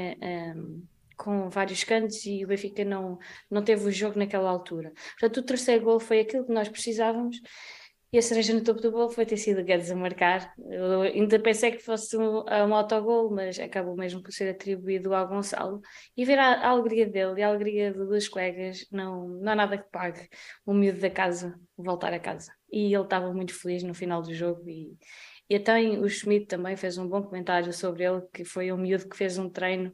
um, 0.56 0.82
com 1.16 1.50
vários 1.50 1.84
cantos 1.84 2.24
e 2.24 2.44
o 2.44 2.48
Benfica 2.48 2.84
não, 2.84 3.18
não 3.50 3.62
teve 3.62 3.86
o 3.86 3.92
jogo 3.92 4.18
naquela 4.18 4.50
altura. 4.50 4.92
Portanto, 5.18 5.36
o 5.38 5.46
terceiro 5.46 5.84
gol 5.84 6.00
foi 6.00 6.20
aquilo 6.20 6.46
que 6.46 6.52
nós 6.52 6.68
precisávamos 6.68 7.36
e 8.12 8.18
a 8.18 8.22
cereja 8.22 8.52
no 8.52 8.62
topo 8.62 8.78
do 8.82 8.92
bolo 8.92 9.08
foi 9.08 9.24
ter 9.24 9.38
sido 9.38 9.64
Guedes 9.64 9.90
a 9.90 9.96
marcar. 9.96 10.52
Eu 10.68 11.00
ainda 11.00 11.40
pensei 11.40 11.72
que 11.72 11.78
fosse 11.78 12.14
um, 12.14 12.44
um 12.44 12.74
autogol, 12.74 13.30
mas 13.30 13.58
acabou 13.58 13.96
mesmo 13.96 14.22
por 14.22 14.30
ser 14.32 14.50
atribuído 14.50 15.14
ao 15.14 15.26
Gonçalo. 15.26 15.80
E 16.14 16.22
ver 16.22 16.38
a, 16.38 16.52
a 16.60 16.68
alegria 16.68 17.06
dele 17.06 17.40
e 17.40 17.42
a 17.42 17.48
alegria 17.48 17.90
de 17.90 17.98
dois 17.98 18.28
colegas, 18.28 18.86
não, 18.92 19.28
não 19.28 19.52
há 19.52 19.54
nada 19.56 19.78
que 19.78 19.90
pague 19.90 20.28
o 20.66 20.74
miúdo 20.74 21.00
da 21.00 21.08
casa 21.08 21.58
voltar 21.74 22.12
a 22.12 22.20
casa. 22.20 22.52
E 22.70 22.94
ele 22.94 23.02
estava 23.02 23.32
muito 23.32 23.54
feliz 23.54 23.82
no 23.82 23.94
final 23.94 24.20
do 24.20 24.34
jogo. 24.34 24.68
E, 24.68 24.94
e 25.48 25.56
até 25.56 25.80
o 25.80 26.06
Schmidt 26.06 26.46
também 26.48 26.76
fez 26.76 26.98
um 26.98 27.08
bom 27.08 27.22
comentário 27.22 27.72
sobre 27.72 28.04
ele, 28.04 28.20
que 28.30 28.44
foi 28.44 28.70
um 28.72 28.76
miúdo 28.76 29.08
que 29.08 29.16
fez 29.16 29.38
um 29.38 29.48
treino 29.48 29.90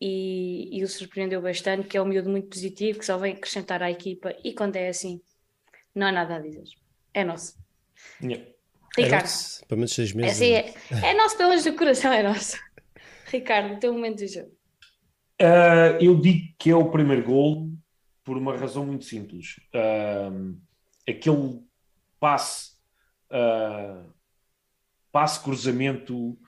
e, 0.00 0.80
e 0.80 0.82
o 0.82 0.88
surpreendeu 0.88 1.40
bastante, 1.40 1.86
que 1.86 1.96
é 1.96 2.02
um 2.02 2.06
miúdo 2.06 2.28
muito 2.28 2.48
positivo, 2.48 2.98
que 2.98 3.06
só 3.06 3.16
vem 3.18 3.34
acrescentar 3.34 3.84
à 3.84 3.90
equipa. 3.90 4.34
E 4.42 4.52
quando 4.52 4.74
é 4.74 4.88
assim, 4.88 5.20
não 5.94 6.08
há 6.08 6.12
nada 6.12 6.36
a 6.36 6.40
dizer 6.40 6.81
é 7.14 7.24
nosso. 7.24 7.56
Yeah. 8.22 8.44
Ricardo. 8.96 9.14
É 9.14 9.20
nosso, 9.22 9.66
pelo 9.66 9.78
menos 9.78 9.94
seis 9.94 10.12
meses. 10.12 10.40
É, 10.40 10.60
assim, 10.60 10.74
é, 11.04 11.10
é 11.10 11.14
nosso, 11.14 11.36
pelo 11.36 11.48
menos 11.50 11.64
do 11.64 11.74
coração 11.74 12.12
é 12.12 12.22
nosso. 12.22 12.58
Ricardo, 13.26 13.74
o 13.74 13.78
teu 13.78 13.92
momento 13.92 14.18
de 14.18 14.28
jogo. 14.28 14.52
Uh, 15.40 15.98
eu 16.00 16.20
digo 16.20 16.54
que 16.58 16.70
é 16.70 16.76
o 16.76 16.90
primeiro 16.90 17.24
gol 17.24 17.70
por 18.22 18.36
uma 18.36 18.56
razão 18.56 18.86
muito 18.86 19.04
simples. 19.04 19.56
Uh, 19.74 20.56
aquele 21.08 21.60
passe, 22.20 22.72
uh, 23.30 24.12
passe 25.10 25.40
cruzamento, 25.42 26.38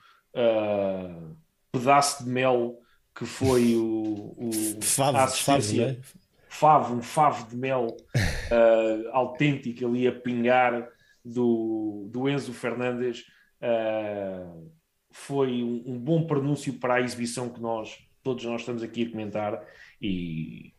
pedaço 1.71 2.23
de 2.23 2.29
mel 2.29 2.79
que 3.15 3.25
foi 3.25 3.75
o, 3.75 4.35
o 4.37 4.81
favo, 4.81 5.17
a 5.17 5.23
assistência. 5.23 6.01
É? 6.01 6.24
Favo, 6.55 6.95
um 6.95 7.01
favo 7.01 7.49
de 7.49 7.55
mel 7.55 7.97
uh, 8.15 9.09
autêntico 9.11 9.85
ali 9.85 10.07
a 10.07 10.11
pingar 10.11 10.87
do, 11.23 12.07
do 12.09 12.29
Enzo 12.29 12.53
Fernandes 12.53 13.25
uh, 13.61 14.71
foi 15.11 15.61
um, 15.61 15.83
um, 15.85 15.99
bom 15.99 16.25
pronúncio 16.25 16.73
para 16.79 16.95
a 16.95 17.01
exibição 17.01 17.49
que 17.49 17.59
nós, 17.59 17.97
todos 18.23 18.45
nós 18.45 18.61
estamos 18.61 18.83
aqui 18.83 19.03
a 19.03 19.11
comentar 19.11 19.65
e 20.01 20.73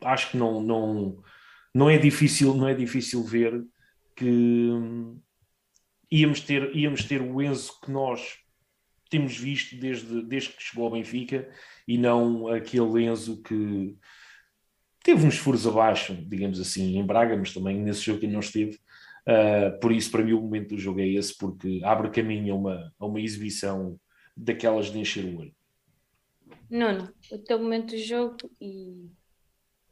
acho 0.00 0.32
que 0.32 0.36
não, 0.36 0.60
não, 0.60 1.22
não, 1.72 1.88
é, 1.88 1.98
difícil, 1.98 2.54
não 2.54 2.66
é 2.66 2.74
difícil 2.74 3.22
ver 3.22 3.64
que 4.16 4.28
hum, 4.28 5.20
íamos, 6.10 6.40
ter, 6.40 6.74
íamos 6.76 7.04
ter 7.04 7.22
o 7.22 7.40
Enzo 7.40 7.80
que 7.80 7.92
nós 7.92 8.38
temos 9.08 9.36
visto 9.36 9.76
desde, 9.76 10.22
desde 10.22 10.50
que 10.50 10.62
chegou 10.62 10.86
ao 10.86 10.92
Benfica 10.92 11.48
e 11.86 11.96
não 11.96 12.48
aquele 12.48 13.04
Enzo 13.04 13.40
que 13.42 13.96
teve 15.02 15.26
uns 15.26 15.36
furos 15.36 15.66
abaixo, 15.66 16.14
digamos 16.26 16.60
assim, 16.60 16.96
em 16.96 17.04
Braga, 17.04 17.36
mas 17.36 17.52
também 17.52 17.78
nesse 17.80 18.02
jogo 18.02 18.20
que 18.20 18.26
não 18.26 18.40
esteve. 18.40 18.78
Uh, 19.26 19.78
por 19.80 19.92
isso, 19.92 20.10
para 20.10 20.24
mim, 20.24 20.32
o 20.32 20.40
momento 20.40 20.70
do 20.70 20.78
jogo 20.78 21.00
é 21.00 21.08
esse, 21.08 21.36
porque 21.36 21.80
abre 21.84 22.10
caminho 22.10 22.54
a 22.54 22.56
uma, 22.56 22.92
a 22.98 23.06
uma 23.06 23.20
exibição 23.20 23.98
daquelas 24.36 24.86
de 24.86 24.98
encher 24.98 25.24
o 25.24 25.38
olho. 25.38 25.54
Nuno, 26.68 27.12
o 27.30 27.38
teu 27.38 27.58
momento 27.58 27.90
do 27.90 27.98
jogo 27.98 28.36
e 28.60 29.10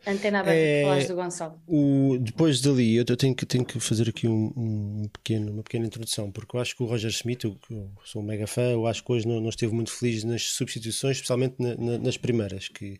antena 0.06 0.40
aberta 0.40 0.58
é, 0.58 0.82
falares 0.82 1.08
do 1.08 1.14
Gonçalo. 1.14 1.62
O, 1.66 2.16
depois 2.18 2.60
dali, 2.60 2.96
eu 2.96 3.04
tenho 3.04 3.34
que, 3.34 3.44
tenho 3.44 3.64
que 3.64 3.78
fazer 3.78 4.08
aqui 4.08 4.26
um, 4.26 4.52
um 4.56 5.08
pequeno, 5.12 5.52
uma 5.52 5.62
pequena 5.62 5.86
introdução, 5.86 6.32
porque 6.32 6.56
eu 6.56 6.60
acho 6.60 6.74
que 6.74 6.82
o 6.82 6.86
Roger 6.86 7.10
Smith, 7.10 7.44
eu, 7.44 7.58
eu 7.70 7.90
sou 8.04 8.22
um 8.22 8.24
mega 8.24 8.46
fã, 8.46 8.62
eu 8.62 8.86
acho 8.86 9.04
que 9.04 9.12
hoje 9.12 9.28
não, 9.28 9.40
não 9.40 9.50
esteve 9.50 9.74
muito 9.74 9.92
feliz 9.92 10.24
nas 10.24 10.42
substituições, 10.42 11.16
especialmente 11.16 11.56
na, 11.58 11.76
na, 11.76 11.98
nas 11.98 12.16
primeiras, 12.16 12.68
que 12.68 12.98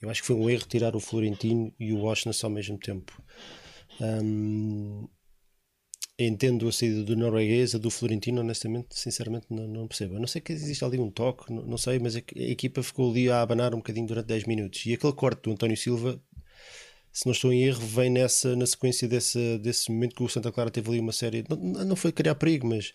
eu 0.00 0.10
acho 0.10 0.20
que 0.22 0.26
foi 0.26 0.36
um 0.36 0.48
erro 0.48 0.64
tirar 0.66 0.94
o 0.94 1.00
Florentino 1.00 1.72
e 1.78 1.92
o 1.92 1.98
Washington 1.98 2.46
ao 2.46 2.50
mesmo 2.50 2.78
tempo. 2.78 3.22
Um, 4.00 5.08
entendo 6.18 6.68
a 6.68 6.72
saída 6.72 7.04
do 7.04 7.16
norueguês, 7.16 7.74
a 7.74 7.78
do 7.78 7.90
Florentino, 7.90 8.40
honestamente, 8.40 8.88
sinceramente, 8.90 9.46
não, 9.50 9.66
não 9.68 9.88
percebo. 9.88 10.14
Eu 10.14 10.20
não 10.20 10.26
sei 10.26 10.40
que 10.40 10.52
existe 10.52 10.84
ali 10.84 10.98
um 10.98 11.10
toque, 11.10 11.52
não, 11.52 11.62
não 11.64 11.78
sei, 11.78 11.98
mas 11.98 12.16
a, 12.16 12.18
a, 12.18 12.22
equipa 12.42 12.82
ficou 12.82 13.10
ali 13.10 13.30
a 13.30 13.42
abanar 13.42 13.74
um 13.74 13.78
bocadinho 13.78 14.06
durante 14.06 14.26
10 14.26 14.44
minutos. 14.44 14.84
E 14.86 14.94
aquele 14.94 15.12
corte 15.12 15.42
do 15.42 15.52
António 15.52 15.76
Silva, 15.76 16.20
se 17.12 17.26
não 17.26 17.32
estou 17.32 17.52
em 17.52 17.64
erro, 17.64 17.86
vem 17.86 18.10
nessa, 18.10 18.56
na 18.56 18.66
sequência 18.66 19.08
desse, 19.08 19.58
desse 19.58 19.90
momento 19.90 20.16
que 20.16 20.22
o 20.22 20.28
Santa 20.28 20.52
Clara 20.52 20.70
teve 20.70 20.88
ali 20.90 21.00
uma 21.00 21.12
série. 21.12 21.44
Não, 21.48 21.56
não 21.84 21.96
foi 21.96 22.12
criar 22.12 22.34
perigo, 22.34 22.66
mas 22.66 22.92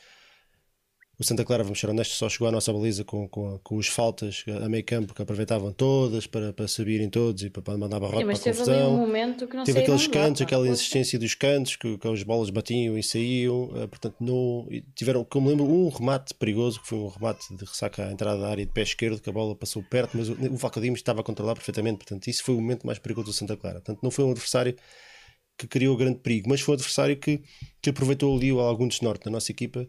o 1.17 1.23
Santa 1.23 1.45
Clara, 1.45 1.63
vamos 1.63 1.79
ser 1.79 1.89
honestos, 1.89 2.17
só 2.17 2.27
chegou 2.27 2.47
à 2.47 2.51
nossa 2.51 2.73
baliza 2.73 3.03
com, 3.03 3.27
com, 3.27 3.59
com 3.63 3.75
os 3.75 3.87
faltas 3.87 4.43
a 4.63 4.67
meio 4.67 4.83
campo 4.83 5.13
que 5.13 5.21
aproveitavam 5.21 5.71
todas 5.71 6.25
para, 6.25 6.51
para 6.51 6.67
subirem 6.67 7.07
todos 7.07 7.43
e 7.43 7.51
para, 7.51 7.61
para 7.61 7.77
mandar 7.77 7.99
barrote 7.99 8.25
para 8.25 8.33
a 8.33 8.39
confusão. 8.39 8.95
Um 8.95 8.99
momento 8.99 9.47
que 9.47 9.55
não 9.55 9.63
teve 9.63 9.79
aqueles 9.79 10.07
cantos, 10.07 10.41
aquela 10.41 10.67
insistência 10.67 11.19
dos 11.19 11.35
cantos 11.35 11.75
que, 11.75 11.99
que 11.99 12.07
as 12.07 12.23
bolas 12.23 12.49
batiam 12.49 12.97
e 12.97 13.03
saíam. 13.03 13.65
Uh, 13.65 13.87
portanto, 13.87 14.15
não, 14.19 14.67
tiveram, 14.95 15.23
como 15.23 15.49
lembro, 15.49 15.65
um 15.65 15.87
remate 15.89 16.33
perigoso 16.33 16.81
que 16.81 16.87
foi 16.87 16.97
um 16.97 17.07
remate 17.07 17.55
de 17.55 17.63
ressaca 17.63 18.07
à 18.07 18.11
entrada 18.11 18.41
da 18.41 18.49
área 18.49 18.65
de 18.65 18.71
pé 18.71 18.81
esquerdo, 18.81 19.21
que 19.21 19.29
a 19.29 19.33
bola 19.33 19.55
passou 19.55 19.83
perto, 19.83 20.17
mas 20.17 20.29
o, 20.29 20.33
o 20.51 20.57
Falcadimos 20.57 20.99
estava 20.99 21.21
a 21.21 21.23
controlar 21.23 21.53
perfeitamente. 21.53 21.97
Portanto, 21.97 22.27
isso 22.27 22.43
foi 22.43 22.55
o 22.55 22.61
momento 22.61 22.87
mais 22.87 22.97
perigoso 22.97 23.27
do 23.27 23.33
Santa 23.33 23.55
Clara. 23.55 23.75
Portanto, 23.75 23.99
não 24.01 24.09
foi 24.09 24.25
um 24.25 24.31
adversário 24.31 24.75
que 25.55 25.67
criou 25.67 25.95
grande 25.95 26.17
perigo, 26.17 26.49
mas 26.49 26.61
foi 26.61 26.73
um 26.73 26.75
adversário 26.75 27.15
que, 27.15 27.39
que 27.79 27.91
aproveitou 27.91 28.35
ali 28.35 28.49
algum 28.49 28.87
desnorte 28.87 29.27
na 29.27 29.33
nossa 29.33 29.51
equipa 29.51 29.87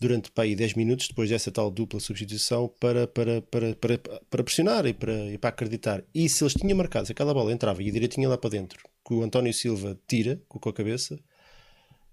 durante 0.00 0.30
pá, 0.30 0.44
10 0.44 0.74
minutos, 0.74 1.08
depois 1.08 1.28
dessa 1.28 1.52
tal 1.52 1.70
dupla 1.70 2.00
substituição, 2.00 2.68
para, 2.80 3.06
para, 3.06 3.42
para, 3.42 3.74
para, 3.74 3.98
para 3.98 4.44
pressionar 4.44 4.86
e 4.86 4.94
para, 4.94 5.30
e 5.30 5.36
para 5.36 5.50
acreditar. 5.50 6.02
E 6.14 6.28
se 6.28 6.42
eles 6.42 6.54
tinham 6.54 6.76
marcado, 6.76 7.06
se 7.06 7.12
aquela 7.12 7.34
bola 7.34 7.52
entrava 7.52 7.82
e 7.82 7.88
a 7.88 7.92
direitinha 7.92 8.28
lá 8.28 8.38
para 8.38 8.50
dentro, 8.50 8.78
que 9.06 9.12
o 9.12 9.22
António 9.22 9.52
Silva 9.52 9.98
tira 10.08 10.40
com 10.48 10.68
a 10.68 10.72
cabeça, 10.72 11.18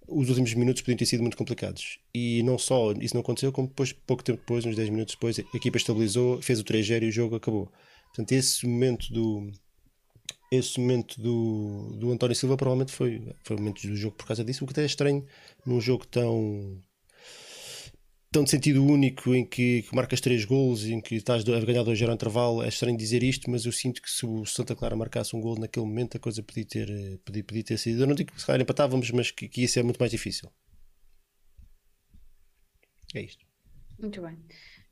os 0.07 0.29
últimos 0.29 0.53
minutos 0.53 0.81
podiam 0.81 0.97
ter 0.97 1.05
sido 1.05 1.21
muito 1.21 1.37
complicados. 1.37 1.99
E 2.13 2.43
não 2.43 2.57
só 2.57 2.91
isso 2.93 3.13
não 3.13 3.21
aconteceu, 3.21 3.51
como 3.51 3.67
depois, 3.67 3.93
pouco 3.93 4.23
tempo 4.23 4.39
depois, 4.39 4.65
uns 4.65 4.75
10 4.75 4.89
minutos 4.89 5.15
depois, 5.15 5.39
a 5.39 5.57
equipa 5.57 5.77
estabilizou, 5.77 6.41
fez 6.41 6.59
o 6.59 6.63
3-0 6.63 7.03
e 7.03 7.09
o 7.09 7.11
jogo 7.11 7.35
acabou. 7.35 7.71
Portanto, 8.07 8.31
esse 8.31 8.65
momento 8.65 9.11
do. 9.11 9.51
Esse 10.49 10.79
momento 10.79 11.19
do, 11.21 11.91
do 11.97 12.11
António 12.11 12.35
Silva 12.35 12.55
provavelmente 12.55 12.93
foi, 12.93 13.21
foi 13.43 13.57
o 13.57 13.59
momento 13.59 13.85
do 13.85 13.95
jogo 13.97 14.15
por 14.15 14.27
causa 14.27 14.45
disso, 14.45 14.63
o 14.63 14.67
que 14.67 14.71
até 14.71 14.83
é 14.83 14.85
estranho 14.85 15.25
num 15.65 15.81
jogo 15.81 16.07
tão, 16.07 16.81
tão 18.31 18.43
de 18.43 18.49
sentido 18.49 18.85
único 18.85 19.33
em 19.33 19.45
que, 19.45 19.83
que 19.83 19.95
marcas 19.95 20.19
três 20.21 20.43
gols 20.45 20.83
e 20.83 20.93
em 20.93 21.01
que 21.01 21.15
estás 21.15 21.47
a 21.47 21.59
ganhar 21.61 21.83
2 21.83 21.97
0 21.97 22.13
intervalo. 22.13 22.61
É 22.61 22.67
estranho 22.67 22.97
dizer 22.97 23.23
isto, 23.23 23.49
mas 23.49 23.65
eu 23.65 23.71
sinto 23.71 24.01
que 24.01 24.09
se 24.09 24.25
o 24.25 24.45
Santa 24.45 24.75
Clara 24.75 24.95
marcasse 24.95 25.35
um 25.35 25.41
gol 25.41 25.57
naquele 25.57 25.85
momento, 25.85 26.17
a 26.17 26.19
coisa 26.19 26.43
podia 26.43 26.65
ter, 26.65 26.89
eh, 26.89 27.17
podia, 27.23 27.43
podia 27.43 27.63
ter 27.63 27.77
sido. 27.77 28.01
Eu 28.01 28.07
não 28.07 28.15
digo 28.15 28.31
que 28.31 28.39
se 28.39 28.45
calhar 28.45 28.61
empatávamos, 28.61 29.09
mas 29.11 29.31
que, 29.31 29.47
que 29.47 29.61
ia 29.61 29.67
ser 29.67 29.83
muito 29.83 29.97
mais 29.97 30.11
difícil. 30.11 30.51
É 33.15 33.21
isto. 33.21 33.45
Muito 33.99 34.21
bem. 34.21 34.37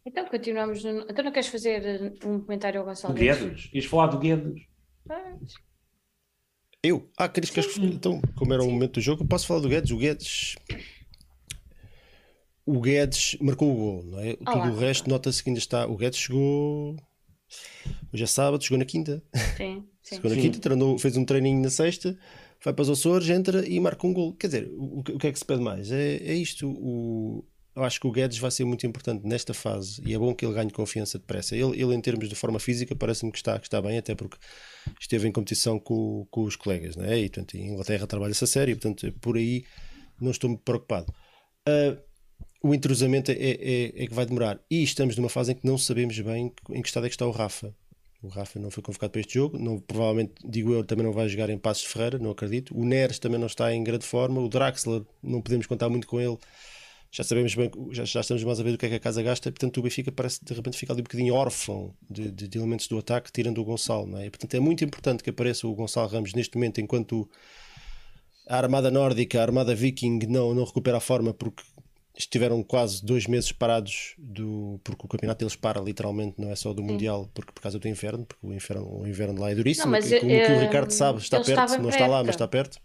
Então 0.05 0.25
continuamos. 0.27 0.83
No... 0.83 1.01
Então 1.01 1.25
não 1.25 1.31
queres 1.31 1.49
fazer 1.49 1.85
eh, 1.85 2.27
um 2.27 2.39
comentário 2.39 2.79
ao 2.79 2.85
Gonçalo? 2.85 3.13
Guedes? 3.13 3.69
Ias 3.73 3.85
falar 3.85 4.07
do 4.07 4.19
Guedes? 4.19 4.63
Eu? 6.81 7.11
Ah, 7.17 7.27
queres 7.27 7.49
que. 7.49 7.59
Então, 7.81 8.21
como 8.35 8.53
era 8.53 8.61
Sim. 8.61 8.69
o 8.69 8.71
momento 8.71 8.93
do 8.93 9.01
jogo, 9.01 9.23
eu 9.23 9.27
posso 9.27 9.47
falar 9.47 9.59
do 9.59 9.69
Guedes. 9.69 9.91
O 9.91 9.97
Guedes 9.97 10.55
o 12.65 12.79
Guedes 12.81 13.37
marcou 13.39 13.71
o 13.71 13.75
gol, 13.75 14.03
não 14.05 14.19
é? 14.19 14.35
Olá. 14.45 14.63
Tudo 14.63 14.75
o 14.75 14.79
resto 14.79 15.09
nota-se 15.09 15.43
que 15.43 15.49
ainda 15.49 15.59
está. 15.59 15.85
O 15.85 15.95
Guedes 15.95 16.19
chegou. 16.19 16.95
Hoje 18.11 18.23
é 18.23 18.27
sábado, 18.27 18.63
chegou 18.63 18.79
na 18.79 18.85
quinta. 18.85 19.21
Sim, 19.55 19.85
sim. 20.01 20.15
Chegou 20.15 20.31
na 20.31 20.37
quinta, 20.37 20.59
treinou, 20.59 20.97
fez 20.97 21.15
um 21.15 21.23
treininho 21.23 21.61
na 21.61 21.69
sexta, 21.69 22.17
vai 22.63 22.73
para 22.73 22.81
os 22.81 22.89
Açores, 22.89 23.29
entra 23.29 23.67
e 23.67 23.79
marca 23.79 24.07
um 24.07 24.13
gol. 24.13 24.33
Quer 24.33 24.47
dizer, 24.47 24.71
o, 24.73 24.99
o 24.99 25.03
que 25.03 25.27
é 25.27 25.31
que 25.31 25.37
se 25.37 25.45
pede 25.45 25.61
mais? 25.61 25.91
É, 25.91 26.15
é 26.15 26.33
isto. 26.33 26.67
O, 26.67 27.45
eu 27.75 27.83
acho 27.83 27.99
que 27.99 28.07
o 28.07 28.11
Guedes 28.11 28.39
vai 28.39 28.49
ser 28.49 28.63
muito 28.63 28.87
importante 28.87 29.27
nesta 29.27 29.53
fase 29.53 30.01
e 30.05 30.13
é 30.13 30.17
bom 30.17 30.33
que 30.33 30.45
ele 30.45 30.53
ganhe 30.53 30.71
confiança 30.71 31.19
depressa. 31.19 31.55
Ele, 31.55 31.79
ele 31.79 31.93
em 31.93 32.01
termos 32.01 32.27
de 32.27 32.35
forma 32.35 32.57
física, 32.57 32.95
parece-me 32.95 33.31
que 33.31 33.37
está, 33.37 33.59
que 33.59 33.67
está 33.67 33.81
bem, 33.81 33.97
até 33.97 34.15
porque 34.15 34.37
esteve 34.99 35.27
em 35.27 35.31
competição 35.31 35.77
com, 35.77 36.25
com 36.31 36.43
os 36.43 36.55
colegas, 36.55 36.95
não 36.95 37.05
é? 37.05 37.19
E 37.19 37.29
portanto, 37.29 37.55
em 37.55 37.67
Inglaterra 37.73 38.07
trabalha-se 38.07 38.43
a 38.43 38.47
sério, 38.47 38.75
portanto, 38.75 39.13
por 39.19 39.37
aí 39.37 39.65
não 40.19 40.31
estou 40.31 40.49
muito 40.49 40.63
preocupado. 40.63 41.13
Uh, 41.67 41.99
o 42.65 42.73
entrosamento 42.73 43.31
é, 43.31 43.35
é, 43.35 44.03
é, 44.03 44.07
que 44.07 44.13
vai 44.13 44.25
demorar. 44.25 44.59
E 44.71 44.81
estamos 44.81 45.15
numa 45.15 45.29
fase 45.29 45.51
em 45.51 45.55
que 45.55 45.67
não 45.67 45.77
sabemos 45.77 46.19
bem 46.19 46.51
em 46.71 46.81
que 46.81 46.87
estado 46.87 47.05
é 47.05 47.09
que 47.09 47.13
está 47.13 47.27
o 47.27 47.29
Rafa. 47.29 47.71
O 48.23 48.27
Rafa 48.27 48.59
não 48.59 48.71
foi 48.71 48.81
convocado 48.81 49.11
para 49.11 49.21
este 49.21 49.35
jogo, 49.35 49.59
não, 49.59 49.77
provavelmente, 49.79 50.33
digo 50.43 50.73
eu, 50.73 50.83
também 50.83 51.05
não 51.05 51.13
vai 51.13 51.29
jogar 51.29 51.51
em 51.51 51.59
Passos 51.59 51.83
Ferreira, 51.83 52.17
não 52.17 52.31
acredito. 52.31 52.75
O 52.75 52.83
Neres 52.83 53.19
também 53.19 53.39
não 53.39 53.45
está 53.45 53.71
em 53.71 53.83
grande 53.83 54.03
forma. 54.03 54.41
O 54.41 54.49
Draxler, 54.49 55.03
não 55.21 55.43
podemos 55.43 55.67
contar 55.67 55.89
muito 55.89 56.07
com 56.07 56.19
ele. 56.19 56.35
Já 57.11 57.23
sabemos 57.23 57.53
bem, 57.53 57.69
já, 57.91 58.03
já 58.03 58.21
estamos 58.21 58.43
mais 58.43 58.59
a 58.59 58.63
ver 58.63 58.73
o 58.73 58.77
que 58.79 58.87
é 58.87 58.89
que 58.89 58.95
a 58.95 58.99
casa 58.99 59.21
gasta. 59.21 59.51
Portanto, 59.51 59.77
o 59.77 59.83
Benfica 59.83 60.11
parece 60.11 60.43
de 60.43 60.51
repente 60.51 60.75
ficar 60.75 60.93
ali 60.93 61.01
um 61.01 61.03
bocadinho 61.03 61.35
órfão 61.35 61.93
de, 62.09 62.31
de, 62.31 62.47
de 62.47 62.57
elementos 62.57 62.87
do 62.87 62.97
ataque, 62.97 63.31
tirando 63.31 63.59
o 63.59 63.63
Gonçalo. 63.63 64.07
Não 64.07 64.17
é? 64.17 64.27
Portanto, 64.27 64.55
é 64.55 64.59
muito 64.59 64.83
importante 64.83 65.23
que 65.23 65.29
apareça 65.29 65.67
o 65.67 65.75
Gonçalo 65.75 66.09
Ramos 66.09 66.33
neste 66.33 66.55
momento, 66.55 66.81
enquanto 66.81 67.29
a 68.49 68.57
armada 68.57 68.89
nórdica, 68.89 69.39
a 69.39 69.43
armada 69.43 69.75
viking, 69.75 70.17
não, 70.27 70.55
não 70.55 70.63
recupera 70.63 70.97
a 70.97 70.99
forma 70.99 71.31
porque 71.31 71.61
estiveram 72.17 72.63
quase 72.63 73.05
dois 73.05 73.27
meses 73.27 73.51
parados 73.51 74.15
do 74.17 74.79
porque 74.83 75.05
o 75.05 75.07
campeonato 75.07 75.39
deles 75.39 75.55
para 75.55 75.81
literalmente 75.81 76.39
não 76.39 76.49
é 76.49 76.55
só 76.55 76.73
do 76.73 76.81
Sim. 76.81 76.87
mundial 76.87 77.29
porque 77.33 77.51
por 77.51 77.61
causa 77.61 77.77
do 77.77 77.87
inverno 77.87 78.25
porque 78.25 78.45
o 78.45 78.53
inverno 78.53 79.01
o 79.01 79.07
inverno 79.07 79.39
lá 79.39 79.51
é 79.51 79.55
duríssimo 79.55 79.85
não, 79.85 79.91
mas, 79.91 80.05
como 80.05 80.19
que 80.19 80.51
o 80.51 80.59
Ricardo 80.59 80.91
sabe 80.91 81.19
está 81.19 81.41
perto 81.41 81.81
não 81.81 81.89
está 81.89 82.07
lá 82.07 82.23
mas 82.23 82.35
está 82.35 82.47
perto 82.47 82.79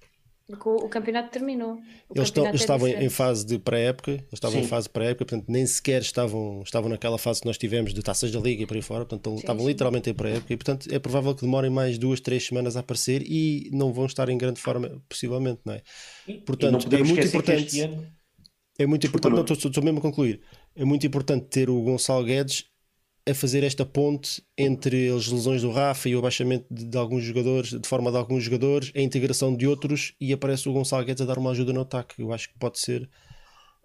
porque 0.48 0.68
o, 0.68 0.74
o 0.74 0.88
campeonato 0.88 1.30
terminou 1.30 1.74
o 2.08 2.16
eles, 2.16 2.28
campeonato 2.30 2.56
é 2.56 2.60
estavam 2.60 2.88
em 2.88 3.08
fase 3.08 3.46
de 3.46 3.58
pré-época 3.58 4.10
eles 4.10 4.24
estavam 4.32 4.58
Sim. 4.58 4.64
em 4.64 4.68
fase 4.68 4.88
pré-época 4.88 5.24
portanto 5.24 5.48
nem 5.48 5.64
sequer 5.64 6.00
estavam 6.02 6.62
estavam 6.64 6.88
naquela 6.90 7.18
fase 7.18 7.40
que 7.40 7.46
nós 7.46 7.56
tivemos 7.56 7.94
de 7.94 8.02
taças 8.02 8.32
da 8.32 8.40
liga 8.40 8.64
e 8.64 8.66
por 8.66 8.76
aí 8.76 8.82
fora 8.82 9.04
portanto 9.04 9.30
sim, 9.30 9.36
estavam 9.36 9.62
sim. 9.62 9.68
literalmente 9.68 10.10
em 10.10 10.14
pré-época 10.14 10.52
e 10.52 10.56
portanto 10.56 10.88
é 10.90 10.98
provável 10.98 11.34
que 11.36 11.42
demorem 11.42 11.70
mais 11.70 11.98
duas 11.98 12.18
três 12.18 12.44
semanas 12.44 12.76
a 12.76 12.80
aparecer 12.80 13.22
e 13.22 13.70
não 13.72 13.92
vão 13.92 14.06
estar 14.06 14.28
em 14.28 14.36
grande 14.36 14.60
forma 14.60 15.00
possivelmente 15.08 15.60
não 15.64 15.74
é 15.74 15.82
portanto 16.44 16.86
e 16.86 16.90
não 16.90 16.98
é 16.98 17.04
muito 17.04 17.26
importante 17.26 18.19
é 18.82 18.86
muito 18.86 19.06
importante, 19.06 19.34
não, 19.34 19.42
estou, 19.42 19.56
estou 19.56 19.84
mesmo 19.84 19.98
a 19.98 20.02
concluir. 20.02 20.40
É 20.74 20.84
muito 20.84 21.06
importante 21.06 21.46
ter 21.46 21.68
o 21.68 21.82
Gonçalo 21.82 22.24
Guedes 22.24 22.64
a 23.28 23.34
fazer 23.34 23.62
esta 23.62 23.84
ponte 23.84 24.42
entre 24.56 25.10
as 25.10 25.28
lesões 25.28 25.62
do 25.62 25.70
Rafa 25.70 26.08
e 26.08 26.16
o 26.16 26.18
abaixamento 26.18 26.66
de, 26.70 26.86
de, 26.86 26.98
alguns 26.98 27.22
jogadores, 27.22 27.70
de 27.70 27.86
forma 27.86 28.10
de 28.10 28.16
alguns 28.16 28.42
jogadores, 28.42 28.90
a 28.96 29.00
integração 29.00 29.54
de 29.54 29.66
outros 29.66 30.14
e 30.18 30.32
aparece 30.32 30.68
o 30.68 30.72
Gonçalo 30.72 31.04
Guedes 31.04 31.20
a 31.22 31.26
dar 31.26 31.38
uma 31.38 31.50
ajuda 31.50 31.72
no 31.72 31.82
ataque. 31.82 32.20
Eu 32.22 32.32
acho 32.32 32.48
que 32.48 32.58
pode 32.58 32.78
ser. 32.80 33.08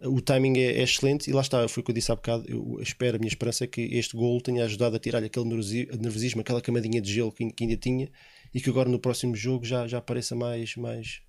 O 0.02 0.22
timing 0.22 0.60
é, 0.60 0.80
é 0.80 0.84
excelente 0.84 1.30
e 1.30 1.34
lá 1.34 1.42
está, 1.42 1.66
foi 1.68 1.82
o 1.82 1.84
que 1.84 1.92
eu 1.92 1.96
disse 1.96 2.12
há 2.12 2.16
bocado. 2.16 2.46
Eu 2.48 2.78
espero, 2.82 3.18
a 3.18 3.20
minha 3.20 3.30
esperança 3.30 3.66
é 3.66 3.68
que 3.68 3.82
este 3.82 4.16
gol 4.16 4.40
tenha 4.42 4.64
ajudado 4.64 4.96
a 4.96 5.00
tirar 5.00 5.24
aquele 5.24 5.46
nervosismo, 5.46 6.42
aquela 6.42 6.62
camadinha 6.62 7.02
de 7.02 7.12
gelo 7.12 7.32
que, 7.32 7.50
que 7.52 7.64
ainda 7.64 7.78
tinha 7.78 8.10
e 8.54 8.62
que 8.62 8.70
agora 8.70 8.90
no 8.90 9.00
próximo 9.00 9.36
jogo 9.36 9.66
já, 9.66 9.88
já 9.88 9.98
apareça 9.98 10.36
mais, 10.36 10.76
mais, 10.76 11.22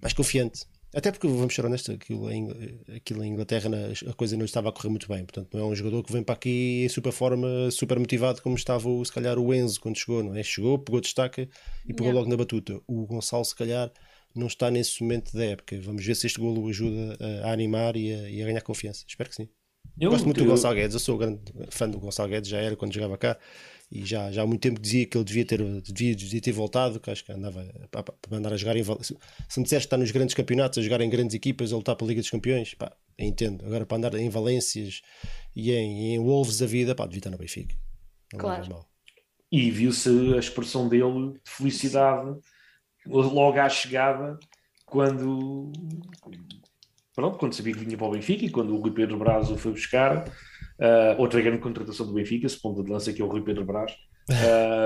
mais 0.00 0.12
confiante. 0.14 0.66
Até 0.94 1.12
porque, 1.12 1.26
vamos 1.26 1.54
ser 1.54 1.66
honestos, 1.66 1.94
aquilo 1.94 2.30
em, 2.30 2.48
aquilo 2.96 3.22
em 3.22 3.32
Inglaterra 3.32 3.70
a 4.08 4.12
coisa 4.14 4.36
não 4.36 4.46
estava 4.46 4.70
a 4.70 4.72
correr 4.72 4.88
muito 4.88 5.06
bem. 5.06 5.24
Portanto, 5.24 5.48
não 5.52 5.60
é 5.60 5.64
um 5.66 5.74
jogador 5.74 6.02
que 6.02 6.12
vem 6.12 6.22
para 6.22 6.34
aqui 6.34 6.84
em 6.84 6.88
super 6.88 7.12
forma, 7.12 7.70
super 7.70 7.98
motivado, 7.98 8.40
como 8.40 8.56
estava 8.56 8.88
se 9.04 9.12
calhar 9.12 9.38
o 9.38 9.52
Enzo 9.52 9.80
quando 9.80 9.98
chegou, 9.98 10.22
não 10.22 10.34
é? 10.34 10.42
Chegou, 10.42 10.78
pegou 10.78 11.00
destaca 11.00 11.42
e 11.42 11.92
pegou 11.92 12.06
yeah. 12.06 12.18
logo 12.18 12.30
na 12.30 12.36
batuta. 12.36 12.80
O 12.86 13.06
Gonçalo, 13.06 13.44
se 13.44 13.54
calhar, 13.54 13.92
não 14.34 14.46
está 14.46 14.70
nesse 14.70 15.02
momento 15.02 15.36
da 15.36 15.44
época. 15.44 15.78
Vamos 15.82 16.04
ver 16.04 16.14
se 16.14 16.26
este 16.26 16.40
golo 16.40 16.66
ajuda 16.68 17.18
a, 17.44 17.52
animar 17.52 17.94
e 17.94 18.12
a, 18.12 18.30
e 18.30 18.42
a, 18.42 18.46
ganhar 18.46 18.62
confiança. 18.62 19.04
Espero 19.06 19.28
que 19.28 19.36
sim. 19.36 19.48
Eu, 20.00 20.10
Gosto 20.10 20.24
muito 20.24 20.40
eu... 20.40 20.44
do 20.44 20.50
Gonçalo 20.50 20.74
Guedes, 20.74 20.94
eu 20.94 21.00
sou 21.00 21.16
um 21.16 21.18
grande 21.18 21.40
fã 21.70 21.88
do 21.88 21.98
Gonçalo 21.98 22.30
Guedes, 22.30 22.48
já 22.48 22.58
era 22.58 22.76
quando 22.76 22.94
jogava 22.94 23.18
cá 23.18 23.38
e 23.90 24.04
já, 24.04 24.30
já 24.30 24.42
há 24.42 24.46
muito 24.46 24.60
tempo 24.60 24.78
dizia 24.78 25.06
que 25.06 25.16
ele 25.16 25.24
devia 25.24 25.46
ter, 25.46 25.62
devia, 25.80 26.14
devia 26.14 26.40
ter 26.40 26.52
voltado, 26.52 27.00
que 27.00 27.10
acho 27.10 27.24
que 27.24 27.32
andava 27.32 27.64
para, 27.90 28.04
andar 28.32 28.52
a 28.52 28.56
jogar 28.56 28.76
em 28.76 28.84
se, 28.84 29.16
se 29.48 29.58
me 29.58 29.64
disseste 29.64 29.70
que 29.70 29.76
está 29.86 29.96
nos 29.96 30.10
grandes 30.10 30.34
campeonatos, 30.34 30.78
a 30.78 30.82
jogar 30.82 31.00
em 31.00 31.08
grandes 31.08 31.34
equipas, 31.34 31.72
a 31.72 31.76
lutar 31.76 31.96
para 31.96 32.06
a 32.06 32.08
Liga 32.08 32.20
dos 32.20 32.30
Campeões, 32.30 32.74
pá, 32.74 32.92
entendo. 33.18 33.64
Agora 33.64 33.86
para 33.86 33.96
andar 33.96 34.14
em 34.14 34.28
Valências 34.28 35.00
e 35.56 35.72
em, 35.72 36.14
em 36.14 36.18
Wolves 36.18 36.58
da 36.58 36.66
vida, 36.66 36.94
pá, 36.94 37.06
devia 37.06 37.20
estar 37.20 37.30
no 37.30 37.38
Benfica. 37.38 37.74
Não 38.32 38.40
claro. 38.40 38.68
Mal. 38.68 38.86
E 39.50 39.70
viu-se 39.70 40.34
a 40.34 40.38
expressão 40.38 40.86
dele 40.86 41.32
de 41.32 41.50
felicidade 41.50 42.38
logo 43.06 43.58
à 43.58 43.68
chegada, 43.70 44.38
quando 44.84 45.72
pronto, 47.14 47.38
quando 47.38 47.54
sabia 47.54 47.72
que 47.72 47.80
vinha 47.80 47.96
para 47.96 48.06
o 48.06 48.10
Benfica 48.10 48.44
e 48.44 48.50
quando 48.50 48.74
o 48.74 48.80
Rui 48.80 48.92
Pedro 48.92 49.16
Braz 49.16 49.50
o 49.50 49.56
foi 49.56 49.72
buscar, 49.72 50.30
Uh, 50.78 51.20
outra 51.20 51.40
grande 51.40 51.58
contratação 51.58 52.06
do 52.06 52.12
Benfica, 52.12 52.46
esse 52.46 52.60
ponto 52.60 52.84
de 52.84 52.90
lança 52.90 53.12
que 53.12 53.20
é 53.20 53.24
o 53.24 53.28
Rui 53.28 53.42
Pedro 53.42 53.64
Brás. 53.64 53.92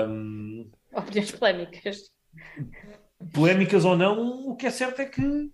Um, 0.09 0.69
Opiniões 0.91 1.31
polémicas. 1.31 1.97
Polémicas 3.31 3.85
ou 3.85 3.95
não, 3.95 4.49
o 4.49 4.55
que 4.55 4.65
é 4.65 4.71
certo 4.71 4.99
é 5.01 5.05
que, 5.05 5.51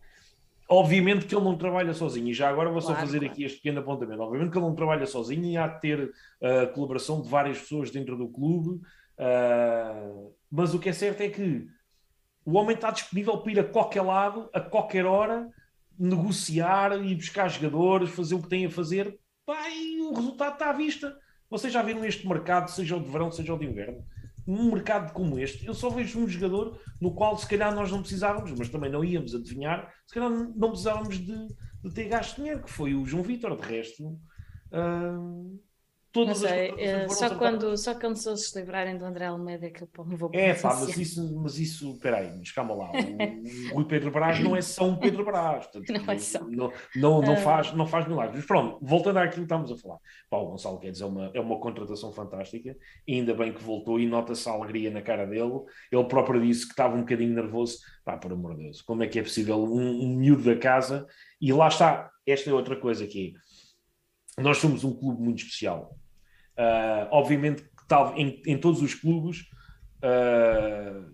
obviamente, 0.70 1.26
que 1.26 1.36
ele 1.36 1.44
não 1.44 1.58
trabalha 1.58 1.94
sozinho. 1.94 2.30
E 2.30 2.34
já 2.34 2.50
agora 2.50 2.70
vou 2.70 2.82
claro, 2.82 2.96
só 2.96 3.02
fazer 3.02 3.20
claro. 3.20 3.34
aqui 3.34 3.44
este 3.44 3.58
pequeno 3.58 3.82
apontamento. 3.82 4.22
Obviamente 4.22 4.52
que 4.52 4.58
ele 4.58 4.66
não 4.66 4.76
trabalha 4.76 5.06
sozinho 5.06 5.46
e 5.46 5.58
há 5.58 5.68
de 5.68 5.82
ter 5.82 6.12
a 6.42 6.64
uh, 6.64 6.74
colaboração 6.74 7.22
de 7.22 7.28
várias 7.28 7.60
pessoas 7.60 7.92
dentro 7.92 8.16
do 8.18 8.30
clube. 8.30 8.82
Uh, 9.18 10.34
mas 10.50 10.74
o 10.74 10.80
que 10.80 10.88
é 10.88 10.94
certo 10.94 11.20
é 11.22 11.30
que 11.30 11.68
o 12.46 12.54
homem 12.58 12.76
está 12.76 12.92
disponível 12.92 13.38
para 13.38 13.52
ir 13.52 13.60
a 13.60 13.64
qualquer 13.66 14.02
lado, 14.02 14.50
a 14.54 14.62
qualquer 14.62 15.06
hora, 15.06 15.50
negociar 16.00 17.04
e 17.04 17.14
buscar 17.14 17.50
jogadores, 17.50 18.10
fazer 18.12 18.36
o 18.36 18.42
que 18.42 18.48
tem 18.48 18.66
a 18.66 18.70
fazer 18.70 19.20
Pá, 19.50 19.68
e 19.68 20.00
o 20.00 20.14
resultado 20.14 20.54
está 20.54 20.70
à 20.70 20.74
vista. 20.74 21.18
Vocês 21.50 21.74
já 21.74 21.82
viram 21.82 22.06
este 22.06 22.28
mercado, 22.28 22.70
seja 22.70 22.95
o 22.95 23.02
de 23.02 23.10
verão, 23.10 23.32
seja 23.32 23.52
o 23.52 23.58
de 23.58 23.66
inverno? 23.66 24.06
Num 24.45 24.72
mercado 24.72 25.12
como 25.12 25.39
este, 25.39 25.66
eu 25.66 25.74
só 25.74 25.89
vejo 25.89 26.20
um 26.20 26.28
jogador 26.28 26.80
no 27.02 27.16
qual 27.16 27.36
se 27.36 27.47
calhar 27.47 27.74
nós 27.74 27.91
não 27.91 28.02
precisávamos, 28.02 28.52
mas 28.52 28.70
também 28.70 28.91
não 28.91 29.04
íamos 29.04 29.34
adivinhar, 29.34 29.91
se 30.06 30.14
calhar 30.14 30.30
não 30.30 30.70
precisávamos 30.70 31.18
de, 31.18 31.47
de 31.82 31.93
ter 31.95 32.08
gasto 32.10 32.36
dinheiro, 32.36 32.62
que 32.62 32.70
foi 32.70 32.93
o 32.93 33.04
João 33.08 33.24
Vitor. 33.24 33.60
De 33.60 33.68
resto, 33.68 34.04
uh, 34.06 35.60
Todas 36.12 36.43
é, 36.43 37.07
só, 37.07 37.36
quando, 37.36 37.78
só 37.78 37.93
quando 37.93 38.16
se 38.16 38.60
livrarem 38.60 38.97
do 38.97 39.05
André 39.05 39.28
Almeida 39.28 39.68
é 39.68 39.70
que 39.70 39.84
eu 39.84 40.05
me 40.05 40.16
vou 40.16 40.32
É 40.34 40.55
pá, 40.55 40.74
mas 40.74 40.97
isso, 40.97 41.39
mas 41.39 41.60
isso, 41.60 41.99
peraí, 41.99 42.36
mas 42.36 42.51
calma 42.51 42.74
lá, 42.74 42.91
o, 42.91 43.76
Rui 43.76 43.86
Pedro 43.86 44.10
Brás 44.10 44.39
não 44.39 44.55
é 44.55 44.62
só 44.64 44.86
um 44.86 44.95
Pedro 44.95 45.24
Brás, 45.24 45.68
portanto, 45.68 45.93
não, 45.93 46.12
é 46.12 46.18
só. 46.18 46.39
não, 46.39 46.72
não, 46.95 47.22
não, 47.22 47.34
ah. 47.34 47.38
faz, 47.38 47.74
não 47.74 47.86
faz 47.86 48.07
milagres. 48.07 48.38
Mas 48.38 48.45
pronto, 48.45 48.80
voltando 48.82 49.18
àquilo 49.18 49.45
que 49.45 49.53
estamos 49.53 49.72
a 49.72 49.78
falar, 49.78 49.99
pá, 50.32 50.38
o 50.38 50.47
Gonçalo 50.47 50.80
Guedes 50.80 50.99
é 50.99 51.05
uma, 51.05 51.30
é 51.32 51.39
uma 51.39 51.60
contratação 51.60 52.12
fantástica, 52.12 52.76
ainda 53.07 53.36
bem 53.36 53.53
que 53.53 53.64
voltou 53.64 53.99
e 53.99 54.07
nota-se 54.07 54.49
a 54.49 54.53
alegria 54.53 54.89
na 54.89 55.03
cara 55.03 55.28
dele, 55.28 55.62
ele 55.91 56.03
próprio 56.05 56.41
disse 56.41 56.66
que 56.66 56.72
estava 56.72 56.95
um 56.95 57.01
bocadinho 57.01 57.36
nervoso, 57.36 57.78
pá, 58.03 58.18
por 58.18 58.34
amor 58.34 58.55
de 58.55 58.64
Deus, 58.64 58.82
como 58.82 59.03
é 59.03 59.07
que 59.07 59.20
é 59.20 59.22
possível 59.22 59.64
um, 59.64 60.05
um 60.05 60.16
miúdo 60.16 60.41
da 60.41 60.57
casa, 60.57 61.05
e 61.39 61.53
lá 61.53 61.68
está, 61.68 62.10
esta 62.26 62.49
é 62.49 62.53
outra 62.53 62.76
coisa 62.76 63.03
aqui, 63.03 63.36
nós 64.39 64.57
somos 64.57 64.84
um 64.84 64.93
clube 64.93 65.22
muito 65.22 65.43
especial, 65.43 65.99
Uh, 66.60 67.07
obviamente 67.12 67.62
que 67.64 67.88
tal, 67.88 68.14
em, 68.18 68.41
em, 68.45 68.57
todos 68.57 68.82
os 68.82 68.93
clubes, 68.93 69.45
uh, 70.03 71.10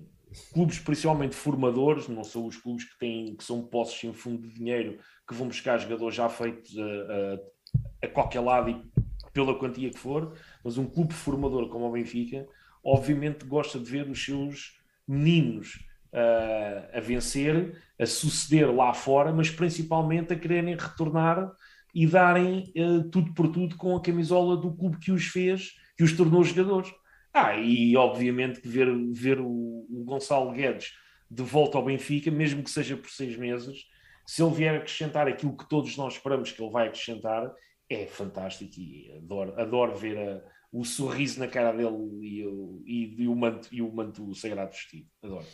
clubes 0.51 0.79
principalmente 0.79 1.35
formadores, 1.35 2.07
não 2.07 2.23
são 2.23 2.47
os 2.47 2.57
clubes 2.57 2.85
que, 2.85 2.97
têm, 2.97 3.35
que 3.35 3.43
são 3.43 3.61
postos 3.61 4.03
em 4.03 4.11
fundo 4.11 4.47
de 4.47 4.55
dinheiro, 4.55 4.97
que 5.27 5.35
vão 5.35 5.47
buscar 5.47 5.77
jogadores 5.77 6.15
já 6.15 6.27
feitos 6.27 6.75
a, 6.75 6.83
a, 6.83 8.05
a 8.07 8.09
qualquer 8.09 8.39
lado 8.39 8.71
e 8.71 8.83
pela 9.31 9.53
quantia 9.53 9.91
que 9.91 9.99
for, 9.99 10.33
mas 10.63 10.79
um 10.79 10.87
clube 10.87 11.13
formador 11.13 11.69
como 11.69 11.85
o 11.85 11.91
Benfica, 11.91 12.47
obviamente 12.83 13.45
gosta 13.45 13.77
de 13.77 13.85
ver 13.85 14.09
os 14.09 14.25
seus 14.25 14.79
meninos 15.07 15.85
uh, 16.11 16.97
a 16.97 16.99
vencer, 17.01 17.79
a 17.99 18.05
suceder 18.07 18.73
lá 18.73 18.95
fora, 18.95 19.31
mas 19.31 19.51
principalmente 19.51 20.33
a 20.33 20.39
quererem 20.39 20.75
retornar 20.75 21.51
e 21.95 22.05
darem 22.05 22.73
uh, 22.75 23.09
tudo 23.09 23.33
por 23.33 23.47
tudo 23.47 23.77
com 23.77 23.95
a 23.95 24.01
camisola 24.01 24.57
do 24.57 24.75
clube 24.75 24.99
que 24.99 25.13
os 25.13 25.27
fez, 25.27 25.71
que 25.97 26.03
os 26.03 26.11
tornou 26.11 26.43
jogadores. 26.43 26.93
Ah, 27.33 27.55
e 27.57 27.95
obviamente 27.95 28.59
que 28.59 28.67
ver, 28.67 28.93
ver 29.13 29.39
o, 29.39 29.85
o 29.89 30.03
Gonçalo 30.05 30.51
Guedes 30.51 30.91
de 31.31 31.41
volta 31.41 31.77
ao 31.77 31.85
Benfica, 31.85 32.29
mesmo 32.29 32.61
que 32.63 32.69
seja 32.69 32.97
por 32.97 33.09
seis 33.09 33.37
meses, 33.37 33.85
se 34.27 34.43
ele 34.43 34.53
vier 34.53 34.75
acrescentar 34.75 35.27
aquilo 35.27 35.55
que 35.55 35.67
todos 35.69 35.95
nós 35.95 36.13
esperamos 36.13 36.51
que 36.51 36.61
ele 36.61 36.71
vai 36.71 36.87
acrescentar, 36.87 37.49
é 37.89 38.05
fantástico 38.05 38.73
e 38.77 39.11
adoro, 39.15 39.59
adoro 39.59 39.95
ver 39.95 40.17
a, 40.17 40.41
o 40.71 40.83
sorriso 40.83 41.39
na 41.39 41.47
cara 41.47 41.71
dele 41.71 41.95
e, 42.21 42.45
o, 42.45 42.83
e, 42.85 43.23
e, 43.23 43.27
o 43.27 43.35
manto, 43.35 43.69
e 43.71 43.81
o 43.81 43.91
manto 43.91 44.33
sagrado 44.35 44.71
vestido. 44.71 45.07
Adoro. 45.23 45.45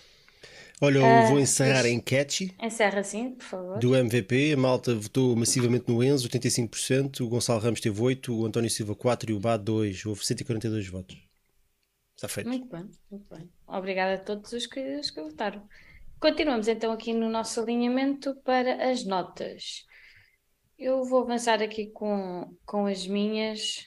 Olha, 0.84 0.98
eu 0.98 1.26
uh, 1.26 1.28
vou 1.28 1.40
encerrar 1.40 1.86
em 1.86 2.00
catchy. 2.00 2.56
Encerra 2.60 3.04
sim, 3.04 3.36
por 3.36 3.46
favor. 3.46 3.80
Do 3.80 3.96
MVP. 3.96 4.54
A 4.54 4.58
malta 4.58 4.96
votou 4.96 5.36
massivamente 5.36 5.86
no 5.88 6.04
Enzo, 6.04 6.28
85%. 6.28 7.22
O 7.22 7.30
Gonçalo 7.30 7.60
Ramos 7.60 7.80
teve 7.80 8.02
8%, 8.02 8.30
o 8.36 8.46
António 8.48 8.70
Silva 8.70 8.96
4% 8.96 9.30
e 9.30 9.34
o 9.34 9.40
Bad 9.40 9.64
2%. 9.64 10.08
Houve 10.08 10.26
142 10.26 10.88
votos. 10.88 11.18
Está 12.16 12.28
feito. 12.28 12.48
Muito 12.48 12.68
bem, 12.68 12.90
muito 13.12 13.36
bem. 13.36 13.48
Obrigada 13.68 14.16
a 14.16 14.18
todos 14.18 14.52
os 14.54 14.66
que, 14.66 14.80
os 14.98 15.12
que 15.12 15.22
votaram. 15.22 15.68
Continuamos 16.20 16.68
então 16.68 16.92
aqui 16.92 17.14
no 17.14 17.30
nosso 17.30 17.62
alinhamento 17.62 18.36
para 18.44 18.92
as 18.92 19.06
notas. 19.06 19.86
Eu 20.80 21.04
vou 21.04 21.22
avançar 21.22 21.62
aqui 21.62 21.92
com, 21.92 22.56
com 22.66 22.88
as 22.88 23.06
minhas. 23.06 23.86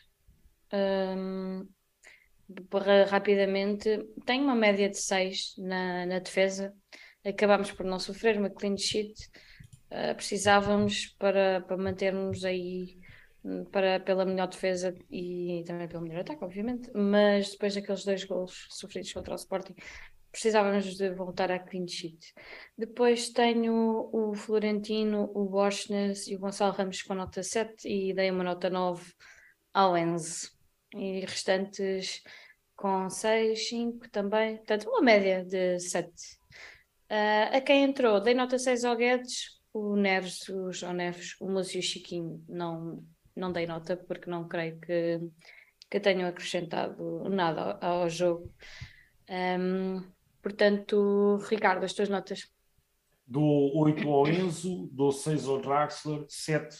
Um, 0.72 1.66
rapidamente, 3.08 4.06
tenho 4.24 4.44
uma 4.44 4.54
média 4.54 4.88
de 4.88 4.98
6 4.98 5.54
na, 5.58 6.06
na 6.06 6.18
defesa. 6.18 6.74
Acabámos 7.24 7.72
por 7.72 7.86
não 7.86 7.98
sofrer 7.98 8.38
uma 8.38 8.50
clean 8.50 8.76
sheet. 8.76 9.14
Uh, 9.90 10.14
precisávamos 10.14 11.14
para, 11.18 11.60
para 11.62 11.76
mantermos 11.76 12.44
aí 12.44 12.98
hum, 13.44 13.64
para, 13.66 14.00
pela 14.00 14.24
melhor 14.24 14.48
defesa 14.48 14.94
e 15.10 15.62
também 15.66 15.88
pelo 15.88 16.02
melhor 16.02 16.20
ataque, 16.20 16.44
obviamente. 16.44 16.90
Mas 16.94 17.50
depois 17.52 17.74
daqueles 17.74 18.04
dois 18.04 18.24
gols 18.24 18.66
sofridos 18.70 19.12
contra 19.12 19.32
o 19.32 19.36
Sporting, 19.36 19.74
precisávamos 20.30 20.96
de 20.96 21.10
voltar 21.10 21.50
à 21.52 21.60
clean 21.60 21.86
sheet. 21.86 22.34
Depois 22.76 23.30
tenho 23.30 24.10
o 24.12 24.34
Florentino, 24.34 25.30
o 25.32 25.44
Washington 25.44 26.12
e 26.28 26.36
o 26.36 26.40
Gonçalo 26.40 26.72
Ramos 26.72 27.02
com 27.02 27.14
nota 27.14 27.42
7 27.42 27.88
e 27.88 28.12
dei 28.12 28.30
uma 28.30 28.42
nota 28.42 28.68
9 28.68 29.12
ao 29.72 29.96
Enzo. 29.96 30.53
E 30.94 31.20
restantes 31.20 32.22
com 32.76 33.08
6, 33.08 33.68
5 33.68 34.10
também. 34.10 34.56
Portanto, 34.56 34.88
uma 34.88 35.00
média 35.00 35.44
de 35.44 35.78
7. 35.80 36.08
Uh, 36.08 36.12
ah, 37.10 37.56
a 37.56 37.60
quem 37.60 37.84
entrou, 37.84 38.20
dei 38.20 38.34
nota 38.34 38.58
6 38.58 38.84
ao 38.84 38.96
Guedes, 38.96 39.60
o 39.72 39.96
Neves, 39.96 40.48
o 40.48 40.72
João 40.72 40.92
Neves, 40.92 41.36
o 41.40 41.48
Múcio 41.48 41.76
e 41.76 41.80
o 41.80 41.82
Chiquinho 41.82 42.44
não, 42.48 43.04
não 43.36 43.52
dei 43.52 43.66
nota 43.66 43.96
porque 43.96 44.30
não 44.30 44.48
creio 44.48 44.78
que, 44.80 45.20
que 45.90 46.00
tenham 46.00 46.28
acrescentado 46.28 47.28
nada 47.28 47.78
ao, 47.80 48.02
ao 48.02 48.10
jogo. 48.10 48.52
Um, 49.28 50.02
Portanto, 50.44 51.38
Ricardo, 51.48 51.84
as 51.84 51.94
tuas 51.94 52.10
notas. 52.10 52.52
Dou 53.26 53.74
8 53.78 54.06
ao 54.06 54.28
Enzo, 54.28 54.90
dou 54.92 55.10
6 55.10 55.48
ao 55.48 55.58
Draxler, 55.58 56.26
7 56.28 56.76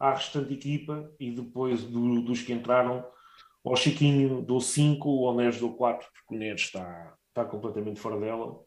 à 0.00 0.14
restante 0.14 0.54
equipa 0.54 1.12
e 1.20 1.30
depois 1.30 1.84
do, 1.84 2.22
dos 2.22 2.40
que 2.40 2.54
entraram, 2.54 3.04
ao 3.64 3.76
Chiquinho 3.76 4.42
dou 4.42 4.60
5, 4.60 5.26
ao 5.26 5.34
Neres 5.34 5.58
dou 5.58 5.74
4, 5.74 6.06
porque 6.12 6.34
o 6.34 6.38
Neres 6.38 6.62
está, 6.62 7.14
está 7.28 7.44
completamente 7.44 7.98
fora 7.98 8.20
dela. 8.20 8.60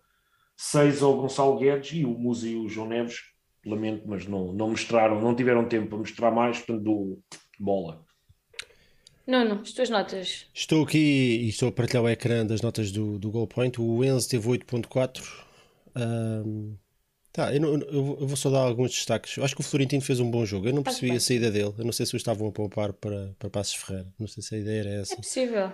6 0.57 1.03
ao 1.03 1.15
Gonçalo 1.21 1.59
Guedes 1.59 1.91
e 1.93 2.03
o 2.03 2.17
Musa 2.17 2.47
e 2.47 2.55
o 2.55 2.67
João 2.67 2.87
Neves, 2.87 3.19
lamento, 3.63 4.07
mas 4.07 4.25
não, 4.25 4.51
não 4.51 4.71
mostraram, 4.71 5.21
não 5.21 5.35
tiveram 5.35 5.67
tempo 5.67 5.89
para 5.89 5.99
mostrar 5.99 6.31
mais, 6.31 6.57
portanto 6.57 6.83
dou 6.83 7.19
bola. 7.59 8.03
Nuno, 9.27 9.61
as 9.61 9.73
tuas 9.73 9.89
notas. 9.89 10.47
Estou 10.53 10.83
aqui 10.83 10.97
e 10.97 11.49
estou 11.49 11.67
a 11.67 11.71
partilhar 11.71 12.03
o 12.03 12.09
ecrã 12.09 12.45
das 12.45 12.61
notas 12.61 12.91
do, 12.91 13.19
do 13.19 13.29
Goal 13.29 13.45
Point. 13.45 13.79
O 13.79 14.03
Enzo 14.03 14.29
teve 14.29 14.47
8.4. 14.47 15.21
Um, 15.97 16.77
tá, 17.37 17.55
eu, 17.55 17.63
eu, 17.63 18.17
eu, 18.19 18.27
vou 18.27 18.35
só 18.35 18.49
dar 18.49 18.61
alguns 18.61 18.91
destaques. 18.91 19.37
Eu 19.37 19.45
acho 19.45 19.55
que 19.55 19.61
o 19.61 19.63
Florentino 19.63 20.01
fez 20.01 20.19
um 20.19 20.29
bom 20.29 20.43
jogo. 20.43 20.67
Eu 20.67 20.73
não 20.73 20.81
percebi 20.81 21.15
a 21.15 21.19
saída 21.19 21.51
dele. 21.51 21.73
Eu 21.77 21.85
não 21.85 21.91
sei 21.91 22.05
se 22.05 22.15
o 22.15 22.17
estavam 22.17 22.47
a 22.47 22.51
poupar 22.51 22.93
para, 22.93 23.35
para 23.37 23.49
Passos 23.49 23.75
Ferreira. 23.75 24.07
Não 24.17 24.27
sei 24.27 24.41
se 24.41 24.55
a 24.55 24.57
ideia 24.57 24.79
era 24.79 24.89
essa. 25.01 25.13
É 25.13 25.17
possível. 25.17 25.71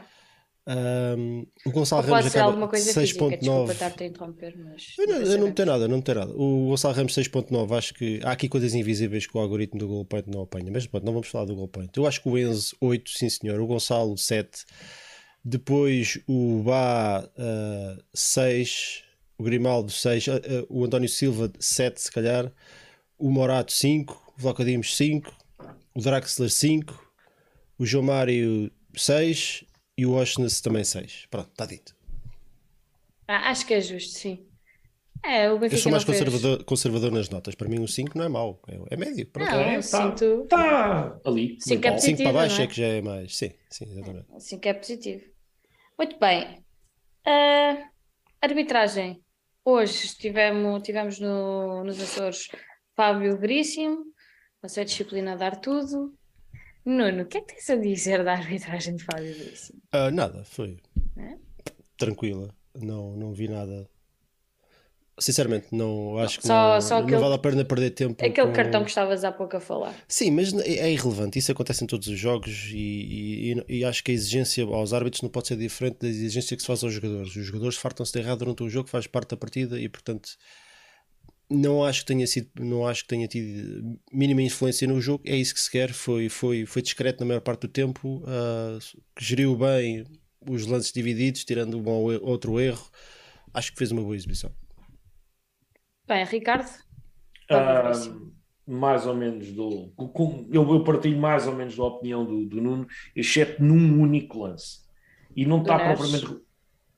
Um, 0.66 1.46
o 1.66 1.72
Gonçalo 1.72 2.02
Ramos 2.04 2.26
acaba 2.28 2.68
6.9. 2.68 3.72
estar-te 3.72 4.04
a 4.04 4.08
interromper, 4.08 4.58
mas. 4.58 4.94
Eu 4.98 5.08
não, 5.08 5.16
eu 5.16 5.38
não 5.38 5.52
tenho 5.52 5.68
nada, 5.68 5.88
não 5.88 6.02
tenho 6.02 6.20
nada. 6.20 6.34
O 6.36 6.68
Gonçalo 6.70 6.96
Ramos 6.96 7.14
6.9, 7.14 7.78
acho 7.78 7.94
que 7.94 8.20
há 8.24 8.32
aqui 8.32 8.48
coisas 8.48 8.74
invisíveis 8.74 9.26
que 9.26 9.38
o 9.38 9.42
algoritmo 9.42 9.80
do 9.80 9.88
Goal 9.88 10.06
Point 10.06 10.30
não 10.30 10.42
apanha, 10.42 10.70
mas 10.72 10.88
pronto, 10.88 11.06
não 11.06 11.14
vamos 11.14 11.28
falar 11.28 11.46
do 11.46 11.56
Goal 11.56 11.68
Point. 11.68 11.92
Eu 11.98 12.06
acho 12.06 12.22
que 12.22 12.30
o 12.30 12.38
Enzo 12.38 12.76
8, 12.80 13.10
sim 13.10 13.30
senhor, 13.30 13.60
o 13.60 13.68
Gonçalo 13.68 14.18
7, 14.18 14.66
depois 15.44 16.20
o 16.28 16.64
Bá 16.64 17.28
uh, 17.38 18.04
6, 18.14 19.04
o 19.44 19.46
Grimaldo 19.46 19.92
6, 19.92 20.28
uh, 20.28 20.32
uh, 20.32 20.40
o 20.70 20.86
António 20.86 21.10
Silva 21.10 21.52
7, 21.60 22.02
se 22.02 22.10
calhar, 22.10 22.50
o 23.20 23.30
Morato 23.30 23.74
5, 23.74 24.34
o 24.38 24.42
Vlacadimos 24.42 24.96
5, 24.96 25.36
o 25.94 26.02
Draxler 26.02 26.50
5, 26.50 27.14
o 27.78 27.86
João 27.86 28.06
Mário 28.06 28.72
6 28.96 29.66
e 29.98 30.06
o 30.06 30.14
Oshness 30.14 30.62
também 30.62 30.86
6. 30.86 31.28
Pronto, 31.30 31.50
está 31.50 31.66
dito. 31.66 31.94
Ah, 33.28 33.50
acho 33.50 33.66
que 33.66 33.74
é 33.74 33.82
justo, 33.82 34.18
sim. 34.18 34.48
É, 35.26 35.52
o 35.52 35.64
eu 35.64 35.78
sou 35.78 35.92
mais 35.92 36.04
conservador, 36.04 36.64
conservador, 36.64 37.12
nas 37.12 37.30
notas. 37.30 37.56
Para 37.56 37.68
mim, 37.68 37.80
um 37.80 37.88
5 37.88 38.18
não 38.18 38.26
é 38.26 38.30
mau. 38.30 38.62
É, 38.68 38.96
é 38.96 38.98
médio. 38.98 39.26
Pronto. 39.28 39.50
Não, 39.50 39.60
é, 39.60 39.76
tá, 39.76 39.82
sinto... 39.82 40.46
tá 40.50 41.20
ali. 41.26 41.58
5 41.60 41.88
é 41.88 41.92
positivo. 41.92 42.18
5 42.18 42.24
para 42.24 42.34
baixo 42.34 42.62
é? 42.62 42.64
é? 42.64 42.68
que 42.68 42.76
já 42.76 42.88
é 42.88 43.02
mais. 43.02 43.38
Sim, 43.38 43.52
sim, 43.70 43.86
exatamente. 43.86 44.26
5 44.38 44.68
é 44.68 44.74
positivo. 44.74 45.24
Muito 45.98 46.20
bem. 46.20 46.64
Uh, 47.26 47.94
arbitragem. 48.42 49.23
Hoje 49.66 50.14
tivemos, 50.18 50.84
tivemos 50.84 51.20
no, 51.20 51.86
nos 51.86 52.02
Açores 52.02 52.50
Fábio 52.98 53.38
Veríssimo, 53.38 54.04
a 54.62 54.68
sua 54.68 54.84
disciplina 54.84 55.34
a 55.34 55.36
dar 55.38 55.62
tudo. 55.62 56.14
Nuno, 56.86 57.24
o 57.24 57.26
que 57.26 57.38
é 57.38 57.42
que 57.42 57.54
tens 57.54 57.70
a 57.70 57.78
dizer 57.78 58.26
da 58.26 58.34
arbitragem 58.34 58.98
de 58.98 59.06
Fábio 59.06 59.34
Veríssimo? 59.34 59.82
Uh, 59.96 60.12
nada, 60.12 60.44
foi 60.44 60.82
é? 61.18 61.38
tranquila. 61.98 62.54
Não, 62.76 63.16
não 63.16 63.32
vi 63.32 63.48
nada. 63.48 63.90
Sinceramente, 65.20 65.68
não 65.72 66.18
acho 66.18 66.40
que 66.40 66.48
só, 66.48 66.74
não, 66.74 66.82
só 66.82 66.96
não 66.98 67.06
aquele, 67.06 67.22
vale 67.22 67.36
a 67.36 67.38
pena 67.38 67.64
perder 67.64 67.92
tempo. 67.92 68.26
Aquele 68.26 68.48
com... 68.48 68.54
cartão 68.54 68.84
que 68.84 68.90
estavas 68.90 69.24
há 69.24 69.32
pouco 69.32 69.56
a 69.56 69.60
falar. 69.60 69.94
Sim, 70.08 70.32
mas 70.32 70.52
é, 70.54 70.80
é 70.80 70.92
irrelevante. 70.92 71.38
Isso 71.38 71.52
acontece 71.52 71.84
em 71.84 71.88
todos 71.88 72.08
os 72.08 72.18
jogos 72.18 72.72
e, 72.74 73.54
e, 73.68 73.78
e, 73.80 73.86
acho 73.86 74.04
que 74.04 74.12
a 74.12 74.14
exigência 74.14 74.64
aos 74.66 74.92
árbitros 74.92 75.22
não 75.22 75.30
pode 75.30 75.50
ser 75.50 75.56
diferente 75.56 75.98
da 76.00 76.08
exigência 76.08 76.58
que 76.58 76.64
se 76.64 76.68
faz 76.68 76.84
aos 76.84 76.94
jogadores. 76.94 77.36
Os 77.36 77.46
jogadores 77.46 77.78
fartam-se 77.78 78.12
de 78.12 78.20
errado 78.20 78.40
durante 78.40 78.64
o 78.64 78.70
jogo, 78.70 78.90
faz 78.90 79.06
parte 79.06 79.30
da 79.30 79.38
partida 79.38 79.80
e, 79.80 79.88
portanto, 79.88 80.32
não 81.48 81.84
acho 81.84 82.00
que 82.02 82.08
tenha 82.08 82.26
sido, 82.26 82.50
não 82.60 82.88
acho 82.88 83.04
que 83.04 83.10
tenha 83.10 83.28
tido 83.28 84.00
mínima 84.12 84.42
influência 84.42 84.88
no 84.88 85.00
jogo. 85.00 85.24
É 85.28 85.36
isso 85.36 85.54
que 85.54 85.60
se 85.60 85.70
quer. 85.70 85.94
Foi, 85.94 86.28
foi, 86.28 86.66
foi 86.66 86.82
discreto 86.82 87.20
na 87.20 87.28
maior 87.28 87.42
parte 87.42 87.62
do 87.62 87.68
tempo, 87.68 88.24
uh, 88.26 88.80
geriu 89.20 89.56
bem 89.56 90.06
os 90.50 90.66
lances 90.66 90.92
divididos, 90.92 91.46
tirando 91.46 91.78
um 91.78 91.88
ou 91.88 92.12
outro 92.24 92.60
erro. 92.60 92.84
Acho 93.54 93.72
que 93.72 93.78
fez 93.78 93.92
uma 93.92 94.02
boa 94.02 94.16
exibição. 94.16 94.52
Bem, 96.08 96.26
Ricardo. 96.26 96.70
Uh, 97.50 98.32
mais 98.66 99.06
ou 99.06 99.14
menos 99.14 99.52
do. 99.52 99.94
Eu, 100.52 100.74
eu 100.74 100.84
partilho 100.84 101.20
mais 101.20 101.48
ou 101.48 101.56
menos 101.56 101.76
da 101.76 101.84
opinião 101.84 102.26
do, 102.26 102.46
do 102.46 102.62
Nuno, 102.62 102.88
exceto 103.16 103.64
num 103.64 104.02
único 104.02 104.40
lance. 104.40 104.84
E 105.36 105.46
não 105.46 105.62
está 105.62 105.78
propriamente. 105.78 106.42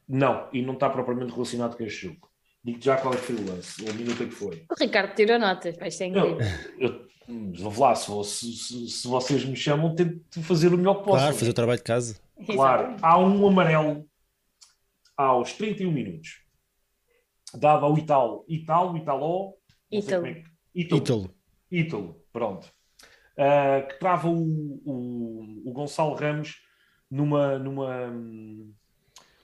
Não, 0.08 0.49
e 0.53 0.62
não 0.62 0.74
está 0.74 0.89
propriamente 0.89 1.34
relacionado 1.34 1.76
com 1.76 1.84
este 1.84 2.08
jogo. 2.08 2.30
Digo 2.64 2.82
já 2.82 2.97
qual 2.97 3.14
é 3.14 3.18
que 3.18 3.24
foi 3.24 3.36
o 3.36 3.45
lance, 3.47 3.84
o 3.84 3.93
minuto 3.93 4.24
é 4.24 4.26
que 4.26 4.32
foi. 4.32 4.66
O 4.72 4.76
Ricardo 4.80 5.14
tirou 5.14 5.38
notas, 5.38 5.78
vai 5.78 5.91
ser 5.91 6.06
incrível. 6.06 6.38
Eu, 6.80 7.08
vou 7.70 7.80
lá, 7.80 7.93
se, 7.93 8.12
se, 8.24 8.89
se, 8.89 9.08
vocês 9.08 9.45
me 9.45 9.56
chamam, 9.56 9.93
tento 9.93 10.41
fazer 10.41 10.74
o 10.74 10.78
melhor 10.78 10.95
que 10.95 11.06
posso. 11.06 11.18
Claro, 11.18 11.36
fazer 11.36 11.51
o 11.51 11.53
trabalho 11.53 11.78
de 11.78 11.84
casa. 11.84 12.20
Claro, 12.45 12.95
há 13.01 13.20
um 13.20 13.47
amarelo 13.47 14.08
aos 15.16 15.53
31 15.53 15.91
minutos, 15.91 16.41
dado 17.60 17.86
ao 17.86 17.97
Italo, 17.97 18.45
Italo, 18.47 18.97
Italo, 18.97 19.53
Ítalo. 19.91 20.28
É 20.28 20.43
Ítalo. 20.74 21.36
Ítalo, 21.72 22.22
pronto. 22.32 22.72
Uh, 23.38 23.88
que 23.88 23.99
trava 23.99 24.30
o, 24.30 24.82
o, 24.86 25.70
o 25.70 25.74
Gonçalo 25.74 26.16
Ramos 26.16 26.62
numa. 27.10 27.60
numa 27.60 28.14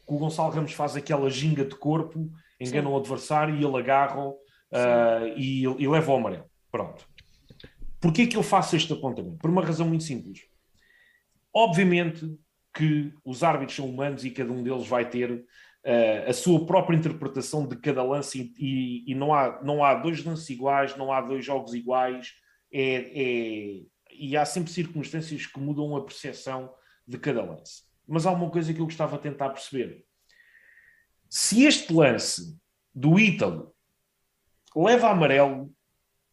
o 0.08 0.18
Gonçalo 0.18 0.52
Ramos 0.52 0.74
faz 0.74 0.96
aquela 0.96 1.30
ginga 1.30 1.64
de 1.64 1.76
corpo 1.76 2.30
enganam 2.62 2.92
Sim. 2.92 2.96
o 2.96 3.00
adversário 3.00 3.56
e 3.56 3.64
ele 3.64 3.78
agarra 3.78 4.28
uh, 4.28 4.38
e, 5.36 5.64
e 5.64 5.88
leva 5.88 6.12
o 6.12 6.16
amarelo. 6.16 6.46
Pronto. 6.72 7.08
Porquê 8.00 8.28
que 8.28 8.38
eu 8.38 8.44
faço 8.44 8.76
este 8.76 8.94
apontamento? 8.94 9.38
Por 9.38 9.50
uma 9.50 9.64
razão 9.64 9.88
muito 9.88 10.04
simples. 10.04 10.42
Obviamente 11.54 12.38
que 12.74 13.14
os 13.26 13.44
árbitros 13.44 13.76
são 13.76 13.90
humanos 13.90 14.24
e 14.24 14.32
cada 14.32 14.52
um 14.52 14.64
deles 14.64 14.88
vai 14.88 15.10
ter 15.10 15.44
uh, 15.86 16.30
a 16.30 16.34
sua 16.34 16.66
própria 16.66 16.96
interpretação 16.96 17.68
de 17.68 17.76
cada 17.78 18.04
lance 18.04 18.54
e, 18.58 19.12
e, 19.12 19.16
não, 19.16 19.34
há, 19.34 19.62
não 19.64 19.84
há 19.84 19.96
dois 19.96 20.24
lances 20.24 20.50
iguais, 20.50 20.96
não 20.96 21.12
há 21.12 21.22
dois 21.22 21.46
jogos 21.46 21.74
iguais, 21.74 22.34
é, 22.72 23.12
é, 23.14 23.82
e 24.12 24.38
há 24.38 24.46
sempre 24.46 24.72
circunstâncias 24.72 25.46
que 25.46 25.60
mudam 25.60 25.96
a 25.96 26.04
percepção 26.04 26.74
de 27.08 27.18
cada 27.18 27.44
lance. 27.44 27.84
Mas 28.08 28.26
há 28.26 28.32
uma 28.32 28.50
coisa 28.50 28.74
que 28.74 28.80
eu 28.80 28.86
gostava 28.86 29.18
de 29.18 29.24
tentar 29.24 29.50
perceber. 29.50 30.06
Se 31.30 31.64
este 31.64 31.94
lance 31.94 32.58
do 32.94 33.20
Ítalo 33.20 33.74
leva 34.76 35.08
a 35.08 35.12
amarelo, 35.12 35.74